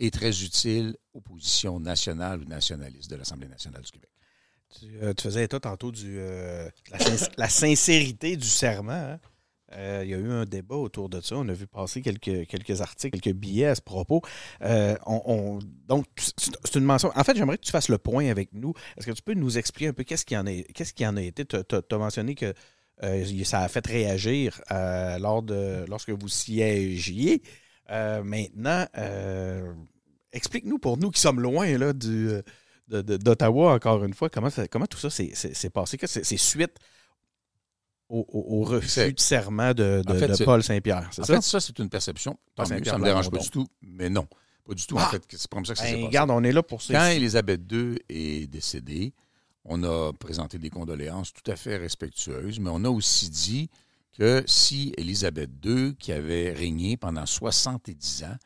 est 0.00 0.12
très 0.12 0.42
utile 0.42 0.96
aux 1.12 1.20
positions 1.20 1.78
nationales 1.78 2.40
ou 2.40 2.44
nationalistes 2.44 3.10
de 3.10 3.16
l'Assemblée 3.16 3.48
nationale 3.48 3.82
du 3.82 3.90
Québec. 3.90 4.10
Tu, 4.78 4.86
euh, 5.02 5.12
faisais 5.20 5.44
état 5.44 5.60
tantôt 5.60 5.90
de 5.90 5.98
euh, 6.04 6.68
la, 7.36 7.48
sincérité 7.48 8.36
du 8.36 8.46
serment. 8.46 8.92
Hein? 8.92 9.20
Euh, 9.72 10.00
il 10.04 10.10
y 10.10 10.14
a 10.14 10.16
eu 10.16 10.30
un 10.30 10.44
débat 10.44 10.76
autour 10.76 11.08
de 11.08 11.20
ça. 11.20 11.36
On 11.36 11.48
a 11.48 11.52
vu 11.52 11.66
passer 11.66 12.02
quelques, 12.02 12.46
quelques 12.46 12.80
articles, 12.80 13.20
quelques 13.20 13.36
billets 13.36 13.66
à 13.66 13.74
ce 13.74 13.82
propos. 13.82 14.22
Donc, 14.60 16.06
c'est 16.16 16.74
une 16.76 16.84
mention. 16.84 17.12
En 17.14 17.24
fait, 17.24 17.36
j'aimerais 17.36 17.58
que 17.58 17.64
tu 17.64 17.70
fasses 17.70 17.88
le 17.88 17.98
point 17.98 18.28
avec 18.28 18.52
nous. 18.52 18.74
Est-ce 18.96 19.06
que 19.06 19.12
tu 19.12 19.22
peux 19.22 19.34
nous 19.34 19.58
expliquer 19.58 19.88
un 19.88 19.92
peu 19.92 20.02
qu'est-ce 20.02 20.24
qui 20.24 20.36
en, 20.36 20.44
qui 20.44 21.06
en 21.06 21.16
a 21.16 21.22
été? 21.22 21.44
Tu 21.44 21.56
as, 21.56 21.98
mentionné 21.98 22.34
que 22.34 22.52
ça 23.44 23.60
a 23.60 23.68
fait 23.68 23.86
réagir 23.86 24.60
lors 24.70 25.42
de, 25.42 25.84
lorsque 25.88 26.10
vous 26.10 26.28
siégiez. 26.28 27.42
Maintenant, 27.90 28.86
explique-nous 30.32 30.78
pour 30.78 30.96
nous 30.96 31.10
qui 31.10 31.20
sommes 31.20 31.40
loin 31.40 31.76
là, 31.76 31.92
du, 31.92 32.30
d'Ottawa, 32.88 33.74
encore 33.74 34.04
une 34.04 34.14
fois, 34.14 34.28
comment, 34.30 34.48
comment 34.70 34.86
tout 34.86 34.98
ça 34.98 35.10
s'est 35.10 35.70
passé? 35.70 35.98
C'est 36.06 36.36
suite 36.36 36.76
au, 38.10 38.62
refus 38.64 39.12
de 39.12 39.20
serment 39.20 39.72
de, 39.72 40.02
Paul 40.44 40.62
Saint-Pierre. 40.62 41.08
En 41.18 41.24
fait, 41.24 41.40
ça, 41.40 41.60
c'est 41.60 41.78
une 41.78 41.88
perception. 41.88 42.38
ça 42.56 42.74
ne 42.74 42.80
me 42.80 43.04
dérange 43.04 43.30
pas 43.30 43.38
du 43.38 43.50
tout, 43.50 43.66
mais 43.82 44.10
non. 44.10 44.26
Pas 44.66 44.74
du 44.74 44.86
tout, 44.86 44.96
en 44.96 45.00
ah! 45.00 45.08
fait. 45.10 45.22
C'est 45.30 45.48
comme 45.48 45.64
ça 45.64 45.72
que 45.72 45.78
ça 45.78 45.86
s'est 45.86 45.92
ben, 45.92 46.00
passé. 46.00 46.06
Regarde, 46.06 46.30
on 46.30 46.44
est 46.44 46.52
là 46.52 46.62
pour 46.62 46.82
ça. 46.82 46.94
Quand 46.94 47.06
Élisabeth 47.06 47.60
II 47.72 47.98
est 48.08 48.46
décédée, 48.46 49.14
on 49.64 49.82
a 49.84 50.12
présenté 50.12 50.58
des 50.58 50.70
condoléances 50.70 51.32
tout 51.32 51.50
à 51.50 51.56
fait 51.56 51.76
respectueuses, 51.76 52.60
mais 52.60 52.70
on 52.72 52.84
a 52.84 52.88
aussi 52.88 53.30
dit 53.30 53.70
que 54.12 54.42
si 54.46 54.92
Élisabeth 54.96 55.50
II, 55.64 55.96
qui 55.96 56.12
avait 56.12 56.52
régné 56.52 56.96
pendant 56.96 57.26
70 57.26 58.24
ans, 58.24 58.36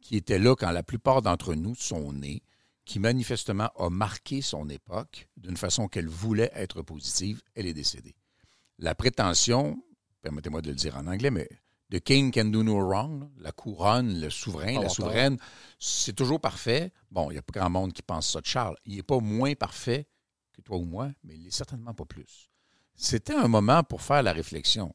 qui 0.00 0.16
était 0.16 0.38
là 0.38 0.54
quand 0.54 0.70
la 0.70 0.82
plupart 0.82 1.22
d'entre 1.22 1.54
nous 1.54 1.74
sont 1.74 2.12
nés, 2.12 2.42
qui 2.84 2.98
manifestement 2.98 3.70
a 3.78 3.88
marqué 3.88 4.42
son 4.42 4.68
époque 4.68 5.28
d'une 5.36 5.56
façon 5.56 5.88
qu'elle 5.88 6.08
voulait 6.08 6.52
être 6.54 6.82
positive, 6.82 7.40
elle 7.54 7.66
est 7.66 7.74
décédée 7.74 8.14
la 8.78 8.94
prétention, 8.94 9.82
permettez-moi 10.22 10.62
de 10.62 10.68
le 10.68 10.74
dire 10.74 10.96
en 10.96 11.06
anglais, 11.06 11.30
mais 11.30 11.48
the 11.90 12.00
king 12.00 12.32
can 12.32 12.46
do 12.46 12.62
no 12.62 12.78
wrong, 12.80 13.30
la 13.38 13.52
couronne, 13.52 14.20
le 14.20 14.30
souverain, 14.30 14.80
la 14.80 14.88
souveraine, 14.88 15.38
c'est 15.78 16.14
toujours 16.14 16.40
parfait. 16.40 16.92
Bon, 17.10 17.30
il 17.30 17.34
n'y 17.34 17.38
a 17.38 17.42
pas 17.42 17.60
grand 17.60 17.70
monde 17.70 17.92
qui 17.92 18.02
pense 18.02 18.30
ça 18.30 18.40
de 18.40 18.46
Charles. 18.46 18.76
Il 18.84 18.96
n'est 18.96 19.02
pas 19.02 19.18
moins 19.20 19.54
parfait 19.54 20.06
que 20.52 20.60
toi 20.60 20.76
ou 20.76 20.84
moi, 20.84 21.10
mais 21.22 21.34
il 21.34 21.44
n'est 21.44 21.50
certainement 21.50 21.94
pas 21.94 22.04
plus. 22.04 22.50
C'était 22.94 23.34
un 23.34 23.48
moment 23.48 23.82
pour 23.82 24.02
faire 24.02 24.22
la 24.22 24.32
réflexion. 24.32 24.94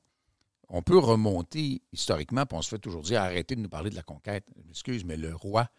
On 0.70 0.82
peut 0.82 0.98
remonter 0.98 1.82
historiquement, 1.92 2.46
puis 2.46 2.58
on 2.58 2.62
se 2.62 2.70
fait 2.70 2.80
toujours 2.80 3.02
dire 3.02 3.22
arrêtez 3.22 3.56
de 3.56 3.62
nous 3.62 3.70
parler 3.70 3.90
de 3.90 3.96
la 3.96 4.04
conquête. 4.04 4.48
Excuse, 4.70 5.04
mais 5.04 5.18
le 5.18 5.36
roi 5.36 5.70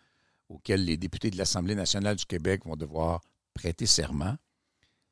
auquel 0.49 0.85
les 0.85 0.97
députés 0.97 1.31
de 1.31 1.39
l'Assemblée 1.39 1.77
nationale 1.77 2.17
du 2.17 2.27
Québec 2.27 2.67
vont 2.67 2.77
devoir 2.77 3.21
prêter 3.55 3.87
serment, 3.87 4.37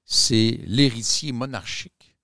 c'est 0.04 0.58
l'héritier 0.64 1.32
monarchique 1.32 2.16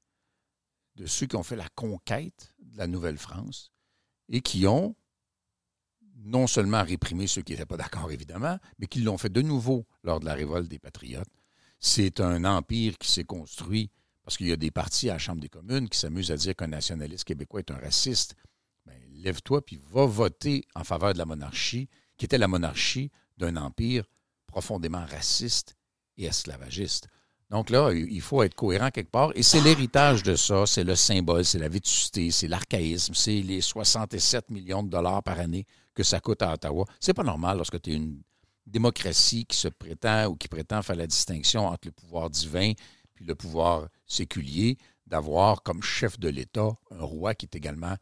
de 0.96 1.06
ceux 1.06 1.26
qui 1.26 1.36
ont 1.36 1.42
fait 1.42 1.56
la 1.56 1.68
conquête 1.68 2.54
de 2.58 2.76
la 2.76 2.86
Nouvelle-France 2.86 3.72
et 4.28 4.40
qui 4.40 4.66
ont 4.66 4.96
non 6.16 6.46
seulement 6.46 6.82
réprimé 6.82 7.26
ceux 7.26 7.42
qui 7.42 7.52
n'étaient 7.52 7.66
pas 7.66 7.76
d'accord, 7.76 8.10
évidemment, 8.10 8.58
mais 8.78 8.86
qui 8.86 9.00
l'ont 9.00 9.18
fait 9.18 9.32
de 9.32 9.42
nouveau 9.42 9.86
lors 10.02 10.20
de 10.20 10.24
la 10.24 10.34
révolte 10.34 10.68
des 10.68 10.78
Patriotes. 10.78 11.28
C'est 11.78 12.20
un 12.20 12.44
empire 12.44 12.96
qui 12.98 13.10
s'est 13.10 13.24
construit 13.24 13.90
parce 14.24 14.36
qu'il 14.36 14.48
y 14.48 14.52
a 14.52 14.56
des 14.56 14.70
partis 14.70 15.10
à 15.10 15.14
la 15.14 15.18
Chambre 15.18 15.40
des 15.40 15.48
communes 15.48 15.88
qui 15.88 15.98
s'amusent 15.98 16.30
à 16.30 16.36
dire 16.36 16.56
qu'un 16.56 16.68
nationaliste 16.68 17.24
québécois 17.24 17.60
est 17.60 17.70
un 17.70 17.76
raciste. 17.76 18.34
Ben, 18.86 18.98
lève-toi 19.12 19.64
puis 19.64 19.80
va 19.92 20.06
voter 20.06 20.64
en 20.74 20.84
faveur 20.84 21.12
de 21.12 21.18
la 21.18 21.26
monarchie, 21.26 21.88
qui 22.16 22.24
était 22.24 22.38
la 22.38 22.48
monarchie 22.48 23.10
d'un 23.36 23.56
empire 23.56 24.04
profondément 24.46 25.04
raciste 25.04 25.76
et 26.16 26.24
esclavagiste. 26.24 27.08
Donc 27.50 27.70
là, 27.70 27.92
il 27.92 28.20
faut 28.20 28.42
être 28.42 28.54
cohérent 28.54 28.90
quelque 28.90 29.10
part. 29.10 29.30
Et 29.34 29.42
c'est 29.42 29.60
l'héritage 29.60 30.22
de 30.22 30.34
ça, 30.34 30.64
c'est 30.66 30.84
le 30.84 30.96
symbole, 30.96 31.44
c'est 31.44 31.58
la 31.58 31.68
vétusté, 31.68 32.30
c'est 32.30 32.48
l'archaïsme, 32.48 33.14
c'est 33.14 33.42
les 33.42 33.60
67 33.60 34.50
millions 34.50 34.82
de 34.82 34.88
dollars 34.88 35.22
par 35.22 35.38
année 35.38 35.66
que 35.94 36.02
ça 36.02 36.20
coûte 36.20 36.42
à 36.42 36.54
Ottawa. 36.54 36.84
C'est 36.98 37.14
pas 37.14 37.22
normal 37.22 37.58
lorsque 37.58 37.80
tu 37.82 37.92
es 37.92 37.94
une 37.94 38.22
démocratie 38.66 39.44
qui 39.44 39.56
se 39.56 39.68
prétend 39.68 40.26
ou 40.26 40.36
qui 40.36 40.48
prétend 40.48 40.82
faire 40.82 40.96
la 40.96 41.06
distinction 41.06 41.66
entre 41.66 41.88
le 41.88 41.92
pouvoir 41.92 42.30
divin 42.30 42.72
le 43.26 43.34
pouvoir 43.34 43.88
séculier, 44.06 44.78
d'avoir 45.06 45.62
comme 45.62 45.82
chef 45.82 46.18
de 46.18 46.28
l'État 46.28 46.72
un 46.90 47.04
roi 47.04 47.34
qui 47.34 47.46
est 47.46 47.56
également 47.56 47.96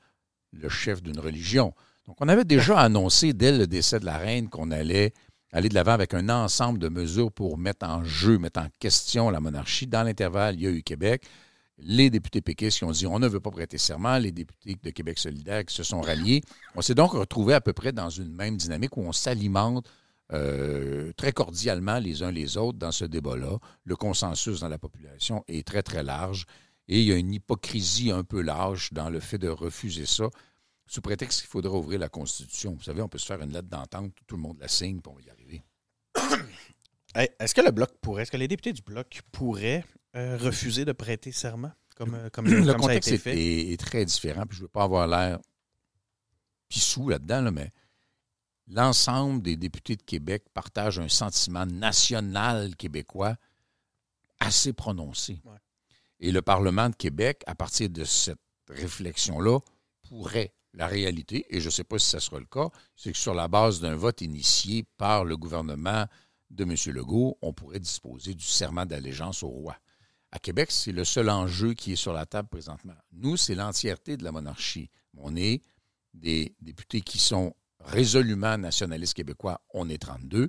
le 0.53 0.69
chef 0.69 1.03
d'une 1.03 1.19
religion. 1.19 1.73
Donc, 2.07 2.17
on 2.21 2.29
avait 2.29 2.45
déjà 2.45 2.79
annoncé 2.79 3.33
dès 3.33 3.57
le 3.57 3.67
décès 3.67 4.01
de 4.01 4.05
la 4.05 4.19
reine 4.19 4.49
qu'on 4.49 4.71
allait 4.71 5.13
aller 5.53 5.69
de 5.69 5.75
l'avant 5.75 5.93
avec 5.93 6.15
un 6.15 6.29
ensemble 6.29 6.79
de 6.79 6.89
mesures 6.89 7.31
pour 7.31 7.59
mettre 7.59 7.87
en 7.87 8.05
jeu, 8.05 8.39
mettre 8.39 8.61
en 8.61 8.69
question 8.79 9.31
la 9.31 9.41
monarchie. 9.41 9.87
Dans 9.87 10.03
l'intervalle, 10.03 10.57
il 10.57 10.63
y 10.63 10.67
a 10.67 10.71
eu 10.71 10.83
Québec. 10.83 11.25
Les 11.79 12.11
députés 12.11 12.41
péquistes 12.41 12.79
qui 12.79 12.85
ont 12.85 12.91
dit 12.91 13.07
on 13.07 13.19
ne 13.19 13.29
veut 13.29 13.41
pas 13.41 13.51
prêter 13.51 13.79
serment, 13.79 14.19
les 14.19 14.33
députés 14.33 14.77
de 14.83 14.91
Québec 14.91 15.19
solidaire 15.19 15.65
qui 15.65 15.75
se 15.75 15.83
sont 15.83 16.01
ralliés. 16.01 16.43
On 16.75 16.83
s'est 16.83 16.95
donc 16.95 17.13
retrouvé 17.13 17.55
à 17.55 17.61
peu 17.61 17.73
près 17.73 17.93
dans 17.93 18.11
une 18.11 18.33
même 18.33 18.57
dynamique 18.57 18.97
où 18.97 19.03
on 19.03 19.13
s'alimente 19.13 19.89
euh, 20.33 21.12
très 21.16 21.33
cordialement 21.33 21.99
les 21.99 22.23
uns 22.23 22.31
les 22.31 22.57
autres 22.57 22.79
dans 22.79 22.92
ce 22.92 23.05
débat-là. 23.05 23.59
Le 23.85 23.97
consensus 23.97 24.61
dans 24.61 24.68
la 24.68 24.79
population 24.79 25.45
est 25.49 25.66
très, 25.66 25.83
très 25.83 26.03
large 26.03 26.47
et 26.88 27.01
il 27.01 27.07
y 27.07 27.12
a 27.12 27.16
une 27.16 27.33
hypocrisie 27.33 28.11
un 28.11 28.25
peu 28.25 28.40
large 28.40 28.92
dans 28.92 29.11
le 29.11 29.21
fait 29.21 29.38
de 29.38 29.49
refuser 29.49 30.07
ça 30.07 30.29
sous 30.87 31.01
prétexte 31.01 31.40
qu'il 31.40 31.49
faudra 31.49 31.77
ouvrir 31.77 31.99
la 31.99 32.09
Constitution. 32.09 32.75
Vous 32.75 32.83
savez, 32.83 33.03
on 33.03 33.09
peut 33.09 33.18
se 33.18 33.27
faire 33.27 33.40
une 33.40 33.53
lettre 33.53 33.68
d'entente, 33.68 34.12
tout 34.27 34.37
le 34.37 34.42
monde 34.42 34.59
la 34.61 34.68
signe, 34.68 35.01
puis 35.01 35.12
on 35.12 35.16
va 35.16 35.23
y 35.23 35.31
arriver. 35.31 35.62
Est-ce 37.38 37.55
que 37.55 37.61
le 37.61 37.71
Bloc 37.71 37.90
pourrait, 38.01 38.23
est-ce 38.23 38.31
que 38.31 38.38
les 38.38 38.49
députés 38.49 38.73
du 38.73 38.81
Bloc 38.81 39.21
pourraient 39.33 39.85
euh, 40.16 40.38
refuser 40.38 40.87
de 40.87 40.92
prêter 40.92 41.31
serment, 41.31 41.71
comme, 41.95 42.14
euh, 42.14 42.31
comme, 42.31 42.47
le 42.49 42.73
contexte 42.73 43.11
ça 43.11 43.12
a 43.12 43.16
été 43.16 43.23
fait? 43.23 43.38
Est, 43.38 43.73
est, 43.73 43.77
très 43.77 44.07
différent, 44.07 44.47
puis 44.47 44.57
je 44.57 44.62
ne 44.62 44.64
veux 44.64 44.71
pas 44.71 44.85
avoir 44.85 45.07
l'air 45.07 45.38
pissou 46.71 47.11
là-dedans, 47.11 47.53
mais 47.53 47.71
l'ensemble 48.73 49.43
des 49.43 49.57
députés 49.57 49.97
de 49.97 50.03
Québec 50.03 50.45
partagent 50.55 50.99
un 50.99 51.09
sentiment 51.09 51.67
national 51.67 52.75
québécois 52.77 53.37
assez 54.41 54.73
prononcé. 54.73 55.41
Et 56.21 56.33
le 56.33 56.43
Parlement 56.43 56.89
de 56.89 56.97
Québec, 56.97 57.43
à 57.47 57.55
partir 57.55 57.91
de 57.91 58.05
cette 58.05 58.41
réflexion-là, 58.69 59.59
pourrait 60.09 60.55
la 60.75 60.87
réalité, 60.87 61.45
et 61.51 61.61
je 61.61 61.67
ne 61.67 61.71
sais 61.71 61.85
pas 61.85 61.99
si 61.99 62.09
ce 62.09 62.19
sera 62.19 62.39
le 62.39 62.47
cas, 62.47 62.71
c'est 62.97 63.13
que 63.13 63.19
sur 63.19 63.35
la 63.35 63.47
base 63.47 63.81
d'un 63.81 63.95
vote 63.95 64.23
initié 64.23 64.85
par 64.97 65.25
le 65.25 65.37
gouvernement 65.37 66.07
de 66.51 66.65
M. 66.65 66.75
Legault, 66.95 67.37
on 67.43 67.53
pourrait 67.53 67.81
disposer 67.81 68.35
du 68.35 68.45
serment 68.45 68.87
d'allégeance 68.87 69.43
au 69.43 69.49
roi. 69.49 69.77
À 70.31 70.39
Québec, 70.39 70.71
c'est 70.71 70.93
le 70.93 71.05
seul 71.05 71.29
enjeu 71.29 71.75
qui 71.75 71.93
est 71.93 71.97
sur 71.97 72.15
la 72.15 72.25
table 72.25 72.49
présentement. 72.49 72.95
Nous, 73.13 73.37
c'est 73.37 73.55
l'entièreté 73.55 74.17
de 74.17 74.25
la 74.25 74.33
monarchie. 74.33 74.89
On 75.19 75.37
est 75.37 75.63
des 76.15 76.55
députés 76.61 77.03
qui 77.03 77.19
sont 77.19 77.55
résolument 77.85 78.57
nationalistes 78.59 79.14
québécois. 79.14 79.61
On 79.75 79.88
est 79.88 79.99
32. 79.99 80.49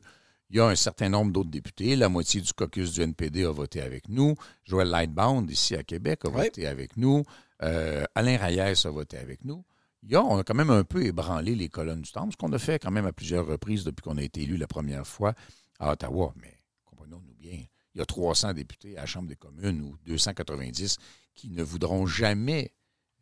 Il 0.49 0.57
y 0.57 0.59
a 0.59 0.67
un 0.67 0.75
certain 0.75 1.09
nombre 1.09 1.31
d'autres 1.31 1.49
députés. 1.49 1.95
La 1.95 2.09
moitié 2.09 2.41
du 2.41 2.53
caucus 2.53 2.93
du 2.93 3.01
NPD 3.01 3.43
a 3.43 3.51
voté 3.51 3.81
avec 3.81 4.07
nous. 4.09 4.35
Joël 4.63 4.89
Lightbound, 4.89 5.49
ici 5.49 5.75
à 5.75 5.83
Québec, 5.83 6.21
a 6.25 6.29
voté 6.29 6.67
avec 6.67 6.95
nous. 6.97 7.23
Euh, 7.63 8.03
Alain 8.13 8.37
Reyes 8.37 8.85
a 8.85 8.89
voté 8.89 9.17
avec 9.17 9.43
nous 9.45 9.63
on 10.11 10.37
a 10.37 10.43
quand 10.43 10.55
même 10.55 10.69
un 10.69 10.83
peu 10.83 11.05
ébranlé 11.05 11.55
les 11.55 11.69
colonnes 11.69 12.01
du 12.01 12.11
temple, 12.11 12.33
ce 12.33 12.37
qu'on 12.37 12.51
a 12.53 12.59
fait 12.59 12.79
quand 12.79 12.91
même 12.91 13.05
à 13.05 13.13
plusieurs 13.13 13.45
reprises 13.45 13.83
depuis 13.83 14.03
qu'on 14.03 14.17
a 14.17 14.23
été 14.23 14.41
élu 14.43 14.57
la 14.57 14.67
première 14.67 15.07
fois 15.07 15.33
à 15.79 15.91
Ottawa. 15.91 16.33
Mais 16.41 16.59
comprenons-nous 16.85 17.33
bien, 17.35 17.63
il 17.95 17.99
y 17.99 18.01
a 18.01 18.05
300 18.05 18.53
députés 18.53 18.97
à 18.97 19.01
la 19.01 19.05
Chambre 19.05 19.27
des 19.27 19.35
communes 19.35 19.81
ou 19.81 19.97
290 20.05 20.97
qui 21.35 21.49
ne 21.49 21.63
voudront 21.63 22.05
jamais 22.05 22.73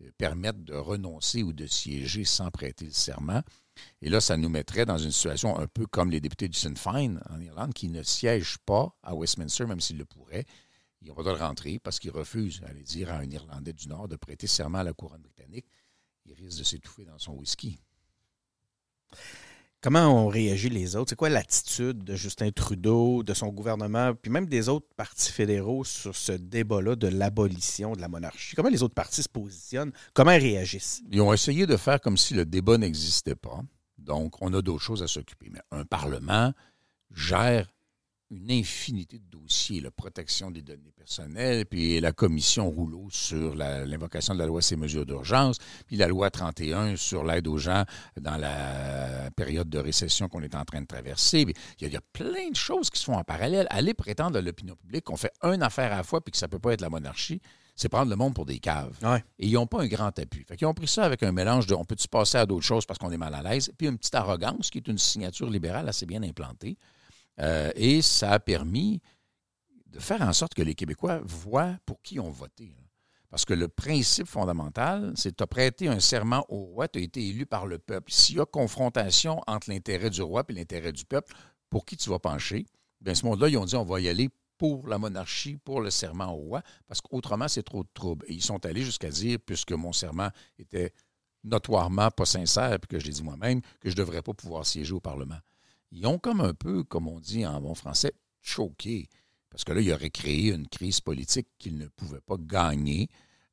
euh, 0.02 0.12
permettre 0.17 0.60
de 0.60 0.74
renoncer 0.74 1.43
ou 1.43 1.54
de 1.54 1.67
siéger 1.67 2.26
sans 2.26 2.50
prêter 2.52 2.86
le 2.86 2.91
serment. 2.91 3.41
Et 4.01 4.10
là, 4.10 4.21
ça 4.21 4.38
nous 4.38 4.49
mettrait 4.49 4.86
dans 4.86 4.97
une 4.97 5.12
situation 5.12 5.57
un 5.57 5.67
peu 5.67 5.86
comme 5.86 6.12
les 6.12 6.19
députés 6.19 6.47
du 6.47 6.57
Sinn 6.57 6.75
Féin 6.75 7.19
en 7.29 7.39
Irlande 7.39 7.73
qui 7.73 7.89
ne 7.89 8.03
siègent 8.03 8.60
pas 8.65 8.95
à 9.03 9.15
Westminster, 9.15 9.65
même 9.65 9.79
s'ils 9.79 9.97
le 9.97 10.05
pourraient. 10.05 10.45
Ils 11.01 11.07
n'ont 11.07 11.15
pas 11.15 11.23
le 11.23 11.31
rentrer 11.31 11.79
parce 11.79 11.99
qu'ils 11.99 12.12
refusent, 12.12 12.62
allez 12.67 12.84
dire, 12.84 13.12
à 13.12 13.17
un 13.17 13.29
Irlandais 13.29 13.73
du 13.73 13.88
Nord 13.88 14.07
de 14.07 14.15
prêter 14.15 14.47
serment 14.47 14.79
à 14.79 14.84
la 14.84 14.93
couronne 14.93 15.21
britannique 15.21 15.65
il 16.25 16.34
risque 16.34 16.60
de 16.60 16.63
s'étouffer 16.63 17.05
dans 17.05 17.19
son 17.19 17.34
whisky. 17.34 17.79
Comment 19.84 20.26
ont 20.26 20.28
réagi 20.28 20.70
les 20.70 20.96
autres? 20.96 21.10
C'est 21.10 21.15
quoi 21.15 21.30
l'attitude 21.30 22.04
de 22.04 22.15
Justin 22.15 22.52
Trudeau, 22.52 23.24
de 23.24 23.34
son 23.34 23.48
gouvernement, 23.48 24.13
puis 24.13 24.30
même 24.30 24.46
des 24.46 24.70
autres 24.70 24.86
partis 24.96 25.32
fédéraux 25.32 25.84
sur 25.84 26.15
ce 26.15 26.34
débat-là 26.34 26.96
de 26.96 27.08
l'abolition 27.08 27.94
de 27.94 28.02
la 28.02 28.08
monarchie? 28.08 28.56
Comment 28.56 28.70
les 28.70 28.84
autres 28.84 28.94
partis 28.94 29.24
se 29.24 29.30
positionnent? 29.30 29.91
Comment 30.13 30.38
réagissent? 30.38 31.02
Ils 31.12 31.20
ont 31.20 31.34
essayé 31.34 31.65
de 31.65 31.76
faire 31.78 32.00
comme 32.00 32.15
si 32.15 32.36
le 32.36 32.46
débat 32.46 32.78
n'existait 32.78 33.34
pas. 33.34 33.60
Donc, 33.98 34.39
on 34.39 34.54
a 34.54 34.62
d'autres 34.62 34.84
choses 34.84 35.02
à 35.02 35.08
s'occuper. 35.08 35.50
Mais 35.52 35.62
un 35.72 35.84
Parlement 35.84 36.54
gère 37.15 37.67
une 38.32 38.50
infinité 38.50 39.20
de 39.20 39.38
dossiers, 39.38 39.82
la 39.82 39.91
protection 39.91 40.52
des 40.52 40.62
données 40.62 40.94
personnelles, 40.96 41.65
puis 41.65 42.00
la 42.00 42.13
commission 42.13 42.70
rouleau 42.70 43.08
sur 43.12 43.56
l'invocation 43.56 44.34
de 44.34 44.39
la 44.39 44.46
loi 44.46 44.62
ces 44.62 44.78
mesures 44.78 45.06
d'urgence, 45.06 45.58
puis 45.86 45.98
la 45.98 46.08
loi 46.08 46.32
31 46.32 46.96
sur 46.96 47.26
l'aide 47.26 47.48
aux 47.48 47.58
gens 47.58 47.84
dans 48.20 48.38
la 48.38 49.30
période 49.36 49.70
de 49.70 49.80
récession 49.80 50.30
qu'on 50.30 50.41
est 50.41 50.56
en 50.56 50.63
train 50.63 50.82
de 50.82 50.88
traverser. 50.88 51.46
il, 51.80 51.91
y 51.91 51.96
a, 51.96 52.02
plein 52.13 52.50
de 52.50 52.56
choses 52.56 52.89
qui 52.89 53.00
se 53.00 53.06
font 53.06 53.17
en 53.17 53.24
parallèle. 53.24 53.67
Aller 53.70 53.94
prétendre 53.94 54.38
à 54.38 54.41
l'opinion 54.41 54.76
publique 54.76 55.04
qu'on 55.04 55.17
fait 55.17 55.34
une 55.44 55.62
affaire 55.62 55.91
à 55.91 55.98
la 55.98 56.04
fois 56.04 56.22
puis 56.22 56.32
que 56.32 56.38
ça 56.38 56.48
ne 56.48 56.52
peut 56.52 56.60
pas 56.60 56.74
être 56.74 56.82
la 56.82 56.89
monarchie, 56.89 57.41
c'est 57.76 57.89
prendre 57.89 58.10
le 58.10 58.15
monde 58.15 58.34
pour 58.34 58.46
des 58.46 58.60
caves. 58.60 58.98
Et 59.39 59.48
ils 59.48 59.54
n'ont 59.54 59.67
pas 59.67 59.82
un 59.82 59.88
grand 59.88 60.17
appui. 60.17 60.46
Fait 60.48 60.56
qu'ils 60.56 60.67
ont 60.67 60.74
pris 60.74 60.88
ça 60.88 61.04
avec 61.04 61.24
un 61.24 61.32
mélange 61.32 61.67
de 61.67 61.74
on 61.74 61.84
peut-tu 61.84 62.08
passer 62.08 62.38
à 62.38 62.46
d'autres 62.46 62.65
choses 62.65 62.86
parce 62.86 62.98
qu'on 62.98 63.12
est 63.12 63.17
mal 63.17 63.34
à 63.34 63.41
l'aise, 63.41 63.72
puis 63.78 63.88
une 63.88 63.98
petite 63.98 64.15
arrogance 64.15 64.70
qui 64.70 64.78
est 64.78 64.88
une 64.88 64.98
signature 64.98 65.50
libérale 65.50 65.89
assez 65.89 66.06
bien 66.06 66.24
implantée. 66.24 66.78
Euh, 67.41 67.71
et 67.75 68.01
ça 68.01 68.32
a 68.32 68.39
permis 68.39 69.01
de 69.88 69.99
faire 69.99 70.21
en 70.21 70.34
sorte 70.34 70.54
que 70.54 70.62
les 70.62 70.75
Québécois 70.75 71.21
voient 71.23 71.77
pour 71.86 72.01
qui 72.01 72.19
ont 72.19 72.30
voté. 72.30 72.75
Parce 73.30 73.45
que 73.45 73.54
le 73.54 73.67
principe 73.67 74.27
fondamental, 74.27 75.13
c'est 75.15 75.41
as 75.41 75.47
prêté 75.47 75.88
un 75.88 75.99
serment 75.99 76.45
au 76.49 76.58
roi, 76.58 76.88
tu 76.88 76.99
as 76.99 77.01
été 77.01 77.25
élu 77.25 77.45
par 77.45 77.65
le 77.65 77.80
peuple. 77.80 78.12
S'il 78.12 78.38
y 78.38 78.39
a 78.41 78.45
confrontation 78.45 79.41
entre 79.47 79.69
l'intérêt 79.69 80.10
du 80.10 80.21
roi 80.21 80.43
et 80.49 80.54
l'intérêt 80.54 80.91
du 80.91 81.06
peuple, 81.06 81.34
pour 81.69 81.86
qui 81.86 81.95
tu 81.95 82.10
vas 82.10 82.19
pencher? 82.19 82.65
Bien, 82.99 83.15
ce 83.15 83.25
monde-là, 83.25 83.47
ils 83.47 83.58
ont 83.58 83.65
dit 83.65 83.75
on 83.75 83.86
va 83.86 84.01
y 84.01 84.10
aller 84.10 84.30
pour 84.58 84.86
la 84.86 84.97
monarchie, 84.97 85.58
pour 85.58 85.82
le 85.82 85.89
serment 85.89 86.34
au 86.34 86.36
roi, 86.36 86.62
parce 86.88 87.01
qu'autrement, 87.01 87.47
c'est 87.47 87.63
trop 87.63 87.84
de 87.84 87.89
trouble. 87.93 88.25
Et 88.27 88.34
ils 88.34 88.43
sont 88.43 88.63
allés 88.65 88.84
jusqu'à 88.84 89.10
dire, 89.10 89.39
puisque 89.43 89.71
mon 89.71 89.93
serment 89.93 90.30
était 90.60 90.93
notoirement 91.43 92.12
pas 92.12 92.25
sincère, 92.25 92.77
puis 92.80 92.88
que 92.89 92.99
je 92.99 93.08
l'ai 93.08 93.13
dit 93.13 93.23
moi-même, 93.23 93.62
que 93.80 93.89
je 93.89 93.95
ne 93.95 93.97
devrais 93.97 94.21
pas 94.21 94.34
pouvoir 94.34 94.65
siéger 94.65 94.93
au 94.93 94.99
Parlement 94.99 95.39
ils 95.91 96.06
ont 96.08 96.17
comme 96.17 96.41
un 96.41 96.54
peu, 96.54 96.84
comme 96.84 97.08
on 97.08 97.19
dit 97.19 97.45
en 97.45 97.60
bon 97.62 97.75
français, 97.75 98.13
choqué. 98.41 99.10
Parce 99.49 99.63
que 99.63 99.73
là, 99.73 99.82
il 99.82 99.91
aurait 99.91 100.10
créé 100.10 100.54
une 100.54 100.67
crise 100.67 101.01
politique 101.01 101.47
qu'ils 101.60 101.77
ne 101.77 101.88
pouvaient 101.88 102.21
pas 102.21 102.38
gagner. 102.39 103.10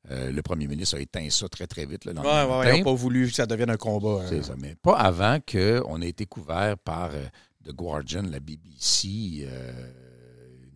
Euh, 0.09 0.31
le 0.31 0.41
premier 0.41 0.67
ministre 0.67 0.95
a 0.95 1.01
éteint 1.01 1.29
ça 1.29 1.49
très, 1.49 1.67
très 1.67 1.85
vite. 1.85 2.05
Oui, 2.05 2.13
oui, 2.15 2.21
il 2.23 2.77
n'a 2.77 2.83
pas 2.83 2.93
voulu 2.93 3.27
que 3.27 3.33
ça 3.33 3.45
devienne 3.45 3.69
un 3.69 3.77
combat. 3.77 4.21
Hein. 4.21 4.27
C'est 4.29 4.43
ça, 4.43 4.55
mais 4.57 4.75
pas 4.75 4.97
avant 4.97 5.39
qu'on 5.39 6.01
ait 6.01 6.09
été 6.09 6.25
couvert 6.25 6.77
par 6.77 7.11
euh, 7.13 7.25
The 7.65 7.73
Guardian, 7.73 8.23
la 8.23 8.39
BBC, 8.39 9.41
euh, 9.41 9.91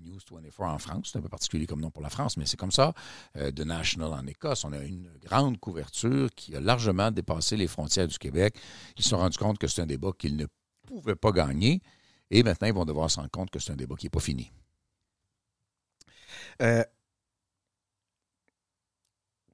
News 0.04 0.20
24 0.30 0.62
en 0.62 0.78
France. 0.78 1.10
C'est 1.12 1.20
un 1.20 1.22
peu 1.22 1.30
particulier 1.30 1.66
comme 1.66 1.80
nom 1.80 1.90
pour 1.90 2.04
la 2.04 2.10
France, 2.10 2.36
mais 2.36 2.46
c'est 2.46 2.58
comme 2.58 2.74
ça. 2.74 2.94
The 3.34 3.62
National 3.62 4.12
en 4.12 4.28
Écosse. 4.28 4.66
On 4.66 4.74
a 4.74 4.84
une 4.84 5.10
grande 5.24 5.58
couverture 5.58 6.30
qui 6.36 6.54
a 6.58 6.60
largement 6.60 7.10
dépassé 7.10 7.56
les 7.56 7.68
frontières 7.68 8.10
du 8.10 8.18
Québec. 8.18 8.56
Ils 8.98 9.04
se 9.04 9.10
sont 9.10 9.18
rendus 9.18 9.38
compte 9.38 9.58
que 9.58 9.68
c'est 9.68 9.82
un 9.82 9.86
débat 9.86 10.12
qu'ils 10.18 10.36
ne 10.36 10.44
ne 10.44 10.48
pouvaient 11.02 11.16
pas 11.16 11.32
gagner. 11.32 11.82
Et 12.32 12.44
maintenant, 12.44 12.68
ils 12.68 12.74
vont 12.74 12.86
devoir 12.86 13.12
se 13.12 13.18
rendre 13.18 13.32
compte 13.32 13.50
que 13.52 13.60
c'est 13.60 13.72
un 13.72 13.76
débat 13.76 13.96
qui 13.96 14.06
n'est 14.06 14.12
pas 14.12 14.20
fini. 14.20 14.52
Euh, 16.62 16.84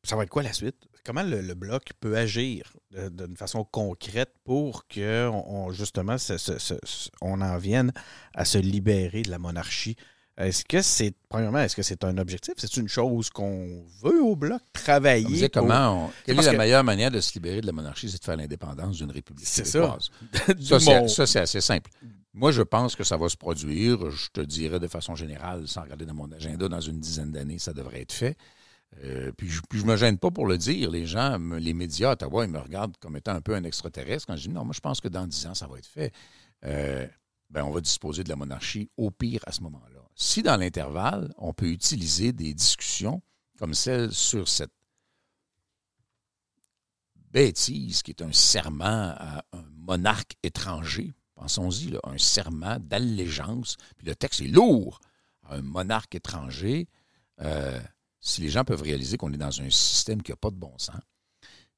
ça 0.04 0.16
va 0.16 0.24
être 0.24 0.30
quoi 0.30 0.44
la 0.44 0.54
suite? 0.54 0.88
Comment 1.04 1.24
le, 1.24 1.54
Bloc 1.54 1.92
peut 2.00 2.18
agir 2.18 2.76
d'une 2.92 3.36
façon 3.36 3.64
concrète 3.64 4.34
pour 4.44 4.88
que 4.88 5.28
on, 5.30 5.72
justement 5.72 6.18
on 7.22 7.42
en 7.42 7.58
vienne 7.58 7.92
à 8.34 8.46
se 8.46 8.58
libérer 8.58 9.24
de 9.24 9.32
la 9.32 9.40
monarchie? 9.40 9.96
Est-ce 10.40 10.64
que 10.64 10.82
c'est, 10.82 11.14
premièrement, 11.28 11.60
est-ce 11.60 11.76
que 11.76 11.82
c'est 11.82 12.02
un 12.06 12.18
objectif? 12.18 12.54
C'est 12.58 12.78
une 12.78 12.88
chose 12.88 13.30
qu'on 13.30 13.84
veut 14.02 14.22
au 14.24 14.38
Bloc? 14.38 14.62
Travailler? 14.72 15.50
comment 15.50 16.10
quelle 16.26 16.40
est 16.40 16.44
la 16.44 16.54
meilleure 16.54 16.84
manière 16.84 17.12
de 17.12 17.20
se 17.20 17.34
libérer 17.34 17.60
de 17.60 17.66
la 17.66 17.74
monarchie? 17.74 18.10
C'est 18.10 18.20
de 18.20 18.24
faire 18.24 18.38
l'indépendance 18.38 18.96
d'une 18.98 19.12
république 19.12 19.46
C'est 19.46 19.66
ça. 19.66 19.98
ça, 21.08 21.28
c'est 21.28 21.40
assez 21.40 21.60
simple. 21.60 21.92
Moi, 22.34 22.54
je 22.54 22.62
pense 22.62 22.96
que 22.96 23.04
ça 23.04 23.18
va 23.18 23.28
se 23.28 23.36
produire. 23.36 24.12
Je 24.12 24.30
te 24.32 24.40
dirais 24.40 24.80
de 24.80 24.88
façon 24.88 25.14
générale, 25.14 25.68
sans 25.68 25.82
regarder 25.82 26.06
dans 26.06 26.14
mon 26.14 26.32
agenda, 26.32 26.70
dans 26.70 26.80
une 26.80 27.02
dizaine 27.02 27.34
d'années, 27.34 27.60
ça 27.60 27.74
devrait 27.74 28.02
être 28.02 28.14
fait. 28.14 28.38
Euh, 29.04 29.34
puis, 29.36 29.50
je, 29.50 29.62
ne 29.74 29.84
me 29.84 29.98
gêne 29.98 30.18
pas 30.18 30.32
pour 30.32 30.48
le 30.48 30.58
dire. 30.58 30.90
Les 30.90 31.06
gens, 31.06 31.38
les 31.38 31.74
médias 31.74 32.12
à 32.12 32.14
Ottawa, 32.14 32.46
ils 32.46 32.52
me 32.52 32.60
regardent 32.60 32.96
comme 33.02 33.18
étant 33.18 33.34
un 33.34 33.42
peu 33.42 33.56
un 33.56 33.64
extraterrestre 33.66 34.28
quand 34.28 34.38
je 34.38 34.44
dis 34.44 34.54
non, 34.54 34.64
moi, 34.64 34.74
je 34.74 34.80
pense 34.80 35.02
que 35.02 35.10
dans 35.10 35.28
dix 35.28 35.46
ans, 35.48 35.54
ça 35.54 35.68
va 35.68 35.78
être 35.80 35.88
fait. 35.88 36.14
Euh, 36.66 37.06
ben, 37.50 37.64
on 37.64 37.72
va 37.72 37.82
disposer 37.82 38.24
de 38.24 38.30
la 38.30 38.38
monarchie 38.38 38.90
au 38.96 39.12
pire 39.12 39.42
à 39.46 39.52
ce 39.52 39.62
moment-là. 39.62 39.99
Si 40.22 40.44
dans 40.44 40.58
l'intervalle, 40.58 41.34
on 41.38 41.54
peut 41.54 41.70
utiliser 41.70 42.34
des 42.34 42.54
discussions 42.54 43.22
comme 43.58 43.74
celle 43.74 44.12
sur 44.12 44.50
cette 44.50 44.74
bêtise 47.32 48.02
qui 48.02 48.12
est 48.12 48.22
un 48.22 48.34
serment 48.34 49.14
à 49.16 49.46
un 49.54 49.64
monarque 49.78 50.36
étranger, 50.44 51.14
pensons-y, 51.36 51.98
un 52.04 52.18
serment 52.18 52.78
d'allégeance, 52.82 53.78
puis 53.96 54.08
le 54.08 54.16
texte 54.16 54.42
est 54.42 54.50
lourd, 54.50 55.00
à 55.44 55.56
un 55.56 55.62
monarque 55.62 56.16
étranger, 56.16 56.90
euh, 57.40 57.80
si 58.20 58.42
les 58.42 58.50
gens 58.50 58.66
peuvent 58.66 58.82
réaliser 58.82 59.16
qu'on 59.16 59.32
est 59.32 59.38
dans 59.38 59.62
un 59.62 59.70
système 59.70 60.22
qui 60.22 60.32
n'a 60.32 60.36
pas 60.38 60.52
de 60.52 60.58
bon 60.58 60.78
sens, 60.78 61.00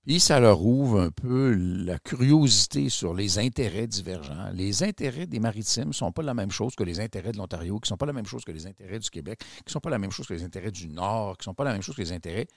puis 0.04 0.20
ça 0.20 0.40
leur 0.40 0.66
ouvre 0.66 1.00
un 1.00 1.12
peu 1.12 1.54
la 1.54 2.00
curiosité 2.00 2.90
sur 2.90 3.14
les 3.14 3.38
intérêts 3.38 3.86
divergents. 3.86 4.50
Les 4.52 4.82
intérêts 4.82 5.28
des 5.28 5.40
maritimes 5.40 5.90
ne 5.90 5.94
sont 5.94 6.12
pas 6.12 6.24
la 6.24 6.34
même 6.34 6.50
chose 6.50 6.76
que 6.76 6.84
les 6.84 7.00
intérêts 7.00 7.32
de 7.32 7.38
l'Ontario, 7.38 7.80
qui 7.80 7.86
ne 7.86 7.90
sont 7.90 7.98
pas 7.98 8.08
la 8.08 8.14
même 8.14 8.26
chose 8.26 8.44
que 8.44 8.52
les 8.52 8.66
intérêts 8.66 9.00
du 9.00 9.10
Québec, 9.12 9.40
qui 9.40 9.64
ne 9.68 9.72
sont 9.72 9.80
pas 9.80 9.92
la 9.92 10.00
même 10.00 10.12
chose 10.12 10.28
que 10.28 10.34
les 10.34 10.44
intérêts 10.44 10.72
du 10.72 10.88
Nord, 10.88 11.38
qui 11.38 11.44
ne 11.44 11.52
sont 11.52 11.54
pas 11.54 11.64
la 11.64 11.74
même 11.74 11.84
chose 11.84 11.96
que 11.96 12.02
les 12.02 12.12
intérêts, 12.12 12.48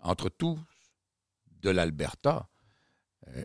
entre 0.00 0.28
tous, 0.28 0.58
de 1.62 1.70
l'Alberta. 1.70 2.48
Euh, 3.28 3.44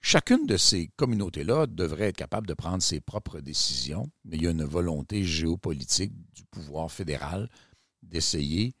chacune 0.00 0.46
de 0.46 0.56
ces 0.56 0.88
communautés-là 0.96 1.66
devrait 1.66 2.08
être 2.08 2.16
capable 2.16 2.46
de 2.46 2.54
prendre 2.54 2.82
ses 2.82 3.00
propres 3.00 3.40
décisions, 3.40 4.10
mais 4.24 4.36
il 4.36 4.44
y 4.44 4.46
a 4.46 4.50
une 4.50 4.64
volonté 4.64 5.24
géopolitique 5.24 6.12
du 6.32 6.44
pouvoir 6.44 6.90
fédéral 6.90 7.50
d'essayer, 8.02 8.74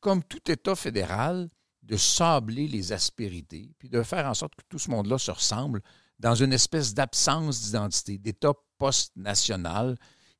comme 0.00 0.22
tout 0.22 0.50
État 0.50 0.76
fédéral, 0.76 1.48
de 1.86 1.96
sabler 1.96 2.66
les 2.66 2.92
aspérités, 2.92 3.72
puis 3.78 3.88
de 3.88 4.02
faire 4.02 4.26
en 4.26 4.34
sorte 4.34 4.56
que 4.56 4.64
tout 4.68 4.78
ce 4.78 4.90
monde-là 4.90 5.18
se 5.18 5.30
ressemble 5.30 5.82
dans 6.18 6.34
une 6.34 6.52
espèce 6.52 6.94
d'absence 6.94 7.62
d'identité, 7.62 8.18
d'État 8.18 8.52
post-national 8.78 9.96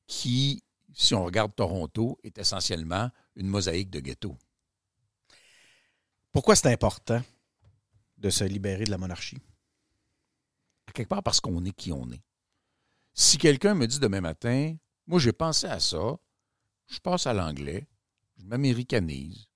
qui, 0.07 0.61
si 0.93 1.15
on 1.15 1.23
regarde 1.23 1.55
Toronto, 1.55 2.19
est 2.23 2.37
essentiellement 2.37 3.09
une 3.35 3.47
mosaïque 3.47 3.89
de 3.89 4.01
ghetto. 4.01 4.37
Pourquoi 6.33 6.55
c'est 6.55 6.71
important 6.71 7.21
de 8.17 8.29
se 8.29 8.43
libérer 8.43 8.83
de 8.83 8.91
la 8.91 8.97
monarchie? 8.97 9.41
À 10.87 10.91
quelque 10.91 11.09
part 11.09 11.23
parce 11.23 11.39
qu'on 11.39 11.63
est 11.63 11.71
qui 11.71 11.93
on 11.93 12.09
est. 12.11 12.23
Si 13.13 13.37
quelqu'un 13.37 13.73
me 13.73 13.87
dit 13.87 13.99
demain 13.99 14.21
matin, 14.21 14.75
moi 15.05 15.19
j'ai 15.19 15.33
pensé 15.33 15.67
à 15.67 15.79
ça, 15.79 16.17
je 16.87 16.99
passe 16.99 17.25
à 17.25 17.33
l'anglais, 17.33 17.87
je 18.37 18.45
m'américanise, 18.45 19.47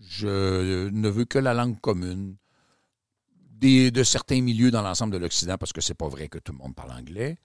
je 0.00 0.88
ne 0.88 1.08
veux 1.08 1.24
que 1.24 1.38
la 1.38 1.54
langue 1.54 1.80
commune 1.80 2.36
de 3.60 4.02
certains 4.02 4.40
milieux 4.40 4.70
dans 4.70 4.82
l'ensemble 4.82 5.12
de 5.12 5.18
l'Occident, 5.18 5.58
parce 5.58 5.72
que 5.72 5.80
c'est 5.80 5.94
pas 5.94 6.08
vrai 6.08 6.28
que 6.28 6.38
tout 6.38 6.52
le 6.52 6.58
monde 6.58 6.74
parle 6.74 6.92
anglais. 6.92 7.38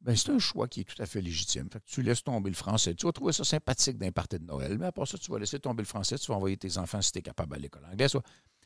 Ben, 0.00 0.16
c'est 0.16 0.30
un 0.30 0.38
choix 0.38 0.66
qui 0.66 0.80
est 0.80 0.84
tout 0.84 1.00
à 1.00 1.06
fait 1.06 1.20
légitime. 1.20 1.68
tu 1.84 2.02
laisses 2.02 2.24
tomber 2.24 2.50
le 2.50 2.56
français. 2.56 2.94
Tu 2.94 3.06
vas 3.06 3.12
trouver 3.12 3.32
ça 3.32 3.44
sympathique 3.44 3.98
d'un 3.98 4.08
de 4.08 4.44
Noël, 4.44 4.76
mais 4.78 4.86
après 4.86 5.06
ça, 5.06 5.16
tu 5.16 5.30
vas 5.30 5.38
laisser 5.38 5.60
tomber 5.60 5.82
le 5.82 5.86
français, 5.86 6.18
tu 6.18 6.26
vas 6.28 6.36
envoyer 6.36 6.56
tes 6.56 6.76
enfants 6.78 7.00
si 7.00 7.12
tu 7.12 7.18
es 7.18 7.22
capable 7.22 7.54
à 7.54 7.58
l'école 7.58 7.84
anglaise. 7.84 8.16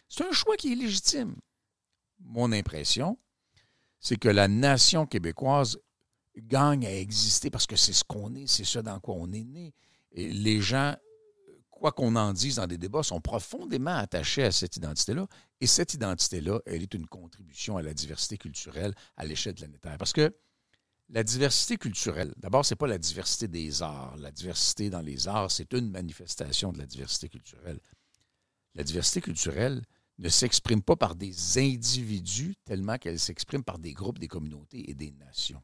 C'est 0.08 0.24
un 0.24 0.32
choix 0.32 0.56
qui 0.56 0.72
est 0.72 0.76
légitime. 0.76 1.36
Mon 2.20 2.52
impression, 2.52 3.18
c'est 4.00 4.16
que 4.16 4.28
la 4.28 4.48
nation 4.48 5.04
québécoise 5.04 5.78
gagne 6.38 6.86
à 6.86 6.94
exister 6.94 7.50
parce 7.50 7.66
que 7.66 7.76
c'est 7.76 7.92
ce 7.92 8.04
qu'on 8.04 8.34
est, 8.34 8.46
c'est 8.46 8.64
ce 8.64 8.78
dans 8.78 9.00
quoi 9.00 9.16
on 9.18 9.30
est 9.32 9.44
né. 9.44 9.74
Et 10.12 10.28
les 10.28 10.60
gens 10.60 10.94
quoi 11.76 11.92
qu'on 11.92 12.16
en 12.16 12.32
dise 12.32 12.56
dans 12.56 12.66
des 12.66 12.78
débats, 12.78 13.02
sont 13.02 13.20
profondément 13.20 13.94
attachés 13.94 14.44
à 14.44 14.52
cette 14.52 14.76
identité-là. 14.76 15.26
Et 15.60 15.66
cette 15.66 15.94
identité-là, 15.94 16.60
elle 16.66 16.82
est 16.82 16.94
une 16.94 17.06
contribution 17.06 17.76
à 17.76 17.82
la 17.82 17.94
diversité 17.94 18.38
culturelle 18.38 18.94
à 19.16 19.24
l'échelle 19.24 19.54
planétaire. 19.54 19.96
Parce 19.98 20.12
que 20.12 20.34
la 21.10 21.22
diversité 21.22 21.76
culturelle, 21.76 22.34
d'abord, 22.36 22.64
ce 22.64 22.74
n'est 22.74 22.78
pas 22.78 22.86
la 22.88 22.98
diversité 22.98 23.46
des 23.46 23.82
arts. 23.82 24.16
La 24.16 24.32
diversité 24.32 24.90
dans 24.90 25.02
les 25.02 25.28
arts, 25.28 25.50
c'est 25.50 25.72
une 25.72 25.90
manifestation 25.90 26.72
de 26.72 26.78
la 26.78 26.86
diversité 26.86 27.28
culturelle. 27.28 27.78
La 28.74 28.82
diversité 28.82 29.20
culturelle 29.20 29.82
ne 30.18 30.28
s'exprime 30.28 30.82
pas 30.82 30.96
par 30.96 31.14
des 31.14 31.58
individus 31.58 32.56
tellement 32.64 32.96
qu'elle 32.96 33.20
s'exprime 33.20 33.62
par 33.62 33.78
des 33.78 33.92
groupes, 33.92 34.18
des 34.18 34.28
communautés 34.28 34.90
et 34.90 34.94
des 34.94 35.12
nations. 35.12 35.62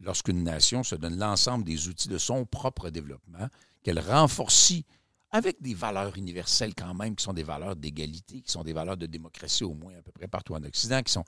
Lorsqu'une 0.00 0.44
nation 0.44 0.84
se 0.84 0.94
donne 0.94 1.18
l'ensemble 1.18 1.64
des 1.64 1.88
outils 1.88 2.08
de 2.08 2.18
son 2.18 2.44
propre 2.44 2.90
développement, 2.90 3.48
qu'elle 3.82 3.98
renforce 3.98 4.72
avec 5.30 5.60
des 5.60 5.74
valeurs 5.74 6.16
universelles 6.16 6.74
quand 6.74 6.94
même, 6.94 7.14
qui 7.14 7.24
sont 7.24 7.32
des 7.32 7.42
valeurs 7.42 7.76
d'égalité, 7.76 8.40
qui 8.40 8.50
sont 8.50 8.64
des 8.64 8.72
valeurs 8.72 8.96
de 8.96 9.06
démocratie 9.06 9.64
au 9.64 9.74
moins 9.74 9.96
à 9.96 10.02
peu 10.02 10.12
près 10.12 10.28
partout 10.28 10.54
en 10.54 10.62
Occident, 10.62 11.02
qui 11.02 11.12
sont... 11.12 11.24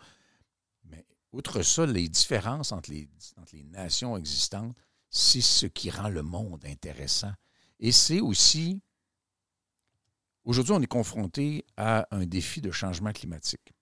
Mais 0.84 1.06
outre 1.32 1.62
ça, 1.62 1.86
les 1.86 2.08
différences 2.08 2.72
entre 2.72 2.90
les, 2.90 3.08
entre 3.36 3.54
les 3.54 3.64
nations 3.64 4.16
existantes, 4.16 4.74
c'est 5.10 5.40
ce 5.40 5.66
qui 5.66 5.90
rend 5.90 6.08
le 6.08 6.22
monde 6.22 6.64
intéressant. 6.64 7.32
Et 7.78 7.92
c'est 7.92 8.20
aussi... 8.20 8.80
Aujourd'hui, 10.44 10.72
on 10.72 10.80
est 10.80 10.86
confronté 10.86 11.66
à 11.76 12.06
un 12.10 12.24
défi 12.24 12.62
de 12.62 12.70
changement 12.70 13.12
climatique. 13.12 13.74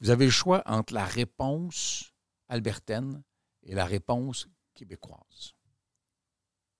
Vous 0.00 0.10
avez 0.10 0.24
le 0.24 0.32
choix 0.32 0.62
entre 0.66 0.94
la 0.94 1.04
réponse 1.04 2.12
albertaine 2.48 3.22
et 3.62 3.74
la 3.74 3.84
réponse 3.84 4.48
québécoise. 4.74 5.54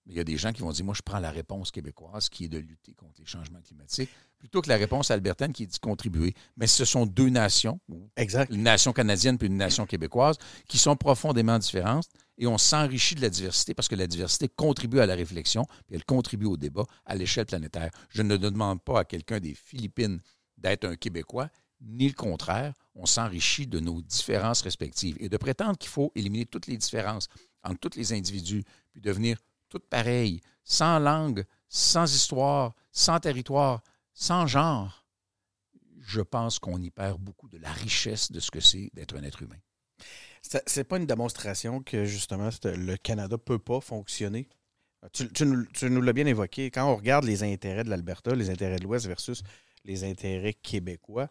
Il 0.06 0.14
y 0.14 0.20
a 0.20 0.24
des 0.24 0.36
gens 0.36 0.52
qui 0.52 0.62
vont 0.62 0.72
dire, 0.72 0.84
moi, 0.84 0.94
je 0.94 1.02
prends 1.02 1.20
la 1.20 1.30
réponse 1.30 1.70
québécoise 1.70 2.28
qui 2.28 2.46
est 2.46 2.48
de 2.48 2.58
lutter 2.58 2.92
contre 2.94 3.20
les 3.20 3.26
changements 3.26 3.60
climatiques, 3.60 4.10
plutôt 4.38 4.60
que 4.60 4.68
la 4.68 4.76
réponse 4.76 5.10
albertaine 5.10 5.52
qui 5.52 5.62
est 5.62 5.72
de 5.72 5.78
contribuer. 5.78 6.34
Mais 6.56 6.66
ce 6.66 6.84
sont 6.84 7.06
deux 7.06 7.28
nations, 7.28 7.78
exact. 8.16 8.52
une 8.52 8.64
nation 8.64 8.92
canadienne 8.92 9.38
puis 9.38 9.46
une 9.46 9.56
nation 9.56 9.86
québécoise, 9.86 10.36
qui 10.68 10.78
sont 10.78 10.96
profondément 10.96 11.58
différentes 11.58 12.08
et 12.38 12.46
on 12.46 12.58
s'enrichit 12.58 13.14
de 13.14 13.20
la 13.20 13.30
diversité 13.30 13.74
parce 13.74 13.88
que 13.88 13.94
la 13.94 14.06
diversité 14.06 14.48
contribue 14.48 15.00
à 15.00 15.06
la 15.06 15.14
réflexion 15.14 15.64
et 15.88 15.94
elle 15.94 16.04
contribue 16.04 16.46
au 16.46 16.56
débat 16.56 16.84
à 17.04 17.14
l'échelle 17.14 17.46
planétaire. 17.46 17.90
Je 18.08 18.22
ne 18.22 18.36
demande 18.36 18.82
pas 18.82 19.00
à 19.00 19.04
quelqu'un 19.04 19.38
des 19.38 19.54
Philippines 19.54 20.20
d'être 20.56 20.84
un 20.84 20.96
Québécois, 20.96 21.48
ni 21.80 22.08
le 22.08 22.14
contraire. 22.14 22.74
On 22.94 23.06
s'enrichit 23.06 23.66
de 23.66 23.80
nos 23.80 24.02
différences 24.02 24.62
respectives. 24.62 25.16
Et 25.20 25.28
de 25.28 25.36
prétendre 25.36 25.78
qu'il 25.78 25.90
faut 25.90 26.10
éliminer 26.14 26.46
toutes 26.46 26.66
les 26.66 26.76
différences 26.76 27.28
entre 27.64 27.78
tous 27.78 27.96
les 27.96 28.12
individus, 28.12 28.64
puis 28.90 29.00
devenir 29.00 29.38
toutes 29.72 29.88
pareilles, 29.88 30.42
sans 30.64 30.98
langue, 30.98 31.46
sans 31.66 32.14
histoire, 32.14 32.74
sans 32.90 33.18
territoire, 33.20 33.82
sans 34.12 34.46
genre, 34.46 35.06
je 35.98 36.20
pense 36.20 36.58
qu'on 36.58 36.78
y 36.82 36.90
perd 36.90 37.18
beaucoup 37.18 37.48
de 37.48 37.56
la 37.56 37.72
richesse 37.72 38.30
de 38.30 38.38
ce 38.38 38.50
que 38.50 38.60
c'est 38.60 38.90
d'être 38.92 39.16
un 39.16 39.22
être 39.22 39.40
humain. 39.40 39.56
C'est 40.42 40.84
pas 40.84 40.98
une 40.98 41.06
démonstration 41.06 41.82
que 41.82 42.04
justement 42.04 42.50
le 42.64 42.96
Canada 42.96 43.38
peut 43.38 43.58
pas 43.58 43.80
fonctionner. 43.80 44.46
Tu, 45.12 45.46
nous, 45.46 46.02
l'as 46.02 46.12
bien 46.12 46.26
évoqué. 46.26 46.70
Quand 46.70 46.92
on 46.92 46.96
regarde 46.96 47.24
les 47.24 47.42
intérêts 47.42 47.84
de 47.84 47.88
l'Alberta, 47.88 48.34
les 48.34 48.50
intérêts 48.50 48.76
de 48.76 48.84
l'Ouest 48.84 49.06
versus 49.06 49.42
les 49.84 50.04
intérêts 50.04 50.52
québécois, 50.52 51.28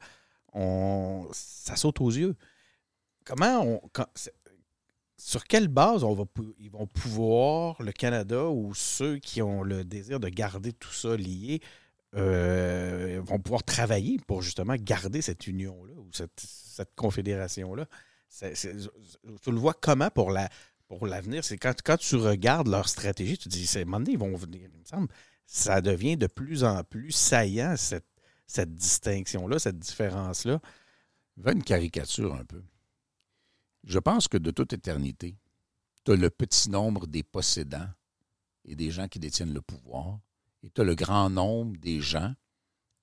ça 1.32 1.76
saute 1.76 2.02
aux 2.02 2.10
yeux. 2.10 2.36
Comment 3.24 3.62
on, 3.64 3.82
sur 5.24 5.44
quelle 5.44 5.68
base 5.68 6.04
on 6.04 6.16
va, 6.16 6.24
ils 6.58 6.72
vont 6.72 6.88
pouvoir, 6.88 7.82
le 7.82 7.92
Canada 7.92 8.46
ou 8.50 8.74
ceux 8.74 9.20
qui 9.20 9.42
ont 9.42 9.62
le 9.62 9.84
désir 9.84 10.20
de 10.20 10.30
garder 10.30 10.74
tout 10.74 10.92
ça 10.92 11.16
lié, 11.16 11.62
euh, 12.16 13.22
vont 13.24 13.40
pouvoir 13.40 13.64
travailler 13.64 14.20
pour 14.26 14.42
justement 14.42 14.76
garder 14.76 15.22
cette 15.22 15.46
union-là 15.46 15.94
ou 15.94 16.10
cette, 16.12 16.96
confédération-là? 16.96 17.86
tu 19.42 19.52
le 19.52 19.58
vois 19.58 19.76
comment 19.80 20.10
pour 20.10 20.32
la 20.32 20.50
pour 20.88 21.06
l'avenir? 21.06 21.44
C'est 21.44 21.58
quand, 21.58 21.76
quand 21.84 21.98
tu 21.98 22.16
regardes 22.16 22.68
leur 22.68 22.90
stratégie, 22.90 23.38
tu 23.38 23.48
te 23.48 23.54
dis, 23.54 23.68
c'est 23.68 23.82
ils 23.82 24.18
vont 24.18 24.36
venir, 24.36 24.70
il 24.74 24.80
me 24.80 24.86
semble. 24.86 25.08
Ça 25.46 25.82
devient 25.82 26.18
de 26.18 26.28
plus 26.28 26.64
en 26.64 26.84
plus 26.84 27.12
saillant, 27.12 27.76
cette, 27.78 28.08
cette 28.48 28.74
distinction-là, 28.74 29.60
cette 29.60 29.80
différence-là. 29.80 30.60
Va 31.38 31.52
une 31.52 31.64
caricature 31.64 32.34
un 32.34 32.44
peu. 32.44 32.62
Je 33.84 34.00
pense 34.00 34.28
que 34.28 34.38
de 34.38 34.52
toute 34.52 34.74
éternité, 34.74 35.38
tu 36.04 36.12
as 36.12 36.16
le 36.16 36.30
petit 36.30 36.70
nombre 36.70 37.08
des 37.08 37.24
possédants 37.24 37.90
et 38.66 38.76
des 38.76 38.92
gens 38.92 39.08
qui 39.08 39.20
détiennent 39.20 39.54
le 39.54 39.62
pouvoir, 39.62 40.20
et 40.64 40.70
tu 40.70 40.82
as 40.82 40.84
le 40.84 40.96
grand 40.96 41.30
nombre 41.30 41.78
des 41.78 42.00
gens 42.00 42.34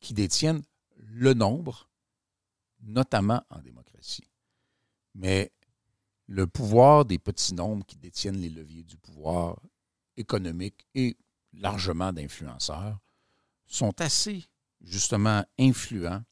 qui 0.00 0.14
détiennent 0.14 0.62
le 0.96 1.34
nombre, 1.34 1.88
notamment 2.80 3.42
en 3.50 3.60
démocratie. 3.60 4.30
Mais 5.14 5.52
le 6.26 6.46
pouvoir 6.46 7.04
des 7.04 7.18
petits 7.18 7.54
nombres 7.54 7.84
qui 7.84 7.96
détiennent 7.96 8.40
les 8.40 8.50
leviers 8.50 8.84
du 8.84 8.96
pouvoir 8.96 9.60
économique 10.16 10.86
et 10.94 11.16
largement 11.54 12.12
d'influenceurs 12.12 13.00
sont 13.66 14.00
assez, 14.00 14.44
justement, 14.80 15.44
influents 15.58 16.22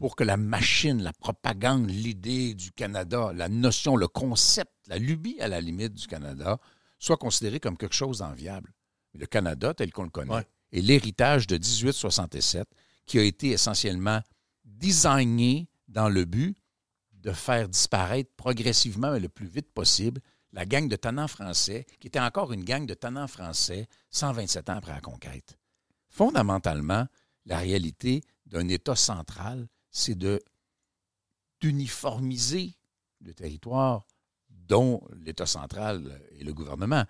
pour 0.00 0.16
que 0.16 0.24
la 0.24 0.38
machine, 0.38 1.02
la 1.02 1.12
propagande, 1.12 1.90
l'idée 1.90 2.54
du 2.54 2.72
Canada, 2.72 3.32
la 3.34 3.50
notion, 3.50 3.96
le 3.96 4.08
concept, 4.08 4.72
la 4.86 4.96
lubie 4.96 5.38
à 5.42 5.46
la 5.46 5.60
limite 5.60 5.92
du 5.92 6.06
Canada, 6.06 6.58
soit 6.98 7.18
considérée 7.18 7.60
comme 7.60 7.76
quelque 7.76 7.94
chose 7.94 8.20
d'enviable. 8.20 8.72
Le 9.12 9.26
Canada, 9.26 9.74
tel 9.74 9.92
qu'on 9.92 10.04
le 10.04 10.08
connaît, 10.08 10.46
est 10.72 10.80
l'héritage 10.80 11.46
de 11.46 11.58
1867 11.58 12.66
qui 13.04 13.18
a 13.18 13.22
été 13.22 13.50
essentiellement 13.50 14.22
designé 14.64 15.68
dans 15.86 16.08
le 16.08 16.24
but 16.24 16.56
de 17.12 17.32
faire 17.32 17.68
disparaître 17.68 18.30
progressivement 18.38 19.14
et 19.14 19.20
le 19.20 19.28
plus 19.28 19.48
vite 19.48 19.70
possible 19.70 20.22
la 20.54 20.64
gang 20.64 20.88
de 20.88 20.96
tenants 20.96 21.28
français, 21.28 21.84
qui 22.00 22.06
était 22.06 22.20
encore 22.20 22.54
une 22.54 22.64
gang 22.64 22.86
de 22.86 22.94
tenants 22.94 23.28
français 23.28 23.86
127 24.12 24.70
ans 24.70 24.76
après 24.76 24.94
la 24.94 25.02
conquête. 25.02 25.58
Fondamentalement, 26.08 27.06
la 27.44 27.58
réalité 27.58 28.22
d'un 28.46 28.66
État 28.68 28.96
central 28.96 29.68
c'est 29.90 30.16
de 30.16 30.40
d'uniformiser 31.60 32.74
le 33.20 33.34
territoire 33.34 34.06
dont 34.48 35.02
l'État 35.12 35.46
central 35.46 36.22
et 36.38 36.44
le 36.44 36.54
gouvernement. 36.54 37.04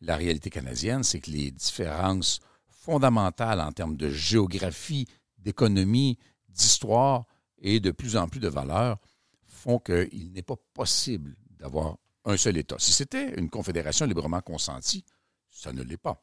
La 0.00 0.16
réalité 0.16 0.48
canadienne, 0.48 1.02
c'est 1.02 1.20
que 1.20 1.30
les 1.30 1.50
différences 1.50 2.40
fondamentales 2.68 3.60
en 3.60 3.72
termes 3.72 3.96
de 3.96 4.10
géographie, 4.10 5.08
d'économie, 5.38 6.18
d'histoire 6.48 7.26
et 7.58 7.80
de 7.80 7.90
plus 7.90 8.16
en 8.16 8.28
plus 8.28 8.38
de 8.38 8.48
valeurs 8.48 8.98
font 9.44 9.78
qu'il 9.78 10.32
n'est 10.32 10.42
pas 10.42 10.56
possible 10.72 11.36
d'avoir 11.50 11.96
un 12.24 12.36
seul 12.36 12.56
État. 12.58 12.76
Si 12.78 12.92
c'était 12.92 13.38
une 13.38 13.50
confédération 13.50 14.06
librement 14.06 14.40
consentie, 14.40 15.04
ça 15.50 15.72
ne 15.72 15.82
l'est 15.82 15.96
pas. 15.96 16.22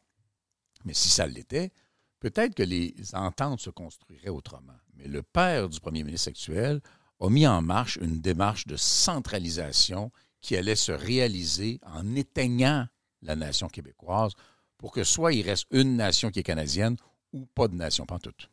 Mais 0.85 0.93
si 0.93 1.09
ça 1.09 1.25
l'était, 1.25 1.71
peut-être 2.19 2.53
que 2.55 2.63
les 2.63 2.93
ententes 3.13 3.61
se 3.61 3.69
construiraient 3.69 4.29
autrement. 4.29 4.77
Mais 4.95 5.07
le 5.07 5.23
père 5.23 5.69
du 5.69 5.79
premier 5.79 6.03
ministre 6.03 6.29
actuel 6.29 6.81
a 7.19 7.29
mis 7.29 7.47
en 7.47 7.61
marche 7.61 7.97
une 8.01 8.21
démarche 8.21 8.67
de 8.67 8.75
centralisation 8.75 10.11
qui 10.41 10.57
allait 10.57 10.75
se 10.75 10.91
réaliser 10.91 11.79
en 11.83 12.15
éteignant 12.15 12.87
la 13.21 13.35
nation 13.35 13.69
québécoise 13.69 14.33
pour 14.77 14.91
que 14.91 15.03
soit 15.03 15.33
il 15.33 15.43
reste 15.43 15.65
une 15.71 15.95
nation 15.95 16.29
qui 16.29 16.39
est 16.39 16.43
canadienne 16.43 16.97
ou 17.31 17.45
pas 17.45 17.67
de 17.67 17.75
nation, 17.75 18.05
pas 18.05 18.19
toute. 18.19 18.49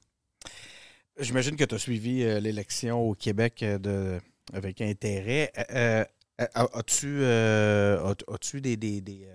J'imagine 1.19 1.57
que 1.57 1.65
tu 1.65 1.75
as 1.75 1.79
suivi 1.79 2.23
euh, 2.23 2.41
l'élection 2.41 3.01
au 3.01 3.15
Québec 3.15 3.63
euh, 3.63 4.21
avec 4.53 4.81
intérêt. 4.81 5.53
Euh, 5.71 6.05
as-tu 6.39 7.25
as 7.25 8.15
des, 8.55 8.77
des, 8.77 9.01
des, 9.01 9.29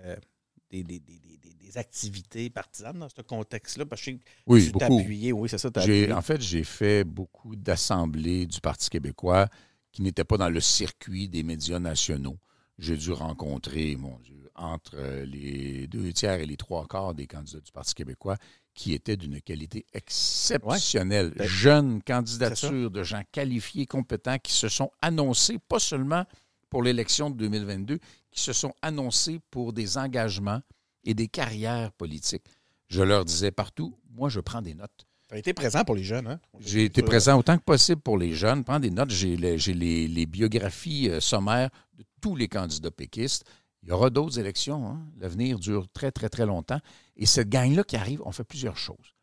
des 0.82 1.78
activités 1.78 2.50
partisanes 2.50 2.98
dans 2.98 3.08
ce 3.08 3.22
contexte-là? 3.22 3.86
Parce 3.86 4.02
que 4.02 4.12
oui, 4.46 4.70
beaucoup. 4.70 5.02
oui, 5.06 5.48
c'est 5.48 5.58
ça. 5.58 5.70
En 6.12 6.22
fait, 6.22 6.40
j'ai 6.40 6.64
fait 6.64 7.04
beaucoup 7.04 7.56
d'assemblées 7.56 8.46
du 8.46 8.60
Parti 8.60 8.88
québécois 8.90 9.48
qui 9.92 10.02
n'étaient 10.02 10.24
pas 10.24 10.36
dans 10.36 10.50
le 10.50 10.60
circuit 10.60 11.28
des 11.28 11.42
médias 11.42 11.78
nationaux. 11.78 12.38
J'ai 12.78 12.96
dû 12.96 13.12
rencontrer, 13.12 13.96
mon 13.96 14.18
Dieu, 14.18 14.50
entre 14.54 14.96
les 15.24 15.86
deux 15.86 16.12
tiers 16.12 16.40
et 16.40 16.46
les 16.46 16.56
trois 16.56 16.86
quarts 16.86 17.14
des 17.14 17.26
candidats 17.26 17.60
du 17.60 17.72
Parti 17.72 17.94
québécois 17.94 18.36
qui 18.74 18.92
étaient 18.92 19.16
d'une 19.16 19.40
qualité 19.40 19.86
exceptionnelle. 19.94 21.32
Ben, 21.34 21.48
Jeunes 21.48 22.02
candidatures 22.02 22.90
de 22.90 23.02
gens 23.02 23.22
qualifiés, 23.32 23.86
compétents, 23.86 24.38
qui 24.38 24.52
se 24.52 24.68
sont 24.68 24.90
annoncés, 25.00 25.58
pas 25.58 25.78
seulement 25.78 26.24
pour 26.70 26.82
l'élection 26.82 27.30
de 27.30 27.36
2022, 27.36 27.98
qui 28.30 28.40
se 28.40 28.52
sont 28.52 28.74
annoncés 28.82 29.40
pour 29.50 29.72
des 29.72 29.98
engagements 29.98 30.60
et 31.04 31.14
des 31.14 31.28
carrières 31.28 31.92
politiques. 31.92 32.44
Je 32.88 33.02
leur 33.02 33.24
disais 33.24 33.50
partout, 33.50 33.98
moi, 34.10 34.28
je 34.28 34.40
prends 34.40 34.62
des 34.62 34.74
notes. 34.74 35.06
Tu 35.28 35.34
as 35.34 35.38
été 35.38 35.52
présent 35.54 35.84
pour 35.84 35.96
les 35.96 36.04
jeunes, 36.04 36.28
hein? 36.28 36.40
J'ai 36.60 36.84
été 36.84 37.02
présent 37.02 37.36
autant 37.36 37.58
que 37.58 37.64
possible 37.64 38.00
pour 38.00 38.16
les 38.16 38.32
jeunes. 38.32 38.62
Prends 38.62 38.78
des 38.78 38.90
notes. 38.90 39.10
J'ai 39.10 39.36
les, 39.36 40.26
biographies 40.26 41.10
euh, 41.10 41.20
sommaires 41.20 41.70
de 41.94 42.04
tous 42.20 42.36
les 42.36 42.46
candidats 42.46 42.92
péquistes. 42.92 43.44
Il 43.82 43.88
y 43.88 43.92
aura 43.92 44.08
d'autres 44.10 44.38
élections. 44.38 44.86
Hein. 44.86 45.00
L'avenir 45.18 45.58
dure 45.58 45.88
très, 45.92 46.12
très, 46.12 46.28
très 46.28 46.46
longtemps. 46.46 46.78
Et 47.16 47.26
cette 47.26 47.48
gang-là 47.48 47.82
qui 47.82 47.96
arrive, 47.96 48.22
on 48.24 48.30
fait 48.30 48.44
plusieurs 48.44 48.76
choses. 48.76 49.16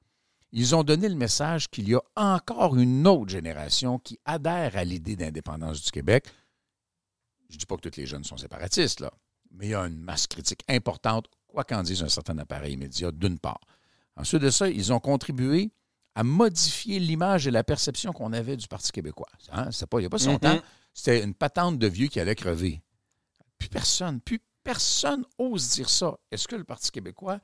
Ils 0.52 0.76
ont 0.76 0.84
donné 0.84 1.08
le 1.08 1.16
message 1.16 1.70
qu'il 1.70 1.90
y 1.90 1.96
a 1.96 2.02
encore 2.16 2.76
une 2.76 3.08
autre 3.08 3.30
génération 3.30 3.98
qui 3.98 4.20
adhère 4.26 4.76
à 4.76 4.84
l'idée 4.84 5.16
d'indépendance 5.16 5.84
du 5.84 5.92
Québec. 5.92 6.26
Je 7.54 7.58
ne 7.58 7.60
dis 7.60 7.66
pas 7.68 7.78
que 7.78 7.88
tous 7.88 7.98
les 7.98 8.08
jeunes 8.08 8.24
sont 8.24 8.38
séparatistes, 8.38 9.00
là, 9.00 9.14
mais 9.52 9.68
il 9.68 9.70
y 9.70 9.76
a 9.76 9.82
une 9.82 10.00
masse 10.00 10.26
critique 10.26 10.64
importante 10.68 11.28
quoi 11.46 11.64
qu'en 11.64 11.84
dise 11.84 12.02
un 12.02 12.10
certain 12.10 12.36
appareil 12.40 12.78
média, 12.78 13.12
d'une 13.12 13.38
part. 13.38 13.62
Ensuite 14.16 14.42
de 14.42 14.50
ça, 14.50 14.68
ils 14.70 14.92
ont 14.92 15.00
contribué 15.00 15.72
à 16.16 16.24
modifier 16.24 17.00
l'image 17.00 17.46
et 17.46 17.52
la 17.52 17.64
perception 17.64 18.12
qu'on 18.12 18.34
avait 18.34 18.58
du 18.58 18.68
Parti 18.68 18.92
québécois. 18.92 19.30
Hein? 19.52 19.70
Pas, 19.88 19.98
il 20.00 20.02
n'y 20.02 20.08
a 20.08 20.10
pas 20.10 20.18
si 20.18 20.26
longtemps, 20.26 20.60
c'était 20.96 21.24
une 21.24 21.36
patente 21.36 21.78
de 21.78 21.86
vieux 21.86 22.08
qui 22.08 22.20
allait 22.20 22.34
crever. 22.34 22.82
Plus 23.60 23.70
personne, 23.70 24.20
plus 24.20 24.40
personne 24.64 25.24
ose 25.38 25.70
dire 25.70 25.92
ça. 25.92 26.18
Est-ce 26.32 26.48
que 26.48 26.56
le 26.56 26.64
Parti 26.64 26.90
québécois 26.90 27.40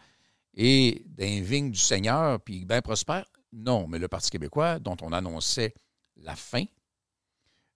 est 0.55 1.07
d'un 1.07 1.41
vigne 1.41 1.69
du 1.69 1.77
Seigneur 1.77 2.41
puis 2.41 2.65
bien 2.65 2.81
prospère? 2.81 3.25
Non, 3.53 3.87
mais 3.87 3.99
le 3.99 4.07
Parti 4.07 4.31
québécois, 4.31 4.79
dont 4.79 4.97
on 5.03 5.13
annonçait 5.13 5.75
la 6.17 6.35
fin, 6.35 6.65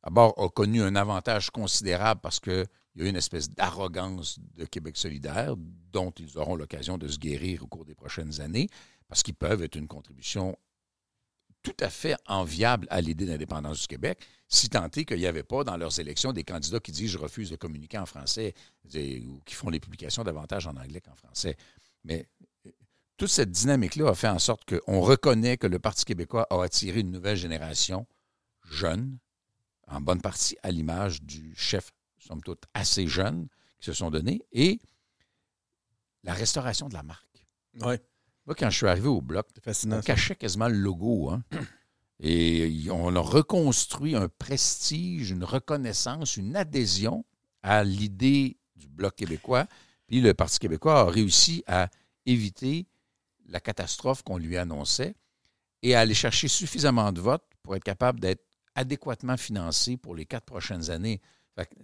d'abord 0.04 0.34
a 0.38 0.50
connu 0.50 0.82
un 0.82 0.96
avantage 0.96 1.50
considérable 1.50 2.22
parce 2.22 2.39
que 2.39 2.66
il 2.96 3.04
y 3.04 3.06
a 3.06 3.10
une 3.10 3.16
espèce 3.16 3.50
d'arrogance 3.50 4.39
de 4.56 4.66
Québec 4.66 4.98
solidaire 4.98 5.56
dont 5.58 6.12
ils 6.12 6.38
auront 6.38 6.56
l'occasion 6.56 6.98
de 6.98 7.08
se 7.08 7.18
guérir 7.18 7.63
au 7.63 7.68
cours 7.68 7.86
des 7.86 7.96
prochaines 7.96 8.39
années, 8.39 8.70
parce 9.08 9.24
qu'ils 9.24 9.34
peuvent 9.34 9.63
être 9.63 9.76
une 9.76 9.88
contribution 9.88 10.58
tout 11.63 11.76
à 11.80 11.89
fait 11.89 12.16
enviables 12.28 12.88
à 12.89 13.00
l'idée 13.00 13.26
d'indépendance 13.26 13.82
du 13.82 13.88
Québec, 13.88 14.20
si 14.50 14.70
tant 14.70 14.89
est 14.89 15.06
qu'il 15.06 15.18
n'y 15.18 15.26
avait 15.26 15.44
pas 15.44 15.63
dans 15.63 15.78
leurs 15.78 15.98
élections 16.00 16.34
des 16.34 16.44
candidats 16.44 16.80
qui 16.80 16.92
disent 16.92 17.12
je 17.12 17.18
refuse 17.18 17.50
de 17.50 17.56
communiquer 17.56 17.98
en 17.98 18.06
français 18.06 18.54
ou 18.86 19.39
qui 19.46 19.56
font 19.56 19.70
les 19.70 19.80
publications 19.80 20.24
davantage 20.24 20.68
en 20.68 20.76
anglais 20.76 21.00
qu'en 21.00 21.16
français. 21.16 21.56
Mais 22.04 22.28
euh, 22.68 22.72
toute 23.18 23.30
cette 23.30 23.50
dynamique-là 23.50 24.10
a 24.10 24.13
fait 24.13 24.28
en 24.28 24.39
sorte 24.39 24.66
qu'on 24.66 25.00
reconnaît 25.00 25.58
que 25.58 25.68
le 25.68 25.80
Parti 25.80 26.04
québécois 26.04 26.46
a 26.50 26.62
attiré 26.62 27.00
une 27.00 27.12
nouvelle 27.12 27.38
génération 27.38 28.06
jeune, 28.70 29.18
en 29.88 30.02
bonne 30.02 30.22
partie 30.22 30.58
à 30.63 30.72
l'image 30.72 31.22
du 31.22 31.54
chef, 31.56 31.91
somme 32.19 32.41
toute, 32.41 32.63
assez 32.74 33.08
jeune, 33.08 33.48
qui 33.80 33.88
se 33.88 33.93
sont 33.93 34.10
donnés, 34.10 34.41
et 34.52 34.80
la 36.24 36.34
restauration 36.34 36.88
de 36.88 36.93
la 36.93 37.04
marque. 37.04 37.46
Oui. 37.82 37.96
Moi, 38.46 38.56
quand 38.56 38.69
je 38.69 38.78
suis 38.78 38.88
arrivé 38.88 39.08
au 39.08 39.22
bloc, 39.22 39.48
on 39.65 40.02
cachait 40.02 40.36
quasiment 40.36 40.67
le 40.67 40.78
logo. 40.78 41.30
Hein? 41.30 41.43
Et 42.19 42.88
on 42.89 43.15
a 43.15 43.19
reconstruit 43.19 44.15
un 44.15 44.30
prestige, 44.30 45.32
une 45.32 45.43
reconnaissance, 45.43 46.38
une 46.38 46.56
adhésion 46.56 47.26
à 47.62 47.84
l'idée 47.84 48.58
du 48.76 48.88
Bloc 48.88 49.15
québécois. 49.15 49.67
Puis 50.08 50.22
le 50.22 50.34
Parti 50.34 50.60
québécois 50.60 51.02
a 51.02 51.06
réussi 51.06 51.63
à 51.67 51.89
éviter 52.26 52.88
la 53.48 53.60
catastrophe 53.60 54.24
qu'on 54.24 54.38
lui 54.38 54.58
annonçait 54.58 55.15
et 55.82 55.96
à 55.96 56.02
aller 56.02 56.13
chercher 56.13 56.48
suffisamment 56.48 57.12
de 57.12 57.22
votes 57.22 57.43
pour 57.62 57.76
être 57.76 57.84
capable 57.84 58.19
d'être 58.19 58.46
adéquatement 58.76 59.38
financé 59.38 59.98
pour 59.98 60.16
les 60.16 60.26
quatre 60.26 60.46
prochaines 60.46 60.90
années. 60.90 61.22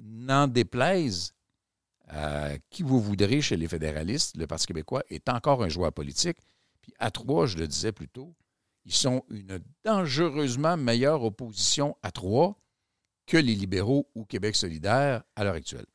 N'en 0.01 0.47
déplaise 0.47 1.33
à 2.07 2.57
qui 2.69 2.83
vous 2.83 2.99
voudrez 2.99 3.41
chez 3.41 3.55
les 3.55 3.67
fédéralistes, 3.67 4.35
le 4.35 4.47
Parti 4.47 4.65
québécois 4.65 5.03
est 5.09 5.29
encore 5.29 5.63
un 5.63 5.69
joueur 5.69 5.93
politique. 5.93 6.37
Puis 6.81 6.93
à 6.97 7.11
trois, 7.11 7.45
je 7.45 7.57
le 7.57 7.67
disais 7.67 7.91
plus 7.91 8.07
tôt, 8.07 8.33
ils 8.85 8.93
sont 8.93 9.23
une 9.29 9.59
dangereusement 9.83 10.77
meilleure 10.77 11.23
opposition 11.23 11.95
à 12.01 12.11
trois 12.11 12.57
que 13.27 13.37
les 13.37 13.53
libéraux 13.53 14.09
ou 14.15 14.25
Québec 14.25 14.55
solidaire 14.55 15.23
à 15.35 15.43
l'heure 15.43 15.53
actuelle. 15.53 15.85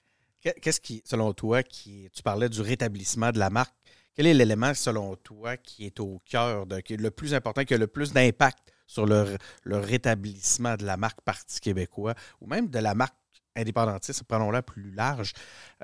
Qu'est-ce 0.41 0.81
qui, 0.81 1.03
selon 1.05 1.33
toi, 1.33 1.63
qui 1.63 2.09
tu 2.13 2.23
parlais 2.23 2.49
du 2.49 2.61
rétablissement 2.61 3.33
de 3.33 3.39
la 3.39 3.51
marque, 3.51 3.75
quel 4.15 4.27
est 4.27 4.35
l'élément, 4.35 4.75
selon 4.75 5.17
toi, 5.17 5.57
qui 5.57 5.87
est 5.87 5.99
au 5.99 6.21
cœur, 6.25 6.67
de, 6.67 6.81
qui 6.81 6.95
est 6.95 6.99
le 6.99 7.11
plus 7.11 7.35
important, 7.35 7.65
qui 7.65 7.75
a 7.75 7.79
le 7.79 7.87
plus 7.87 8.13
d'impact 8.13 8.73
sur 8.87 9.07
le, 9.07 9.37
rétablissement 9.67 10.77
de 10.77 10.85
la 10.85 10.97
marque 10.97 11.21
Parti 11.23 11.61
québécois 11.61 12.15
ou 12.41 12.47
même 12.47 12.69
de 12.69 12.79
la 12.79 12.95
marque 12.95 13.15
indépendantiste, 13.57 14.25
prenons-la 14.25 14.63
plus 14.63 14.93
large? 14.93 15.33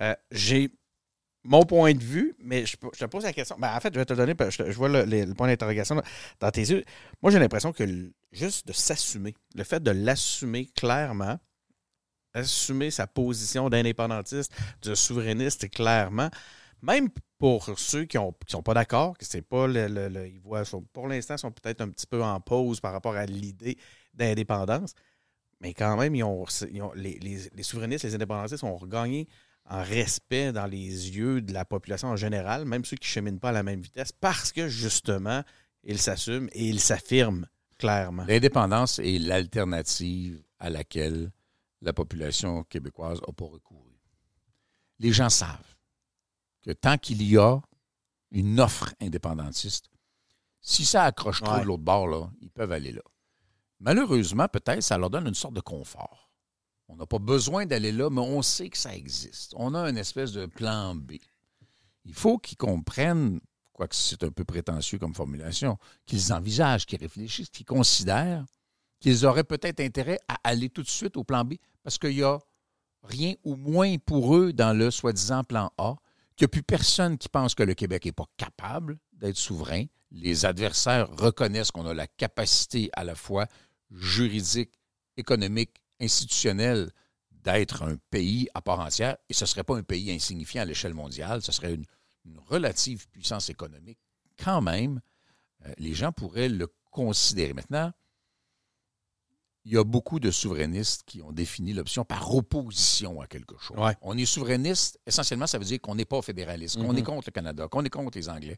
Euh, 0.01 0.15
j'ai 0.31 0.71
mon 1.45 1.65
point 1.65 1.95
de 1.95 2.03
vue, 2.03 2.35
mais 2.39 2.67
je, 2.67 2.77
te 2.77 3.05
pose 3.07 3.25
la 3.25 3.33
question. 3.33 3.57
Ben, 3.59 3.75
en 3.75 3.81
fait, 3.81 3.93
je 3.95 3.99
vais 3.99 4.05
te 4.05 4.13
donner, 4.13 4.35
je, 4.51 4.73
vois 4.73 4.89
le, 4.89 5.35
point 5.35 5.49
d'interrogation 5.49 6.01
dans 6.39 6.51
tes 6.51 6.63
yeux. 6.63 6.85
Moi, 7.23 7.31
j'ai 7.31 7.39
l'impression 7.39 7.73
que 7.73 7.85
juste 8.33 8.67
de 8.67 8.73
s'assumer, 8.73 9.35
le 9.55 9.65
fait 9.65 9.83
de 9.83 9.91
l'assumer 9.91 10.67
clairement, 10.67 11.39
assumer 12.35 12.91
sa 12.91 13.07
position 13.07 13.71
d'indépendantiste, 13.71 14.53
de 14.83 14.95
souverainiste 14.95 15.71
clairement, 15.71 16.31
même 16.83 17.09
pour 17.39 17.79
ceux 17.79 18.05
qui 18.05 18.19
ne 18.19 18.31
sont 18.47 18.63
pas 18.63 18.75
d'accord, 18.75 19.17
que 19.17 19.25
c'est 19.25 19.43
pas 19.43 19.67
le, 19.67 20.29
ils 20.29 20.41
voient, 20.41 20.63
pour 20.93 21.09
l'instant, 21.09 21.37
sont 21.37 21.51
peut-être 21.51 21.81
un 21.81 21.89
petit 21.89 22.07
peu 22.07 22.23
en 22.23 22.41
pause 22.41 22.81
par 22.81 22.93
rapport 22.93 23.15
à 23.15 23.27
l'idée 23.27 23.79
d'indépendance, 24.15 24.95
mais 25.61 25.75
quand 25.75 25.97
même, 25.97 26.15
ils 26.15 26.25
ont, 26.25 26.45
les, 26.95 27.19
les, 27.19 27.63
souverainistes, 27.63 28.05
les 28.05 28.15
indépendantistes 28.15 28.65
ont 28.65 28.77
regagné 28.77 29.29
en 29.67 29.83
respect 29.83 30.53
dans 30.53 30.67
les 30.67 31.17
yeux 31.17 31.41
de 31.41 31.53
la 31.53 31.65
population 31.65 32.09
en 32.09 32.17
général, 32.17 32.65
même 32.65 32.85
ceux 32.85 32.97
qui 32.97 33.09
ne 33.09 33.13
cheminent 33.13 33.39
pas 33.39 33.51
à 33.51 33.53
la 33.53 33.63
même 33.63 33.81
vitesse, 33.81 34.13
parce 34.13 34.53
que 34.53 34.69
justement, 34.69 35.43
ils 35.85 35.99
s'assument 35.99 36.49
et 36.53 36.67
ils 36.67 36.81
s'affirment 36.81 37.47
clairement. 37.79 38.25
L'indépendance 38.25 38.99
est 38.99 39.19
l'alternative 39.19 40.43
à 40.59 40.71
laquelle 40.71 41.31
la 41.81 41.93
population 41.93 42.65
québécoise 42.65 43.21
n'a 43.27 43.33
pas 43.33 43.47
recouru. 43.47 43.91
Les 44.99 45.13
gens 45.13 45.31
savent 45.31 45.77
que 46.63 46.71
tant 46.71 46.99
qu'il 46.99 47.23
y 47.23 47.37
a 47.39 47.59
une 48.31 48.61
offre 48.61 48.95
indépendantiste, 49.01 49.91
si 50.61 50.85
ça 50.85 51.05
accroche 51.05 51.43
trop 51.43 51.59
de 51.59 51.65
l'autre 51.65 51.83
bord, 51.83 52.07
là, 52.07 52.31
ils 52.41 52.51
peuvent 52.51 52.73
aller 52.73 52.93
là. 52.93 53.03
Malheureusement, 53.79 54.47
peut-être, 54.47 54.83
ça 54.83 54.99
leur 54.99 55.09
donne 55.09 55.27
une 55.27 55.35
sorte 55.35 55.55
de 55.55 55.61
confort. 55.61 56.31
On 56.89 56.97
n'a 56.97 57.07
pas 57.07 57.19
besoin 57.19 57.67
d'aller 57.67 57.93
là, 57.93 58.11
mais 58.11 58.21
on 58.21 58.43
sait 58.43 58.69
que 58.69 58.77
ça 58.77 58.95
existe. 58.95 59.55
On 59.57 59.75
a 59.75 59.89
une 59.89 59.97
espèce 59.97 60.33
de 60.33 60.47
plan 60.47 60.95
B. 60.95 61.13
Il 62.05 62.15
faut 62.15 62.39
qu'ils 62.39 62.59
comprennent, 62.59 63.41
quoique 63.73 63.95
c'est 63.95 64.23
un 64.23 64.31
peu 64.31 64.45
prétentieux 64.45 64.99
comme 64.99 65.15
formulation, 65.15 65.79
qu'ils 66.05 66.33
envisagent, 66.33 66.85
qu'ils 66.85 67.01
réfléchissent, 67.01 67.49
qu'ils 67.49 67.67
considèrent 67.67 68.45
qu'ils 69.01 69.25
auraient 69.27 69.45
peut-être 69.45 69.81
intérêt 69.81 70.19
à 70.29 70.37
aller 70.45 70.69
tout 70.69 70.83
de 70.83 70.89
suite 70.89 71.17
au 71.17 71.25
plan 71.25 71.45
B 71.45 71.55
parce 71.83 71.99
qu'il 71.99 72.15
n'y 72.15 72.23
a 72.23 72.39
rien 73.03 73.35
ou 73.45 73.57
moins 73.57 73.97
pour 73.99 74.37
eux 74.37 74.53
dans 74.53 74.77
le 74.77 74.91
soi-disant 74.91 75.43
plan 75.43 75.73
A, 75.79 75.97
qu'il 76.41 76.47
n'y 76.47 76.53
a 76.53 76.57
plus 76.57 76.63
personne 76.63 77.19
qui 77.19 77.29
pense 77.29 77.55
que 77.55 77.63
le 77.63 77.75
Québec 77.75 78.07
n'est 78.07 78.13
pas 78.13 78.25
capable 78.39 78.99
d'être 79.13 79.37
souverain. 79.37 79.85
Les 80.11 80.47
adversaires 80.47 81.07
reconnaissent 81.11 81.71
qu'on 81.71 81.87
a 81.87 81.93
la 81.93 82.07
capacité 82.07 82.89
à 82.95 83.05
la 83.05 83.15
fois 83.15 83.47
juridique, 83.91 84.73
économique 85.19 85.83
institutionnel 86.01 86.91
d'être 87.31 87.83
un 87.83 87.97
pays 88.09 88.49
à 88.55 88.63
part 88.63 88.81
entière, 88.81 89.19
et 89.29 89.35
ce 89.35 89.45
ne 89.45 89.49
serait 89.49 89.65
pas 89.65 89.77
un 89.77 89.83
pays 89.83 90.11
insignifiant 90.11 90.63
à 90.63 90.65
l'échelle 90.65 90.95
mondiale, 90.95 91.43
ce 91.43 91.53
serait 91.53 91.75
une, 91.75 91.85
relative 92.47 93.07
puissance 93.09 93.51
économique. 93.51 93.99
Quand 94.39 94.63
même, 94.63 95.01
euh, 95.67 95.73
les 95.79 95.95
gens 95.95 96.13
pourraient 96.13 96.49
le 96.49 96.69
considérer. 96.91 97.55
Maintenant, 97.55 97.93
il 99.65 99.73
y 99.73 99.77
a 99.77 99.85
beaucoup 99.85 100.21
de 100.21 100.31
souverainistes 100.31 101.03
qui 101.05 101.21
ont 101.23 101.33
défini 101.33 101.73
l'option 101.73 102.05
par 102.05 102.35
opposition 102.35 103.21
à 103.21 103.27
quelque 103.27 103.59
chose. 103.59 103.77
On 104.01 104.17
est 104.17 104.25
souverainiste, 104.25 104.99
essentiellement, 105.07 105.47
ça 105.47 105.59
veut 105.59 105.65
dire 105.65 105.81
qu'on 105.81 105.95
n'est 105.95 106.05
pas 106.05 106.23
fédéraliste, 106.23 106.77
qu'on 106.79 106.97
est 106.97 107.01
mm-hmm. 107.01 107.05
contre 107.05 107.29
le 107.29 107.33
Canada, 107.33 107.69
qu'on 107.69 107.85
est 107.85 107.91
contre 107.91 108.17
les 108.17 108.29
Anglais. 108.29 108.57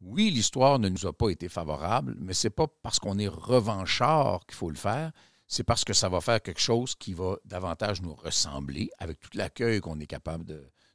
Oui, 0.00 0.30
l'histoire 0.30 0.78
ne 0.78 0.88
nous 0.88 1.06
a 1.06 1.12
pas 1.12 1.28
été 1.28 1.48
favorable, 1.48 2.16
mais 2.18 2.32
ce 2.32 2.46
n'est 2.46 2.50
pas 2.50 2.66
parce 2.82 2.98
qu'on 2.98 3.18
est 3.18 3.28
revanchard 3.28 4.46
qu'il 4.46 4.56
faut 4.56 4.70
le 4.70 4.76
faire 4.76 5.12
c'est 5.52 5.64
parce 5.64 5.84
que 5.84 5.92
ça 5.92 6.08
va 6.08 6.22
faire 6.22 6.40
quelque 6.40 6.62
chose 6.62 6.94
qui 6.94 7.12
va 7.12 7.36
davantage 7.44 8.00
nous 8.00 8.14
ressembler 8.14 8.88
avec 8.98 9.20
tout 9.20 9.28
l'accueil 9.34 9.82
qu'on 9.82 10.00
est 10.00 10.06
capable 10.06 10.46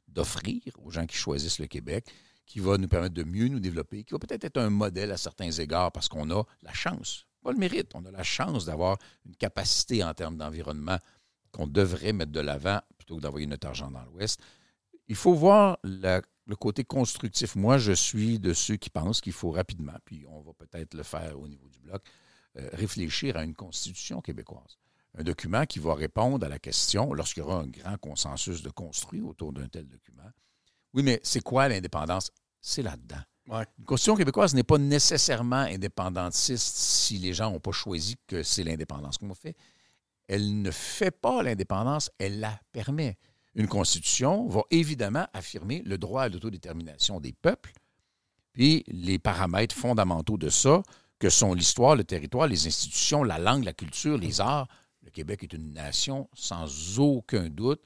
d'offrir 0.08 0.60
aux 0.82 0.90
gens 0.90 1.06
qui 1.06 1.16
choisissent 1.16 1.60
le 1.60 1.68
Québec, 1.68 2.06
qui 2.44 2.58
va 2.58 2.76
nous 2.76 2.88
permettre 2.88 3.14
de 3.14 3.22
mieux 3.22 3.46
nous 3.46 3.60
développer, 3.60 4.02
qui 4.02 4.14
va 4.14 4.18
peut-être 4.18 4.42
être 4.42 4.56
un 4.56 4.68
modèle 4.68 5.12
à 5.12 5.16
certains 5.16 5.52
égards 5.52 5.92
parce 5.92 6.08
qu'on 6.08 6.28
a 6.32 6.42
la 6.62 6.72
chance, 6.72 7.27
le 7.46 7.56
mérite, 7.56 7.94
on 7.94 8.04
a 8.04 8.10
la 8.10 8.22
chance 8.22 8.64
d'avoir 8.64 8.98
une 9.26 9.36
capacité 9.36 10.02
en 10.04 10.14
termes 10.14 10.36
d'environnement 10.36 10.98
qu'on 11.50 11.66
devrait 11.66 12.12
mettre 12.12 12.32
de 12.32 12.40
l'avant 12.40 12.80
plutôt 12.96 13.16
que 13.16 13.22
d'envoyer 13.22 13.46
notre 13.46 13.66
argent 13.66 13.90
dans 13.90 14.04
l'Ouest. 14.04 14.40
Il 15.08 15.16
faut 15.16 15.34
voir 15.34 15.78
le 15.82 16.20
côté 16.56 16.84
constructif. 16.84 17.56
Moi, 17.56 17.78
je 17.78 17.92
suis 17.92 18.38
de 18.38 18.52
ceux 18.52 18.76
qui 18.76 18.90
pensent 18.90 19.20
qu'il 19.20 19.32
faut 19.32 19.50
rapidement, 19.50 19.96
puis 20.04 20.26
on 20.28 20.40
va 20.40 20.52
peut-être 20.52 20.94
le 20.94 21.02
faire 21.02 21.40
au 21.40 21.48
niveau 21.48 21.68
du 21.68 21.80
bloc, 21.80 22.02
euh, 22.56 22.68
réfléchir 22.72 23.36
à 23.36 23.44
une 23.44 23.54
constitution 23.54 24.20
québécoise. 24.20 24.78
Un 25.16 25.22
document 25.22 25.64
qui 25.64 25.78
va 25.78 25.94
répondre 25.94 26.44
à 26.44 26.48
la 26.48 26.58
question, 26.58 27.14
lorsqu'il 27.14 27.42
y 27.42 27.46
aura 27.46 27.60
un 27.60 27.66
grand 27.66 27.96
consensus 27.98 28.62
de 28.62 28.70
construire 28.70 29.26
autour 29.26 29.52
d'un 29.52 29.68
tel 29.68 29.88
document. 29.88 30.30
Oui, 30.92 31.02
mais 31.02 31.20
c'est 31.22 31.42
quoi 31.42 31.68
l'indépendance? 31.68 32.30
C'est 32.60 32.82
là-dedans. 32.82 33.22
Une 33.50 33.84
constitution 33.84 34.16
québécoise 34.16 34.54
n'est 34.54 34.62
pas 34.62 34.78
nécessairement 34.78 35.56
indépendantiste 35.56 36.76
si 36.76 37.18
les 37.18 37.32
gens 37.32 37.50
n'ont 37.50 37.60
pas 37.60 37.72
choisi 37.72 38.16
que 38.26 38.42
c'est 38.42 38.62
l'indépendance 38.62 39.16
qu'on 39.18 39.34
fait. 39.34 39.56
Elle 40.26 40.60
ne 40.60 40.70
fait 40.70 41.10
pas 41.10 41.42
l'indépendance, 41.42 42.10
elle 42.18 42.40
la 42.40 42.60
permet. 42.72 43.16
Une 43.54 43.66
constitution 43.66 44.46
va 44.48 44.62
évidemment 44.70 45.26
affirmer 45.32 45.82
le 45.84 45.96
droit 45.96 46.22
à 46.24 46.28
l'autodétermination 46.28 47.20
des 47.20 47.32
peuples, 47.32 47.72
puis 48.52 48.84
les 48.88 49.18
paramètres 49.18 49.74
fondamentaux 49.74 50.36
de 50.36 50.50
ça 50.50 50.82
que 51.18 51.30
sont 51.30 51.54
l'histoire, 51.54 51.96
le 51.96 52.04
territoire, 52.04 52.46
les 52.46 52.66
institutions, 52.66 53.24
la 53.24 53.38
langue, 53.38 53.64
la 53.64 53.72
culture, 53.72 54.18
les 54.18 54.40
arts. 54.40 54.68
Le 55.02 55.10
Québec 55.10 55.42
est 55.42 55.52
une 55.54 55.72
nation 55.72 56.28
sans 56.34 56.98
aucun 56.98 57.48
doute. 57.48 57.80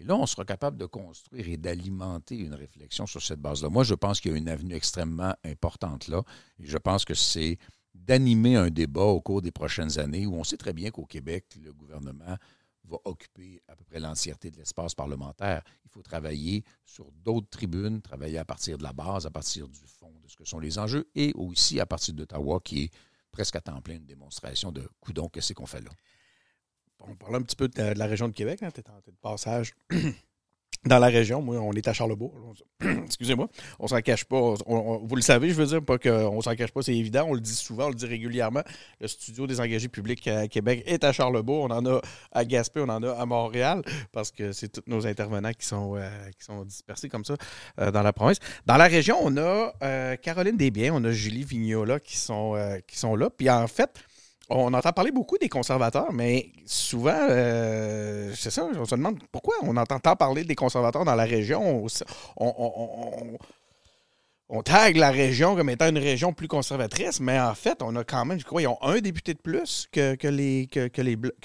Et 0.00 0.04
là, 0.04 0.14
on 0.16 0.26
sera 0.26 0.44
capable 0.44 0.76
de 0.76 0.86
construire 0.86 1.48
et 1.48 1.56
d'alimenter 1.56 2.36
une 2.36 2.54
réflexion 2.54 3.06
sur 3.06 3.20
cette 3.20 3.40
base-là. 3.40 3.68
Moi, 3.68 3.82
je 3.82 3.94
pense 3.94 4.20
qu'il 4.20 4.30
y 4.30 4.34
a 4.34 4.38
une 4.38 4.48
avenue 4.48 4.74
extrêmement 4.74 5.34
importante 5.44 6.06
là. 6.06 6.22
Et 6.60 6.66
je 6.66 6.78
pense 6.78 7.04
que 7.04 7.14
c'est 7.14 7.58
d'animer 7.94 8.54
un 8.54 8.70
débat 8.70 9.02
au 9.02 9.20
cours 9.20 9.42
des 9.42 9.50
prochaines 9.50 9.98
années 9.98 10.24
où 10.24 10.36
on 10.36 10.44
sait 10.44 10.56
très 10.56 10.72
bien 10.72 10.90
qu'au 10.90 11.04
Québec, 11.04 11.46
le 11.60 11.72
gouvernement 11.72 12.36
va 12.84 12.96
occuper 13.04 13.60
à 13.66 13.74
peu 13.74 13.84
près 13.84 13.98
l'entièreté 13.98 14.52
de 14.52 14.56
l'espace 14.56 14.94
parlementaire. 14.94 15.62
Il 15.84 15.90
faut 15.90 16.02
travailler 16.02 16.64
sur 16.84 17.10
d'autres 17.24 17.50
tribunes, 17.50 18.00
travailler 18.00 18.38
à 18.38 18.44
partir 18.44 18.78
de 18.78 18.84
la 18.84 18.92
base, 18.92 19.26
à 19.26 19.30
partir 19.30 19.68
du 19.68 19.80
fond 19.86 20.14
de 20.22 20.28
ce 20.28 20.36
que 20.36 20.44
sont 20.44 20.60
les 20.60 20.78
enjeux, 20.78 21.10
et 21.16 21.32
aussi 21.34 21.80
à 21.80 21.86
partir 21.86 22.14
d'Ottawa, 22.14 22.60
qui 22.64 22.84
est 22.84 22.90
presque 23.32 23.56
à 23.56 23.60
temps 23.60 23.80
plein 23.82 23.96
une 23.96 24.06
démonstration 24.06 24.72
de 24.72 24.88
coudon, 25.00 25.28
qu'est-ce 25.28 25.52
qu'on 25.52 25.66
fait 25.66 25.80
là. 25.80 25.90
On 27.00 27.14
parle 27.14 27.36
un 27.36 27.42
petit 27.42 27.56
peu 27.56 27.68
de, 27.68 27.82
la 27.96 28.06
région 28.06 28.28
de 28.28 28.32
Québec, 28.32 28.62
hein, 28.62 28.70
tu 28.72 28.80
es 28.80 28.90
en 28.90 28.96
de 28.96 29.16
passage 29.22 29.74
dans 30.84 30.98
la 30.98 31.08
région. 31.08 31.42
Moi, 31.42 31.56
on 31.58 31.72
est 31.72 31.86
à 31.88 31.92
Charlebourg. 31.92 32.34
Excusez-moi. 33.04 33.48
On 33.78 33.88
s'en 33.88 34.00
cache 34.00 34.24
pas. 34.24 34.54
vous 34.66 35.16
le 35.16 35.22
savez, 35.22 35.50
je 35.50 35.54
veux 35.54 35.66
dire, 35.66 35.82
pas 35.82 35.98
qu'on 35.98 36.40
s'en 36.40 36.54
cache 36.54 36.72
pas, 36.72 36.82
c'est 36.82 36.94
évident. 36.94 37.26
On 37.28 37.34
le 37.34 37.40
dit 37.40 37.54
souvent, 37.54 37.86
on 37.86 37.88
le 37.88 37.94
dit 37.94 38.06
régulièrement. 38.06 38.62
Le 39.00 39.08
studio 39.08 39.46
des 39.46 39.60
engagés 39.60 39.88
publics 39.88 40.26
à 40.28 40.48
Québec 40.48 40.82
est 40.86 41.04
à 41.04 41.12
Charlebourg. 41.12 41.64
On 41.64 41.70
en 41.70 41.84
a 41.86 42.00
à 42.32 42.44
Gaspé, 42.44 42.80
on 42.80 42.88
en 42.88 43.02
a 43.02 43.12
à 43.12 43.26
Montréal, 43.26 43.82
parce 44.12 44.30
que 44.30 44.52
c'est 44.52 44.68
tous 44.68 44.82
nos 44.86 45.06
intervenants 45.06 45.52
qui 45.52 45.66
sont, 45.66 45.96
euh, 45.96 46.08
qui 46.38 46.44
sont 46.44 46.64
dispersés 46.64 47.08
comme 47.08 47.24
ça 47.24 47.36
euh, 47.80 47.90
dans 47.90 48.02
la 48.02 48.12
province. 48.12 48.38
Dans 48.66 48.76
la 48.76 48.86
région, 48.86 49.18
on 49.20 49.36
a 49.36 49.72
euh, 49.82 50.16
Caroline 50.16 50.56
Desbiens, 50.56 50.92
on 50.94 51.04
a 51.04 51.10
Julie 51.10 51.44
Vignola 51.44 52.00
qui 52.00 52.16
sont, 52.16 52.56
qui 52.86 52.98
sont 52.98 53.16
là. 53.16 53.30
Puis 53.30 53.50
en 53.50 53.66
fait, 53.66 53.90
on 54.48 54.72
entend 54.72 54.92
parler 54.92 55.10
beaucoup 55.10 55.36
des 55.38 55.48
conservateurs, 55.48 56.12
mais 56.12 56.50
souvent, 56.64 57.26
euh, 57.28 58.32
c'est 58.34 58.50
ça, 58.50 58.66
on 58.74 58.84
se 58.84 58.94
demande 58.94 59.18
pourquoi 59.30 59.54
on 59.62 59.76
entend 59.76 59.98
tant 59.98 60.16
parler 60.16 60.44
des 60.44 60.54
conservateurs 60.54 61.04
dans 61.04 61.14
la 61.14 61.24
région. 61.24 61.84
On, 62.36 63.38
on, 64.48 64.62
tag 64.62 64.96
la 64.96 65.10
région 65.10 65.54
comme 65.54 65.68
étant 65.68 65.88
une 65.88 65.98
région 65.98 66.32
plus 66.32 66.48
conservatrice, 66.48 67.20
mais 67.20 67.38
en 67.38 67.54
fait, 67.54 67.82
on 67.82 67.94
a 67.96 68.04
quand 68.04 68.24
même, 68.24 68.40
je 68.40 68.44
crois, 68.44 68.62
ils 68.62 68.68
ont 68.68 68.82
un 68.82 69.00
député 69.00 69.34
de 69.34 69.38
plus 69.38 69.86
que, 69.92 70.16
les, 70.28 70.66
que, 70.66 71.00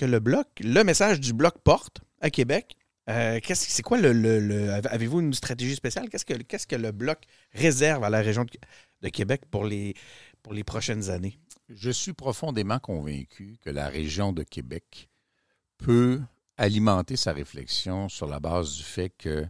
le 0.05 0.19
bloc. 0.19 0.47
Le 0.61 0.83
message 0.83 1.19
du 1.19 1.33
bloc 1.33 1.55
porte 1.59 1.99
à 2.21 2.29
Québec. 2.29 2.77
Euh, 3.09 3.41
c'est 3.43 3.83
quoi 3.83 3.97
le. 3.97 4.71
Avez-vous 4.89 5.19
une 5.19 5.33
stratégie 5.33 5.75
spéciale? 5.75 6.07
Qu'est-ce 6.07 6.23
que, 6.23 6.35
qu'est-ce 6.35 6.67
que 6.67 6.77
le 6.77 6.93
bloc 6.93 7.19
réserve 7.51 8.05
à 8.05 8.09
la 8.09 8.21
région 8.21 8.45
de, 8.45 8.51
de 9.01 9.09
Québec 9.09 9.41
pour 9.51 9.65
les, 9.65 9.93
pour 10.41 10.53
les 10.53 10.63
prochaines 10.63 11.09
années? 11.09 11.37
Je 11.75 11.89
suis 11.89 12.13
profondément 12.13 12.79
convaincu 12.79 13.57
que 13.61 13.69
la 13.69 13.87
région 13.87 14.31
de 14.31 14.43
Québec 14.43 15.09
peut 15.77 16.21
alimenter 16.55 17.15
sa 17.15 17.33
réflexion 17.33 18.09
sur 18.09 18.27
la 18.27 18.39
base 18.39 18.75
du 18.75 18.83
fait 18.83 19.09
que 19.09 19.47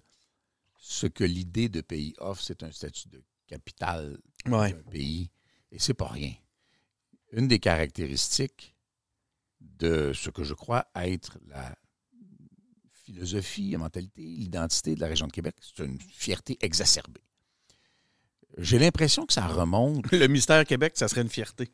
ce 0.77 1.05
que 1.07 1.25
l'idée 1.25 1.67
de 1.67 1.81
pays 1.81 2.13
offre, 2.19 2.41
c'est 2.41 2.63
un 2.63 2.71
statut 2.71 3.09
de 3.09 3.21
capital 3.47 4.17
d'un 4.45 4.71
pays, 4.71 5.29
et 5.71 5.79
c'est 5.79 5.93
pas 5.93 6.07
rien. 6.07 6.33
Une 7.33 7.47
des 7.47 7.59
caractéristiques 7.59 8.75
de 9.59 10.13
ce 10.13 10.29
que 10.29 10.43
je 10.43 10.53
crois 10.53 10.87
être 10.95 11.39
la 11.47 11.75
philosophie, 13.03 13.71
la 13.71 13.79
mentalité, 13.79 14.21
l'identité 14.21 14.95
de 14.95 15.01
la 15.01 15.07
région 15.07 15.27
de 15.27 15.31
Québec, 15.33 15.55
c'est 15.61 15.83
une 15.83 15.99
fierté 15.99 16.57
exacerbée. 16.61 17.23
J'ai 18.57 18.79
l'impression 18.79 19.25
que 19.25 19.33
ça 19.33 19.47
remonte. 19.47 20.09
Le 20.11 20.27
mystère 20.27 20.63
Québec, 20.65 20.93
ça 20.95 21.07
serait 21.07 21.21
une 21.21 21.29
fierté. 21.29 21.73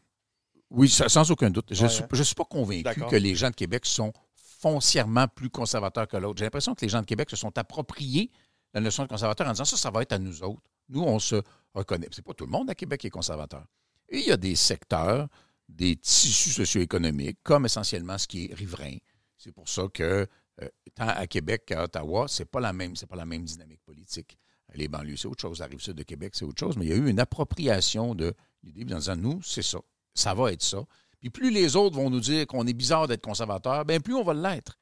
Oui, 0.71 0.89
sans 0.89 1.31
aucun 1.31 1.49
doute. 1.49 1.73
Je 1.73 1.83
ne 1.83 1.89
suis, 1.89 2.03
suis, 2.23 2.35
pas 2.35 2.45
convaincu 2.45 3.01
que 3.09 3.15
les 3.15 3.33
gens 3.35 3.49
de 3.49 3.55
Québec 3.55 3.85
sont 3.85 4.13
foncièrement 4.35 5.27
plus 5.27 5.49
conservateurs 5.49 6.07
que 6.07 6.17
l'autre. 6.17 6.37
J'ai 6.37 6.45
l'impression 6.45 6.75
que 6.75 6.81
les 6.81 6.89
gens 6.89 7.01
de 7.01 7.05
Québec 7.05 7.29
se 7.29 7.35
sont 7.35 7.57
appropriés 7.57 8.29
la 8.73 8.81
notion 8.81 9.03
de 9.03 9.07
conservateur 9.07 9.47
en 9.47 9.51
disant 9.51 9.65
ça, 9.65 9.77
ça 9.77 9.89
va 9.89 10.03
être 10.03 10.13
à 10.13 10.19
nous 10.19 10.43
autres. 10.43 10.61
Nous, 10.89 11.01
on 11.01 11.17
se 11.17 11.41
reconnaît. 11.73 12.07
C'est 12.11 12.23
pas 12.23 12.33
tout 12.33 12.45
le 12.45 12.51
monde 12.51 12.69
à 12.69 12.75
Québec 12.75 13.01
qui 13.01 13.07
est 13.07 13.11
conservateur. 13.11 13.65
Et 14.09 14.19
il 14.19 14.27
y 14.27 14.31
a 14.31 14.37
des 14.37 14.55
secteurs, 14.55 15.27
des 15.67 15.95
tissus 15.95 16.51
socio-économiques, 16.51 17.39
comme 17.41 17.65
essentiellement 17.65 18.17
ce 18.17 18.27
qui 18.27 18.45
est 18.45 18.53
riverain. 18.53 18.97
C'est 19.37 19.51
pour 19.51 19.69
ça 19.69 19.83
que 19.91 20.27
euh, 20.61 20.69
tant 20.93 21.07
à 21.07 21.25
Québec 21.25 21.65
qu'à 21.65 21.83
Ottawa, 21.83 22.27
c'est 22.27 22.45
pas 22.45 22.59
la 22.59 22.73
même, 22.73 22.95
c'est 22.95 23.07
pas 23.07 23.15
la 23.15 23.25
même 23.25 23.43
dynamique 23.43 23.81
politique. 23.85 24.37
Les 24.75 24.87
banlieues, 24.87 25.17
c'est 25.17 25.27
autre 25.27 25.41
chose. 25.41 25.59
La 25.59 25.65
rive 25.65 25.79
sud 25.79 25.95
de 25.95 26.03
Québec, 26.03 26.33
c'est 26.35 26.45
autre 26.45 26.59
chose. 26.59 26.77
Mais 26.77 26.85
il 26.85 26.89
y 26.89 26.93
a 26.93 26.97
eu 26.97 27.09
une 27.09 27.19
appropriation 27.19 28.13
de 28.13 28.35
l'idée 28.61 28.93
en 28.93 28.97
disant 28.97 29.15
nous, 29.15 29.41
c'est 29.41 29.63
ça 29.63 29.79
ça 30.13 30.33
va 30.33 30.51
être 30.51 30.63
ça. 30.63 30.83
Puis 31.19 31.29
plus 31.29 31.51
les 31.51 31.75
autres 31.75 31.95
vont 31.95 32.09
nous 32.09 32.19
dire 32.19 32.47
qu'on 32.47 32.65
est 32.65 32.73
bizarre 32.73 33.07
d'être 33.07 33.23
conservateur, 33.23 33.85
bien 33.85 33.99
plus 33.99 34.15
on 34.15 34.23
va 34.23 34.33
l'être. 34.33 34.77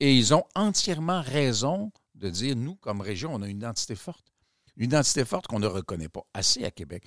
Et 0.00 0.16
ils 0.16 0.34
ont 0.34 0.44
entièrement 0.54 1.20
raison 1.22 1.92
de 2.14 2.30
dire, 2.30 2.56
nous, 2.56 2.76
comme 2.76 3.00
région, 3.00 3.34
on 3.34 3.42
a 3.42 3.48
une 3.48 3.58
identité 3.58 3.94
forte. 3.94 4.32
Une 4.76 4.86
identité 4.86 5.24
forte 5.24 5.46
qu'on 5.46 5.58
ne 5.58 5.66
reconnaît 5.66 6.08
pas 6.08 6.24
assez 6.34 6.64
à 6.64 6.70
Québec. 6.70 7.04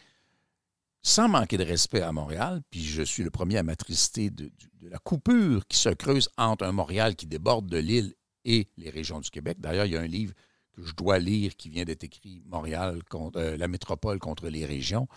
Sans 1.01 1.27
manquer 1.27 1.57
de 1.57 1.63
respect 1.63 2.01
à 2.01 2.11
Montréal, 2.11 2.61
puis 2.69 2.83
je 2.83 3.03
suis 3.03 3.23
le 3.23 3.29
premier 3.29 3.57
à 3.57 3.63
m'attrister 3.63 4.29
de, 4.29 4.51
la 4.81 4.97
coupure 4.97 5.67
qui 5.67 5.77
se 5.77 5.89
creuse 5.89 6.29
entre 6.37 6.63
un 6.63 6.71
Montréal 6.71 7.15
qui 7.15 7.27
déborde 7.27 7.67
de 7.67 7.77
l'île 7.77 8.13
et 8.43 8.69
les 8.77 8.89
régions 8.89 9.19
du 9.19 9.29
Québec. 9.29 9.59
D'ailleurs, 9.59 9.85
il 9.85 9.93
y 9.93 9.97
a 9.97 10.01
un 10.01 10.07
livre 10.07 10.33
que 10.73 10.83
je 10.83 10.93
dois 10.93 11.19
lire 11.19 11.55
qui 11.55 11.69
vient 11.69 11.85
d'être 11.85 12.03
écrit, 12.03 12.43
Montréal, 12.45 13.03
contre, 13.09 13.39
euh, 13.39 13.57
la 13.57 13.67
métropole 13.67 14.19
contre 14.19 14.49
les 14.49 14.65
régions. 14.65 15.07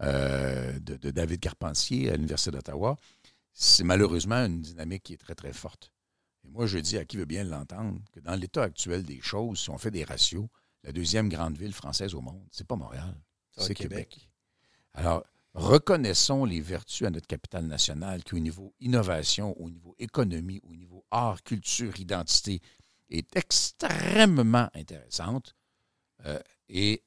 Euh, 0.00 0.78
de, 0.80 1.10
David 1.10 1.40
Carpentier 1.40 2.10
à 2.10 2.16
l'Université 2.16 2.50
d'Ottawa, 2.50 2.96
c'est 3.52 3.84
malheureusement 3.84 4.44
une 4.44 4.60
dynamique 4.60 5.04
qui 5.04 5.14
est 5.14 5.18
très, 5.18 5.36
très 5.36 5.52
forte. 5.52 5.92
Et 6.44 6.48
moi, 6.48 6.66
je 6.66 6.78
dis 6.78 6.98
à 6.98 7.04
qui 7.04 7.16
veut 7.16 7.24
bien 7.24 7.44
l'entendre 7.44 8.00
que 8.12 8.20
dans 8.20 8.34
l'état 8.34 8.64
actuel 8.64 9.04
des 9.04 9.20
choses, 9.20 9.60
si 9.60 9.70
on 9.70 9.78
fait 9.78 9.92
des 9.92 10.04
ratios, 10.04 10.48
la 10.82 10.92
deuxième 10.92 11.28
grande 11.28 11.56
ville 11.56 11.72
française 11.72 12.14
au 12.14 12.20
monde, 12.20 12.44
c'est 12.50 12.66
pas 12.66 12.76
Montréal, 12.76 13.14
c'est 13.56 13.74
Québec. 13.74 14.28
Alors, 14.94 15.24
reconnaissons 15.54 16.44
les 16.44 16.60
vertus 16.60 17.06
à 17.06 17.10
notre 17.10 17.28
capitale 17.28 17.66
nationale 17.66 18.24
qui, 18.24 18.34
au 18.34 18.40
niveau 18.40 18.74
innovation, 18.80 19.58
au 19.60 19.70
niveau 19.70 19.94
économie, 19.98 20.60
au 20.64 20.74
niveau 20.74 21.04
art, 21.12 21.42
culture, 21.44 21.98
identité, 22.00 22.60
est 23.10 23.34
extrêmement 23.36 24.68
intéressante. 24.74 25.54
Euh, 26.26 26.40
et 26.68 27.02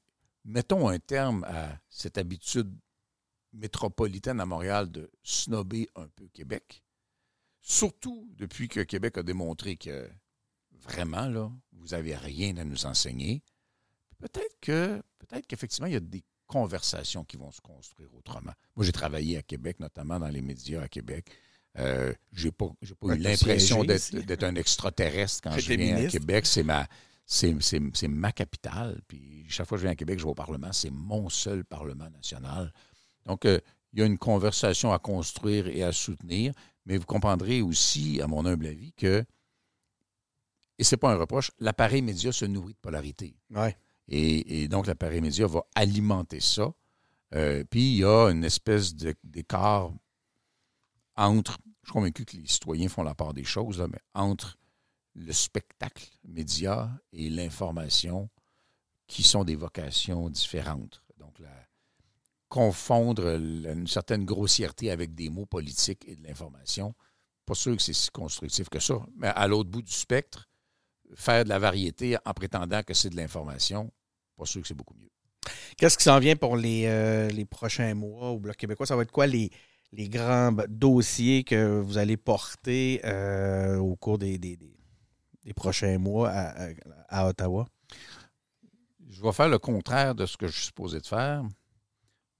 mettons 0.48 0.88
un 0.88 0.98
terme 0.98 1.44
à 1.44 1.78
cette 1.90 2.18
habitude 2.18 2.74
métropolitaine 3.54 4.40
à 4.40 4.46
Montréal 4.46 4.90
de 4.90 5.12
snobber 5.24 5.88
un 5.96 6.08
peu 6.16 6.28
Québec, 6.30 6.84
surtout 7.62 8.28
depuis 8.36 8.68
que 8.68 8.80
Québec 8.80 9.18
a 9.18 9.24
démontré 9.24 9.76
que 9.76 10.10
vraiment, 10.72 11.28
là, 11.28 11.52
vous 11.74 11.88
n'avez 11.88 12.16
rien 12.16 12.56
à 12.58 12.64
nous 12.64 12.86
enseigner. 12.86 13.44
Peut-être 14.20 14.58
que, 14.62 15.02
peut-être 15.20 15.46
qu'effectivement, 15.48 15.88
il 15.88 15.94
y 15.94 15.98
a 15.98 16.02
des 16.02 16.24
conversations 16.48 17.26
qui 17.26 17.36
vont 17.36 17.52
se 17.52 17.62
construire 17.62 18.14
autrement. 18.16 18.54
Moi, 18.76 18.86
j'ai 18.86 18.94
travaillé 18.94 19.38
à 19.38 19.44
Québec, 19.44 19.80
notamment 19.80 20.20
dans 20.20 20.30
les 20.30 20.42
médias 20.42 20.84
à 20.84 20.88
Québec. 20.88 21.30
Euh, 21.78 22.14
j'ai 22.32 22.52
pas, 22.52 22.70
pas 23.00 23.16
eu 23.16 23.18
l'impression 23.20 23.84
d'être 23.84 24.44
un 24.44 24.56
extraterrestre 24.56 25.42
quand 25.44 25.58
je 25.58 25.74
viens 25.74 25.98
à 25.98 26.08
Québec. 26.08 26.46
C'est 26.46 26.64
ma, 26.64 26.88
c'est 27.28 28.08
ma 28.08 28.32
capitale. 28.32 29.02
Puis 29.08 29.46
chaque 29.50 29.68
fois 29.68 29.78
que 29.78 29.82
je 29.82 29.86
viens 29.86 29.92
à 29.92 29.96
Québec, 29.96 30.18
je 30.18 30.24
vais 30.24 30.30
au 30.30 30.36
Parlement, 30.36 30.72
c'est 30.72 30.90
mon 30.90 31.30
seul 31.30 31.66
Parlement 31.66 32.10
national. 32.10 32.74
Donc, 33.26 33.46
euh, 33.46 33.60
il 33.94 34.00
y 34.00 34.02
a 34.02 34.06
une 34.06 34.18
conversation 34.18 34.94
à 34.94 35.00
construire 35.00 35.68
et 35.68 35.84
à 35.84 35.92
soutenir, 35.92 36.54
mais 36.86 36.98
vous 36.98 37.06
comprendrez 37.06 37.62
aussi, 37.62 38.22
à 38.22 38.28
mon 38.28 38.46
humble 38.46 38.68
avis, 38.68 38.94
que, 38.94 39.26
et 40.78 40.84
ce 40.84 40.96
n'est 40.96 41.00
pas 41.00 41.12
un 41.12 41.18
reproche, 41.18 41.52
l'appareil 41.60 42.02
média 42.02 42.32
se 42.32 42.46
nourrit 42.46 42.74
de 42.74 42.80
polarité. 42.80 43.36
Ouais. 43.50 43.76
Et, 44.08 44.68
donc, 44.70 44.88
l'appareil 44.88 45.20
média 45.20 45.48
va 45.48 45.66
alimenter 45.76 46.40
ça. 46.40 46.72
Euh, 47.36 47.64
puis, 47.70 47.92
il 47.92 47.98
y 47.98 48.06
a 48.06 48.30
une 48.30 48.46
espèce 48.46 48.96
d'écart 48.96 49.92
entre, 51.18 51.58
je 51.82 51.88
suis 51.88 51.94
convaincu 51.94 52.24
que 52.24 52.38
les 52.38 52.48
citoyens 52.48 52.88
font 52.88 53.04
la 53.04 53.16
part 53.16 53.34
des 53.34 53.44
choses, 53.44 53.86
mais 53.92 54.00
entre 54.14 54.58
le 55.18 55.34
spectacle 55.34 56.08
média 56.24 56.92
et 57.12 57.30
l'information 57.30 58.30
qui 59.08 59.24
sont 59.24 59.44
des 59.44 59.56
vocations 59.56 60.30
différentes. 60.30 61.02
Donc, 61.18 61.42
confondre 62.50 63.28
une 63.28 63.88
certaine 63.88 64.26
grossièreté 64.26 64.92
avec 64.92 65.14
des 65.16 65.30
mots 65.30 65.46
politiques 65.46 66.08
et 66.08 66.16
de 66.16 66.24
l'information, 66.24 66.94
pas 67.46 67.56
sûr 67.56 67.76
que 67.76 67.82
c'est 67.82 67.94
si 67.94 68.10
constructif 68.10 68.70
que 68.70 68.80
ça. 68.80 69.06
Mais 69.16 69.28
à 69.28 69.48
l'autre 69.48 69.70
bout 69.70 69.82
du 69.82 69.92
spectre, 69.92 70.48
faire 71.16 71.44
de 71.44 71.50
la 71.50 71.60
variété 71.60 72.18
en 72.26 72.34
prétendant 72.34 72.84
que 72.84 72.94
c'est 72.94 73.10
de 73.10 73.16
l'information, 73.16 73.92
pas 74.38 74.46
sûr 74.46 74.62
que 74.62 74.68
c'est 74.68 74.74
beaucoup 74.74 74.96
mieux. 74.96 75.10
Qu'est-ce 75.78 75.98
qui 75.98 76.04
s'en 76.04 76.20
vient 76.20 76.36
pour 76.36 76.58
les, 76.58 76.86
euh, 76.86 77.46
prochains 77.50 77.94
mois 77.94 78.30
au 78.30 78.40
Bloc 78.40 78.56
québécois? 78.56 78.86
Ça 78.86 78.96
va 78.96 79.04
être 79.04 79.12
quoi 79.12 79.28
les, 79.28 79.50
les 79.92 80.10
grands 80.10 80.52
dossiers 80.68 81.44
que 81.44 81.80
vous 81.80 81.98
allez 81.98 82.18
porter 82.18 83.02
euh, 83.06 83.78
au 83.78 83.96
cours 83.96 84.18
des, 84.18 84.38
les 85.48 85.54
prochains 85.54 85.98
mois 85.98 86.30
à, 86.30 87.28
Ottawa? 87.28 87.68
Je 89.10 89.22
vais 89.22 89.32
faire 89.32 89.48
le 89.48 89.58
contraire 89.58 90.14
de 90.14 90.26
ce 90.26 90.36
que 90.36 90.46
je 90.46 90.52
suis 90.52 90.66
supposé 90.66 91.00
de 91.00 91.08
faire. 91.08 91.44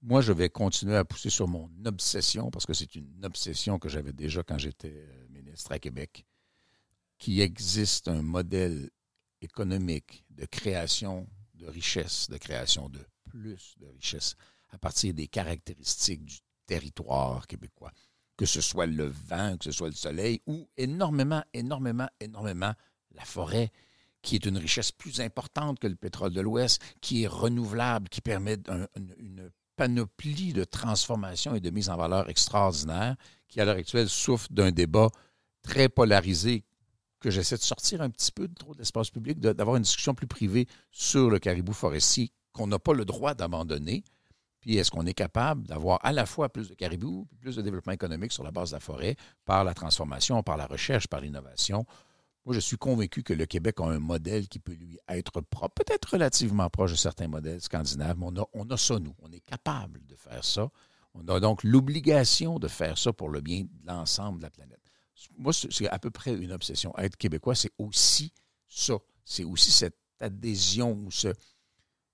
Moi, 0.02 0.20
je 0.20 0.32
vais 0.32 0.50
continuer 0.50 0.94
à 0.94 1.04
pousser 1.04 1.30
sur 1.30 1.48
mon 1.48 1.70
obsession, 1.86 2.50
parce 2.50 2.66
que 2.66 2.74
c'est 2.74 2.94
une 2.94 3.24
obsession 3.24 3.78
que 3.78 3.88
j'avais 3.88 4.12
déjà 4.12 4.42
quand 4.42 4.58
j'étais 4.58 4.92
euh, 4.94 5.28
ministre 5.30 5.72
à 5.72 5.78
Québec, 5.78 6.24
qu'il 7.16 7.40
existe 7.40 8.06
un 8.08 8.22
modèle 8.22 8.90
économique 9.40 10.24
de 10.30 10.44
création 10.44 11.26
de 11.54 11.66
richesse, 11.66 12.28
de 12.28 12.36
création 12.36 12.90
de 12.90 13.00
plus 13.24 13.74
de 13.78 13.86
richesse 13.86 14.36
à 14.70 14.78
partir 14.78 15.14
des 15.14 15.26
caractéristiques 15.26 16.24
du 16.26 16.38
territoire 16.66 17.46
québécois, 17.46 17.90
que 18.36 18.44
ce 18.44 18.60
soit 18.60 18.86
le 18.86 19.06
vent, 19.06 19.56
que 19.56 19.64
ce 19.64 19.72
soit 19.72 19.88
le 19.88 19.94
soleil, 19.94 20.42
ou 20.46 20.68
énormément, 20.76 21.42
énormément, 21.54 22.08
énormément 22.20 22.74
la 23.14 23.24
forêt, 23.24 23.70
qui 24.22 24.34
est 24.34 24.46
une 24.46 24.58
richesse 24.58 24.92
plus 24.92 25.20
importante 25.20 25.78
que 25.78 25.86
le 25.86 25.94
pétrole 25.94 26.32
de 26.32 26.40
l'Ouest, 26.40 26.82
qui 27.00 27.22
est 27.22 27.28
renouvelable, 27.28 28.08
qui 28.08 28.20
permet 28.20 28.58
une 29.16 29.50
panoplie 29.76 30.52
de 30.52 30.64
transformation 30.64 31.54
et 31.54 31.60
de 31.60 31.70
mise 31.70 31.88
en 31.88 31.96
valeur 31.96 32.28
extraordinaire, 32.28 33.16
qui 33.46 33.60
à 33.60 33.64
l'heure 33.64 33.76
actuelle 33.76 34.08
souffre 34.08 34.48
d'un 34.50 34.72
débat 34.72 35.08
très 35.62 35.88
polarisé 35.88 36.64
que 37.20 37.30
j'essaie 37.30 37.56
de 37.56 37.62
sortir 37.62 38.00
un 38.02 38.10
petit 38.10 38.30
peu 38.30 38.48
de 38.48 38.54
trop 38.54 38.74
de 38.74 38.78
l'espace 38.78 39.10
public, 39.10 39.40
d'avoir 39.40 39.76
une 39.76 39.82
discussion 39.82 40.14
plus 40.14 40.26
privée 40.26 40.66
sur 40.90 41.30
le 41.30 41.38
caribou 41.38 41.72
forestier 41.72 42.32
qu'on 42.52 42.66
n'a 42.66 42.78
pas 42.78 42.92
le 42.92 43.04
droit 43.04 43.34
d'abandonner. 43.34 44.04
Puis 44.60 44.76
est-ce 44.76 44.90
qu'on 44.90 45.06
est 45.06 45.14
capable 45.14 45.66
d'avoir 45.66 46.04
à 46.04 46.12
la 46.12 46.26
fois 46.26 46.48
plus 46.48 46.68
de 46.68 46.74
caribou, 46.74 47.28
plus 47.40 47.56
de 47.56 47.62
développement 47.62 47.92
économique 47.92 48.32
sur 48.32 48.42
la 48.42 48.50
base 48.50 48.70
de 48.70 48.76
la 48.76 48.80
forêt, 48.80 49.16
par 49.44 49.64
la 49.64 49.74
transformation, 49.74 50.42
par 50.42 50.56
la 50.56 50.66
recherche, 50.66 51.06
par 51.06 51.20
l'innovation? 51.20 51.86
Moi, 52.44 52.54
je 52.54 52.60
suis 52.60 52.78
convaincu 52.78 53.22
que 53.22 53.34
le 53.34 53.46
Québec 53.46 53.76
a 53.80 53.84
un 53.84 53.98
modèle 53.98 54.48
qui 54.48 54.58
peut 54.58 54.72
lui 54.72 54.98
être 55.08 55.40
propre, 55.42 55.84
peut-être 55.84 56.12
relativement 56.12 56.70
proche 56.70 56.92
de 56.92 56.96
certains 56.96 57.28
modèles 57.28 57.60
scandinaves, 57.60 58.16
mais 58.18 58.26
on 58.26 58.36
a, 58.36 58.46
on 58.54 58.76
ça, 58.76 58.98
nous. 58.98 59.14
On 59.20 59.30
est 59.32 59.40
capable 59.40 60.04
de 60.06 60.16
faire 60.16 60.44
ça. 60.44 60.70
On 61.14 61.26
a 61.28 61.40
donc 61.40 61.62
l'obligation 61.64 62.58
de 62.58 62.68
faire 62.68 62.96
ça 62.96 63.12
pour 63.12 63.28
le 63.28 63.40
bien 63.40 63.62
de 63.62 63.86
l'ensemble 63.86 64.38
de 64.38 64.44
la 64.44 64.50
planète. 64.50 64.80
Moi, 65.36 65.52
c'est 65.52 65.88
à 65.88 65.98
peu 65.98 66.10
près 66.10 66.34
une 66.34 66.52
obsession. 66.52 66.96
Être 66.96 67.16
québécois, 67.16 67.54
c'est 67.54 67.72
aussi 67.78 68.32
ça. 68.68 68.94
C'est 69.24 69.44
aussi 69.44 69.70
cette 69.70 69.98
adhésion 70.20 70.92
ou 70.92 71.10
ce, 71.10 71.34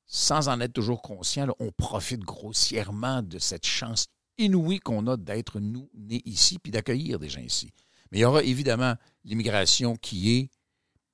sans 0.07 0.49
en 0.49 0.61
être 0.61 0.73
toujours 0.73 1.03
conscient, 1.03 1.49
on 1.59 1.71
profite 1.71 2.21
grossièrement 2.21 3.23
de 3.23 3.39
cette 3.39 3.67
chance 3.67 4.07
inouïe 4.39 4.81
qu'on 4.81 5.07
a 5.07 5.17
d'être 5.17 5.61
nous 5.61 5.89
nés 5.95 6.23
ici 6.25 6.59
puis 6.59 6.73
d'accueillir 6.73 7.19
des 7.19 7.29
gens 7.29 7.41
ici. 7.41 7.73
Mais 8.15 8.21
il 8.21 8.23
y 8.23 8.27
aura 8.27 8.45
évidemment 8.45 8.95
l'immigration 9.25 9.97
qui 9.97 10.37
est 10.37 10.51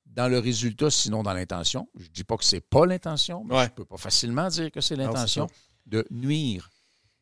dans 0.05 0.29
le 0.29 0.39
résultat, 0.39 0.91
sinon 0.91 1.23
dans 1.23 1.33
l'intention. 1.33 1.89
Je 1.95 2.05
ne 2.05 2.09
dis 2.09 2.25
pas 2.25 2.37
que 2.37 2.45
ce 2.45 2.57
n'est 2.57 2.61
pas 2.61 2.85
l'intention, 2.85 3.43
mais 3.43 3.57
je 3.57 3.63
ne 3.63 3.69
peux 3.69 3.87
pas 3.87 3.97
facilement 3.97 4.49
dire 4.49 4.71
que 4.71 4.83
c'est 4.83 4.97
l'intention 4.97 5.47
de 5.87 6.07
nuire 6.11 6.69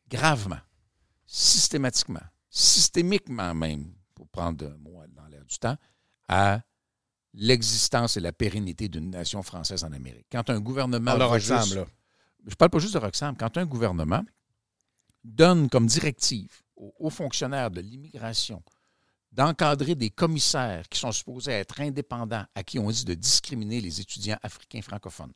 gravement, 0.09 0.59
systématiquement, 1.25 2.19
systémiquement 2.49 3.55
même, 3.55 3.93
pour 4.13 4.27
prendre 4.27 4.65
un 4.65 4.77
mot 4.77 5.01
dans 5.15 5.27
l'air 5.27 5.45
du 5.45 5.57
temps, 5.57 5.77
à 6.27 6.59
l'existence 7.33 8.17
et 8.17 8.19
la 8.19 8.33
pérennité 8.33 8.89
d'une 8.89 9.09
nation 9.09 9.41
française 9.43 9.85
en 9.85 9.93
Amérique. 9.93 10.27
Quand 10.29 10.49
un 10.49 10.59
gouvernement... 10.59 11.11
Alors, 11.11 11.31
Roxham, 11.31 11.73
là. 11.73 11.85
Je 12.45 12.55
parle 12.55 12.71
pas 12.71 12.79
juste 12.79 12.95
de 12.95 12.99
Roxham. 12.99 13.37
Quand 13.37 13.55
un 13.55 13.65
gouvernement 13.65 14.25
donne 15.23 15.69
comme 15.69 15.87
directive 15.87 16.63
aux, 16.75 17.09
fonctionnaires 17.09 17.71
de 17.71 17.79
l'immigration 17.79 18.61
d'encadrer 19.31 19.95
des 19.95 20.09
commissaires 20.09 20.87
qui 20.89 20.99
sont 20.99 21.11
supposés 21.11 21.51
être 21.51 21.81
indépendants, 21.81 22.45
à 22.55 22.63
qui 22.63 22.79
on 22.79 22.89
dit 22.89 23.05
de 23.05 23.13
discriminer 23.13 23.81
les 23.81 24.01
étudiants 24.01 24.39
africains 24.41 24.81
francophones. 24.81 25.33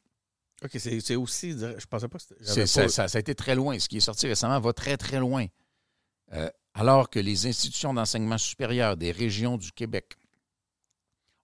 OK, 0.63 0.71
c'est 0.77 1.15
aussi... 1.15 1.51
Je 1.51 1.85
pensais 1.85 2.07
pas 2.07 2.17
que 2.17 2.65
ça, 2.65 2.87
ça, 2.89 3.17
a 3.17 3.19
été 3.19 3.35
très 3.35 3.53
loin. 3.53 3.77
Ce 3.79 3.87
qui 3.87 3.97
est 3.97 4.01
sorti 4.01 4.27
récemment 4.27 4.59
va 4.59 4.73
très, 4.73 4.97
très 4.97 5.19
loin. 5.19 5.45
Euh, 6.33 6.49
alors 6.73 7.09
que 7.09 7.19
les 7.19 7.45
institutions 7.45 7.93
d'enseignement 7.93 8.37
supérieur 8.37 8.97
des 8.97 9.11
régions 9.11 9.57
du 9.57 9.71
Québec 9.71 10.15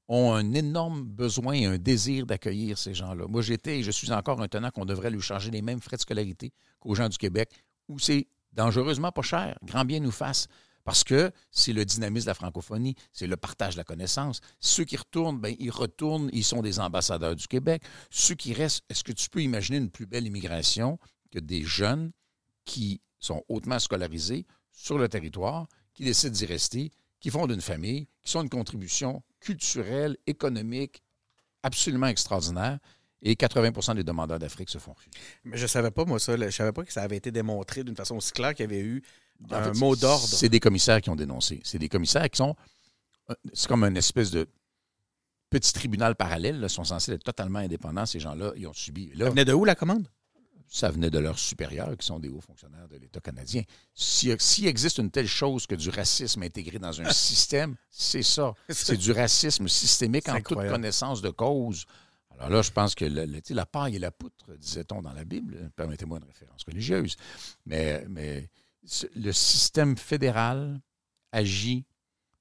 ont 0.08 0.34
un 0.34 0.54
énorme 0.54 1.04
besoin 1.04 1.54
et 1.54 1.66
un 1.66 1.78
désir 1.78 2.26
d'accueillir 2.26 2.80
ces 2.80 2.95
gens-là. 2.95 3.28
Moi, 3.28 3.43
j'étais 3.43 3.80
et 3.80 3.84
je 3.84 3.91
suis 3.91 4.12
encore 4.12 4.41
un 4.41 4.47
tenant 4.47 4.72
qu'on 4.72 4.86
devrait 4.86 5.12
lui 5.12 5.22
charger 5.22 5.52
les 5.52 5.62
mêmes 5.62 5.82
frais 5.82 5.97
de 5.97 6.02
scolarité 6.02 6.52
qu'aux 6.80 6.95
gens 6.95 7.10
du 7.10 7.18
Québec, 7.18 7.52
où 7.88 8.00
c'est 8.00 8.28
dangereusement 8.54 9.12
pas 9.12 9.22
cher, 9.22 9.60
grand 9.64 9.86
bien 9.86 10.00
nous 10.00 10.12
fasse. 10.12 10.47
Parce 10.84 11.03
que 11.03 11.32
c'est 11.51 11.73
le 11.73 11.86
dynamisme 11.86 12.25
de 12.25 12.30
la 12.30 12.36
francophonie, 12.36 12.95
c'est 13.11 13.27
le 13.27 13.38
partage 13.38 13.73
de 13.73 13.80
la 13.80 13.84
connaissance. 13.84 14.41
Ceux 14.59 14.86
qui 14.86 14.97
retournent, 14.97 15.39
ben, 15.39 15.55
ils 15.59 15.71
retournent, 15.71 16.30
ils 16.34 16.43
sont 16.43 16.61
des 16.61 16.80
ambassadeurs 16.80 17.36
du 17.36 17.47
Québec. 17.47 17.84
Ceux 18.09 18.36
qui 18.36 18.53
restent, 18.53 18.84
est-ce 18.89 19.03
que 19.03 19.11
tu 19.11 19.30
peux 19.30 19.41
imaginer 19.41 19.77
une 19.77 19.91
plus 19.91 20.05
belle 20.05 20.25
immigration 20.25 20.97
que 21.32 21.39
des 21.39 21.63
jeunes 21.63 22.11
qui 22.65 23.01
sont 23.19 23.43
hautement 23.49 23.80
scolarisés 23.80 24.45
sur 24.71 24.97
le 24.97 25.09
territoire, 25.09 25.67
qui 25.93 26.03
décident 26.03 26.34
d'y 26.34 26.45
rester, 26.45 26.91
qui 27.19 27.30
font 27.30 27.47
d'une 27.47 27.61
famille, 27.61 28.07
qui 28.21 28.32
sont 28.32 28.41
une 28.41 28.49
contribution 28.49 29.21
culturelle, 29.39 30.17
économique 30.25 31.03
absolument 31.63 32.07
extraordinaire. 32.07 32.80
Et 33.21 33.34
80% 33.34 33.95
des 33.95 34.03
demandeurs 34.05 34.39
d'Afrique 34.39 34.69
se 34.69 34.77
font. 34.77 34.95
Mais 35.43 35.57
je 35.57 35.63
ne 35.63 35.67
savais 35.67 35.91
pas, 35.91 36.05
moi, 36.05 36.19
ça. 36.19 36.38
Je 36.38 36.43
ne 36.45 36.49
savais 36.51 36.71
pas 36.71 36.86
que 36.86 36.93
ça 36.93 37.01
avait 37.01 37.17
été 37.17 37.32
démontré 37.32 37.84
d'une 37.84 37.95
façon 37.95 38.15
aussi 38.15 38.32
claire 38.32 38.53
qu'il 38.53 38.63
y 38.63 38.73
avait 38.73 38.80
eu 38.80 39.03
un 39.51 39.73
mot 39.73 39.95
d'ordre. 39.95 40.27
C'est 40.27 40.49
des 40.49 40.59
commissaires 40.59 41.01
qui 41.01 41.09
ont 41.09 41.15
dénoncé. 41.15 41.59
C'est 41.63 41.79
des 41.79 41.89
commissaires 41.89 42.29
qui 42.29 42.37
sont. 42.37 42.55
Euh, 43.29 43.35
c'est 43.53 43.67
comme 43.67 43.83
une 43.83 43.97
espèce 43.97 44.31
de 44.31 44.47
petit 45.49 45.73
tribunal 45.73 46.15
parallèle. 46.15 46.59
Ils 46.61 46.69
sont 46.69 46.83
censés 46.83 47.13
être 47.13 47.23
totalement 47.23 47.59
indépendants. 47.59 48.05
Ces 48.05 48.19
gens-là, 48.19 48.53
ils 48.55 48.67
ont 48.67 48.73
subi. 48.73 49.11
Là, 49.15 49.25
ça 49.25 49.31
venait 49.31 49.45
de 49.45 49.53
où 49.53 49.65
la 49.65 49.75
commande? 49.75 50.07
ça 50.69 50.91
venait 50.91 51.09
de 51.09 51.17
leurs 51.17 51.39
supérieurs, 51.39 51.97
qui 51.97 52.05
sont 52.05 52.19
des 52.19 52.29
hauts 52.29 52.41
fonctionnaires 52.41 52.87
de 52.87 52.97
l'État 52.97 53.19
canadien. 53.19 53.63
S'il 53.95 54.67
existe 54.67 54.99
une 54.99 55.09
telle 55.09 55.27
chose 55.27 55.65
que 55.65 55.73
du 55.73 55.89
racisme 55.89 56.43
intégré 56.43 56.77
dans 56.77 57.01
un 57.01 57.09
système, 57.11 57.75
c'est 57.89 58.21
ça. 58.21 58.53
C'est 58.69 58.97
du 58.97 59.11
racisme 59.11 59.67
systémique 59.67 60.29
en 60.29 60.39
toute 60.39 60.67
connaissance 60.69 61.21
de 61.21 61.29
cause. 61.31 61.85
Alors 62.37 62.49
là, 62.51 62.61
je 62.61 62.71
pense 62.71 62.95
que 62.95 63.05
la 63.05 63.65
paille 63.65 63.95
et 63.95 63.99
la 63.99 64.11
poutre, 64.11 64.55
disait-on 64.57 65.01
dans 65.01 65.11
la 65.11 65.25
Bible, 65.25 65.71
permettez-moi 65.75 66.19
une 66.19 66.27
référence 66.27 66.63
religieuse, 66.65 67.15
mais, 67.65 68.05
mais 68.07 68.49
le 69.15 69.31
système 69.31 69.97
fédéral 69.97 70.81
agit 71.31 71.85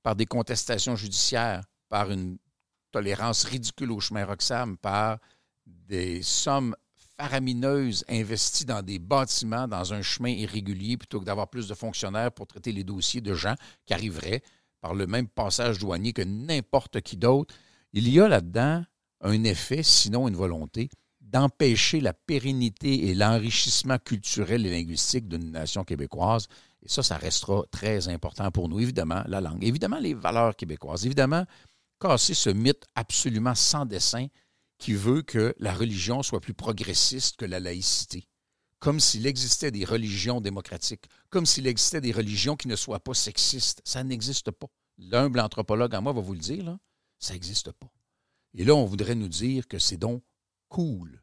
par 0.03 0.17
des 0.17 0.27
contestations 0.27 0.97
judiciaires, 0.97 1.63
par 1.89 2.11
une 2.11 2.39
tolérance 2.91 3.45
ridicule 3.45 3.93
au 3.93 4.01
chemin 4.01 4.25
Roxham, 4.25 4.77
par 4.77 5.19
des 5.67 6.23
sommes 6.23 6.75
faramineuse 7.19 8.05
investie 8.09 8.65
dans 8.65 8.83
des 8.83 8.99
bâtiments, 8.99 9.67
dans 9.67 9.93
un 9.93 10.03
chemin 10.03 10.31
irrégulier, 10.31 10.97
plutôt 10.97 11.21
que 11.21 11.25
d'avoir 11.25 11.49
plus 11.49 11.67
de 11.69 11.75
fonctionnaires 11.75 12.33
pour 12.33 12.47
traiter 12.47 12.73
les 12.73 12.85
dossiers 12.85 13.21
de 13.21 13.35
gens 13.35 13.55
qui 13.87 13.93
arriveraient 13.93 14.43
par 14.81 14.95
le 14.95 15.07
même 15.07 15.27
passage 15.27 15.79
douanier 15.79 16.13
que 16.13 16.23
n'importe 16.23 17.01
qui 17.01 17.17
d'autre. 17.17 17.55
Il 17.93 18.09
y 18.09 18.21
a 18.21 18.29
là-dedans 18.29 18.85
un 19.21 19.45
effet, 19.45 19.83
sinon 19.83 20.29
une 20.29 20.37
volonté, 20.37 20.89
d'empêcher 21.31 22.01
la 22.01 22.15
pérennité 22.15 23.09
et 23.09 23.15
l'enrichissement 23.15 23.99
culturel 23.99 24.67
et 24.67 24.71
linguistique 24.71 25.29
d'une 25.29 25.51
nation 25.51 25.85
québécoise. 25.85 26.49
Et 26.83 26.89
ça, 26.89 27.03
ça 27.03 27.17
restera 27.17 27.65
très 27.71 28.09
important 28.09 28.51
pour 28.51 28.69
nous. 28.69 28.81
Évidemment, 28.81 29.23
la 29.27 29.41
langue, 29.41 29.63
évidemment, 29.63 29.99
les 29.99 30.15
valeurs 30.15 30.57
québécoises, 30.57 31.05
évidemment, 31.05 31.45
casser 32.01 32.35
ce 32.35 32.51
mythe 32.51 32.87
absolument 32.95 33.55
sans 33.55 33.85
dessin 33.85 34.29
qui 34.79 34.95
veut 34.95 35.23
que 35.23 35.55
la 35.59 35.75
religion 35.75 36.23
soit 36.23 36.41
plus 36.41 36.55
progressiste 36.55 37.37
que 37.37 37.45
la 37.45 37.61
laïcité. 37.61 38.27
Comme 38.79 39.01
s'il 39.01 39.27
existait 39.27 39.73
des 39.73 39.85
religions 39.85 40.41
démocratiques, 40.41 41.07
comme 41.31 41.47
s'il 41.47 41.67
existait 41.67 42.01
des 42.01 42.13
religions 42.13 42.57
qui 42.57 42.69
ne 42.69 42.77
soient 42.77 43.01
pas 43.01 43.15
sexistes. 43.15 43.83
Ça 43.85 44.05
n'existe 44.05 44.53
pas. 44.53 44.69
L'humble 44.99 45.41
anthropologue 45.41 45.95
en 45.95 46.03
moi 46.03 46.13
va 46.13 46.21
vous 46.21 46.35
le 46.35 46.39
dire, 46.39 46.65
là, 46.65 46.79
ça 47.19 47.33
n'existe 47.35 47.73
pas. 47.73 47.91
Et 48.55 48.65
là, 48.65 48.75
on 48.75 48.85
voudrait 48.85 49.17
nous 49.17 49.29
dire 49.29 49.67
que 49.67 49.79
c'est 49.79 49.97
donc 49.97 50.23
cool. 50.69 51.18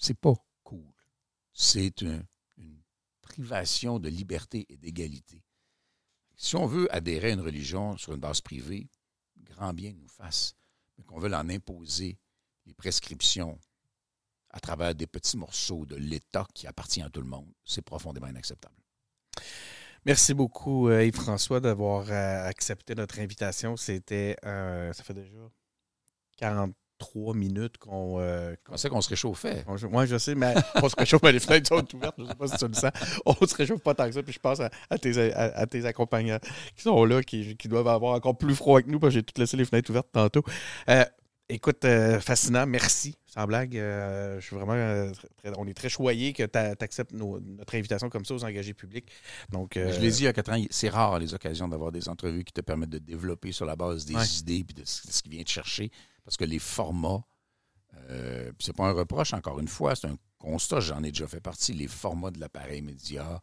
C'est 0.00 0.18
pas 0.18 0.34
cool. 0.64 0.92
C'est 1.52 2.00
une 2.00 2.24
privation 3.20 3.98
de 3.98 4.08
liberté 4.08 4.66
et 4.68 4.76
d'égalité. 4.76 5.44
Si 6.36 6.56
on 6.56 6.66
veut 6.66 6.92
adhérer 6.94 7.30
à 7.30 7.34
une 7.34 7.40
religion 7.40 7.96
sur 7.98 8.14
une 8.14 8.20
base 8.20 8.40
privée, 8.40 8.88
grand 9.36 9.72
bien 9.72 9.92
nous 9.92 10.08
fasse 10.08 10.54
qu'on 11.06 11.18
veut 11.18 11.32
en 11.32 11.48
imposer 11.48 12.18
les 12.66 12.74
prescriptions 12.74 13.58
à 14.50 14.60
travers 14.60 14.94
des 14.94 15.06
petits 15.06 15.36
morceaux 15.36 15.86
de 15.86 15.96
l'État 15.96 16.46
qui 16.54 16.66
appartient 16.66 17.02
à 17.02 17.10
tout 17.10 17.20
le 17.20 17.28
monde, 17.28 17.52
c'est 17.64 17.82
profondément 17.82 18.26
inacceptable. 18.26 18.74
Merci 20.06 20.34
beaucoup, 20.34 20.88
euh, 20.88 21.04
Yves-François, 21.04 21.60
d'avoir 21.60 22.10
euh, 22.10 22.48
accepté 22.48 22.94
notre 22.94 23.18
invitation. 23.18 23.76
C'était, 23.76 24.36
euh, 24.44 24.92
ça 24.94 25.02
fait 25.02 25.14
déjà 25.14 25.50
40, 26.38 26.74
trois 27.00 27.34
minutes 27.34 27.78
qu'on. 27.78 28.20
Euh, 28.20 28.54
sait 28.76 28.88
qu'on 28.88 29.00
se 29.00 29.08
réchauffait. 29.08 29.64
Moi, 29.90 30.06
je 30.06 30.18
sais, 30.18 30.36
mais 30.36 30.54
on 30.82 30.88
se 30.88 30.94
réchauffe, 30.96 31.22
mais 31.24 31.32
les 31.32 31.40
fenêtres 31.40 31.68
sont 31.68 31.96
ouvertes. 31.96 32.14
Je 32.18 32.22
ne 32.22 32.28
sais 32.28 32.34
pas 32.36 32.46
si 32.46 32.56
tu 32.56 32.68
le 32.68 32.74
sens. 32.74 32.92
On 33.26 33.34
se 33.46 33.54
réchauffe 33.56 33.80
pas 33.80 33.94
tant 33.94 34.06
que 34.06 34.12
ça. 34.12 34.22
Puis 34.22 34.34
je 34.34 34.38
pense 34.38 34.60
à, 34.60 34.98
tes, 34.98 35.32
à, 35.34 35.66
tes, 35.66 35.84
accompagnants 35.86 36.38
qui 36.76 36.82
sont 36.82 37.04
là, 37.04 37.22
qui, 37.22 37.56
doivent 37.64 37.88
avoir 37.88 38.14
encore 38.14 38.38
plus 38.38 38.54
froid 38.54 38.80
que 38.82 38.88
nous, 38.88 39.00
parce 39.00 39.12
que 39.12 39.20
j'ai 39.20 39.22
tout 39.24 39.38
laissé 39.40 39.56
les 39.56 39.64
fenêtres 39.64 39.90
ouvertes 39.90 40.10
tantôt. 40.12 40.44
Euh, 40.88 41.04
écoute, 41.54 41.84
euh, 41.84 42.20
fascinant. 42.20 42.66
Merci. 42.66 43.16
Sans 43.26 43.46
blague, 43.46 43.74
je 43.74 44.40
suis 44.40 44.56
vraiment. 44.56 45.12
on 45.56 45.66
est 45.66 45.74
très 45.74 45.88
choyés 45.88 46.32
que 46.32 46.42
tu 46.42 46.58
acceptes 46.58 47.12
notre 47.12 47.74
invitation 47.74 48.10
comme 48.10 48.24
ça 48.24 48.34
aux 48.34 48.44
engagés 48.44 48.74
publics. 48.74 49.08
Donc, 49.50 49.72
je 49.76 50.00
l'ai 50.00 50.10
dit 50.10 50.26
à 50.26 50.32
quatre 50.32 50.50
ans, 50.50 50.60
c'est 50.70 50.88
rare 50.88 51.18
les 51.20 51.32
occasions 51.32 51.68
d'avoir 51.68 51.92
des 51.92 52.08
entrevues 52.08 52.42
qui 52.42 52.52
te 52.52 52.60
permettent 52.60 52.90
de 52.90 52.98
développer 52.98 53.52
sur 53.52 53.66
la 53.66 53.76
base 53.76 54.04
des 54.04 54.38
idées 54.40 54.64
et 54.68 54.72
de, 54.72 54.82
ce 54.84 55.22
qui 55.22 55.28
vient 55.28 55.44
te 55.44 55.50
chercher. 55.50 55.92
Parce 56.24 56.36
que 56.36 56.44
les 56.44 56.58
formats, 56.58 57.24
euh, 58.10 58.52
c'est 58.58 58.74
pas 58.74 58.86
un 58.86 58.92
reproche, 58.92 59.32
encore 59.34 59.58
une 59.58 59.68
fois, 59.68 59.94
c'est 59.94 60.08
un 60.08 60.16
constat, 60.38 60.80
j'en 60.80 61.02
ai 61.02 61.10
déjà 61.10 61.26
fait 61.26 61.40
partie, 61.40 61.72
les 61.72 61.88
formats 61.88 62.30
de 62.30 62.40
l'appareil 62.40 62.82
média 62.82 63.40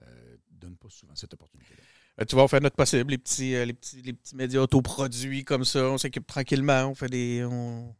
ne 0.00 0.06
euh, 0.06 0.36
donnent 0.50 0.76
pas 0.76 0.90
souvent 0.90 1.14
cette 1.14 1.34
opportunité-là. 1.34 1.80
Euh, 1.80 1.93
tu 2.28 2.36
vas 2.36 2.46
faire 2.48 2.60
notre 2.60 2.76
possible, 2.76 3.10
les 3.10 3.18
petits, 3.18 3.54
euh, 3.54 3.64
les 3.64 3.72
petits, 3.72 4.02
les 4.02 4.12
petits 4.12 4.36
médias 4.36 4.60
autoproduits 4.60 5.44
comme 5.44 5.64
ça, 5.64 5.90
on 5.90 5.98
s'occupe 5.98 6.26
tranquillement, 6.26 6.86
on 6.86 6.94
fait 6.94 7.08
des. 7.08 7.44
On, 7.44 7.94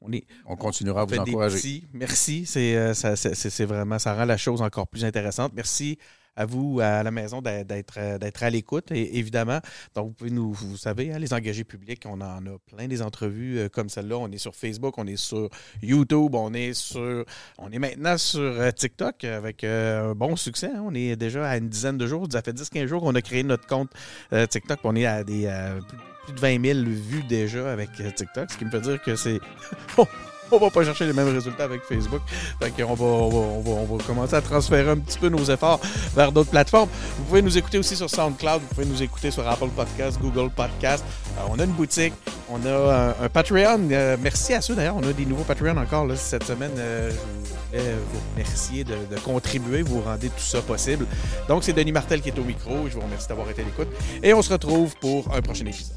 on, 0.00 0.12
est, 0.12 0.26
on 0.46 0.56
continuera 0.56 1.02
à 1.02 1.04
vous 1.04 1.16
encourager. 1.16 1.84
Merci, 1.92 2.46
c'est, 2.46 2.94
c'est, 2.94 3.64
vraiment, 3.64 3.98
ça 3.98 4.14
rend 4.14 4.24
la 4.24 4.36
chose 4.36 4.62
encore 4.62 4.86
plus 4.86 5.04
intéressante. 5.04 5.52
Merci 5.54 5.98
à 6.36 6.46
vous, 6.46 6.80
à 6.80 7.02
la 7.02 7.10
maison, 7.10 7.42
d'être 7.42 8.42
à 8.42 8.50
l'écoute, 8.50 8.90
évidemment. 8.90 9.60
Donc, 9.94 10.08
vous 10.08 10.12
pouvez 10.14 10.30
nous, 10.30 10.52
vous 10.52 10.76
savez, 10.76 11.12
hein, 11.12 11.18
les 11.18 11.32
engagés 11.32 11.64
publics, 11.64 12.02
on 12.06 12.20
en 12.20 12.46
a 12.46 12.58
plein 12.66 12.88
des 12.88 13.02
entrevues 13.02 13.68
comme 13.72 13.88
celle-là. 13.88 14.18
On 14.18 14.30
est 14.30 14.38
sur 14.38 14.54
Facebook, 14.54 14.94
on 14.98 15.06
est 15.06 15.16
sur 15.16 15.48
YouTube, 15.82 16.34
on 16.34 16.52
est 16.54 16.74
sur, 16.74 17.24
on 17.58 17.70
est 17.70 17.78
maintenant 17.78 18.18
sur 18.18 18.72
TikTok 18.74 19.24
avec 19.24 19.64
un 19.64 20.14
bon 20.14 20.36
succès. 20.36 20.70
Hein. 20.74 20.82
On 20.84 20.94
est 20.94 21.16
déjà 21.16 21.48
à 21.48 21.56
une 21.56 21.68
dizaine 21.68 21.98
de 21.98 22.06
jours. 22.06 22.26
Ça 22.30 22.42
fait 22.42 22.52
10-15 22.52 22.86
jours 22.86 23.02
qu'on 23.02 23.14
a 23.14 23.22
créé 23.22 23.42
notre 23.42 23.66
compte 23.66 23.90
TikTok. 24.50 24.80
On 24.84 24.96
est 24.96 25.06
à 25.06 25.24
des 25.24 25.48
plus 26.24 26.32
de 26.34 26.40
20 26.40 26.64
000 26.64 26.78
vues 26.84 27.22
déjà 27.22 27.72
avec 27.72 27.90
TikTok, 27.92 28.50
ce 28.50 28.56
qui 28.56 28.64
me 28.64 28.70
fait 28.70 28.80
dire 28.80 29.02
que 29.02 29.16
c'est 29.16 29.40
on 30.54 30.58
va 30.58 30.70
pas 30.70 30.84
chercher 30.84 31.06
les 31.06 31.12
mêmes 31.12 31.32
résultats 31.32 31.64
avec 31.64 31.82
Facebook. 31.82 32.20
Fait 32.60 32.82
on 32.84 32.94
va, 32.94 33.04
on, 33.04 33.60
va, 33.60 33.70
on, 33.70 33.96
va, 33.96 34.04
commencer 34.04 34.34
à 34.34 34.40
transférer 34.40 34.90
un 34.90 34.98
petit 34.98 35.18
peu 35.18 35.28
nos 35.28 35.44
efforts 35.44 35.80
vers 36.14 36.32
d'autres 36.32 36.50
plateformes. 36.50 36.88
Vous 37.18 37.24
pouvez 37.24 37.42
nous 37.42 37.56
écouter 37.56 37.78
aussi 37.78 37.96
sur 37.96 38.08
SoundCloud, 38.08 38.60
vous 38.60 38.74
pouvez 38.74 38.86
nous 38.86 39.02
écouter 39.02 39.30
sur 39.30 39.46
Apple 39.48 39.68
Podcast, 39.68 40.18
Google 40.20 40.50
Podcast. 40.50 41.04
Euh, 41.38 41.42
on 41.50 41.58
a 41.58 41.64
une 41.64 41.72
boutique, 41.72 42.14
on 42.50 42.64
a 42.66 43.14
un, 43.20 43.28
Patreon. 43.28 43.88
Euh, 43.90 44.16
merci 44.20 44.54
à 44.54 44.60
ceux 44.60 44.74
d'ailleurs, 44.74 44.96
on 44.96 45.08
a 45.08 45.12
des 45.12 45.26
nouveaux 45.26 45.44
Patreons 45.44 45.76
encore 45.76 46.06
cette 46.16 46.44
semaine. 46.44 46.72
Euh, 46.78 47.10
vous 47.72 48.20
remercier 48.34 48.84
de, 48.84 48.94
de, 49.10 49.18
contribuer, 49.18 49.82
vous 49.82 50.00
rendez 50.00 50.28
tout 50.28 50.38
ça 50.38 50.62
possible. 50.62 51.06
Donc 51.48 51.64
c'est 51.64 51.72
Denis 51.72 51.90
Martel 51.90 52.20
qui 52.20 52.28
est 52.28 52.38
au 52.38 52.44
micro. 52.44 52.88
Je 52.88 52.94
vous 52.94 53.00
remercie 53.00 53.26
d'avoir 53.26 53.50
été 53.50 53.62
à 53.62 53.64
l'écoute 53.64 53.88
et 54.22 54.32
on 54.32 54.42
se 54.42 54.52
retrouve 54.52 54.94
pour 55.00 55.34
un 55.34 55.42
prochain 55.42 55.66
épisode. 55.66 55.96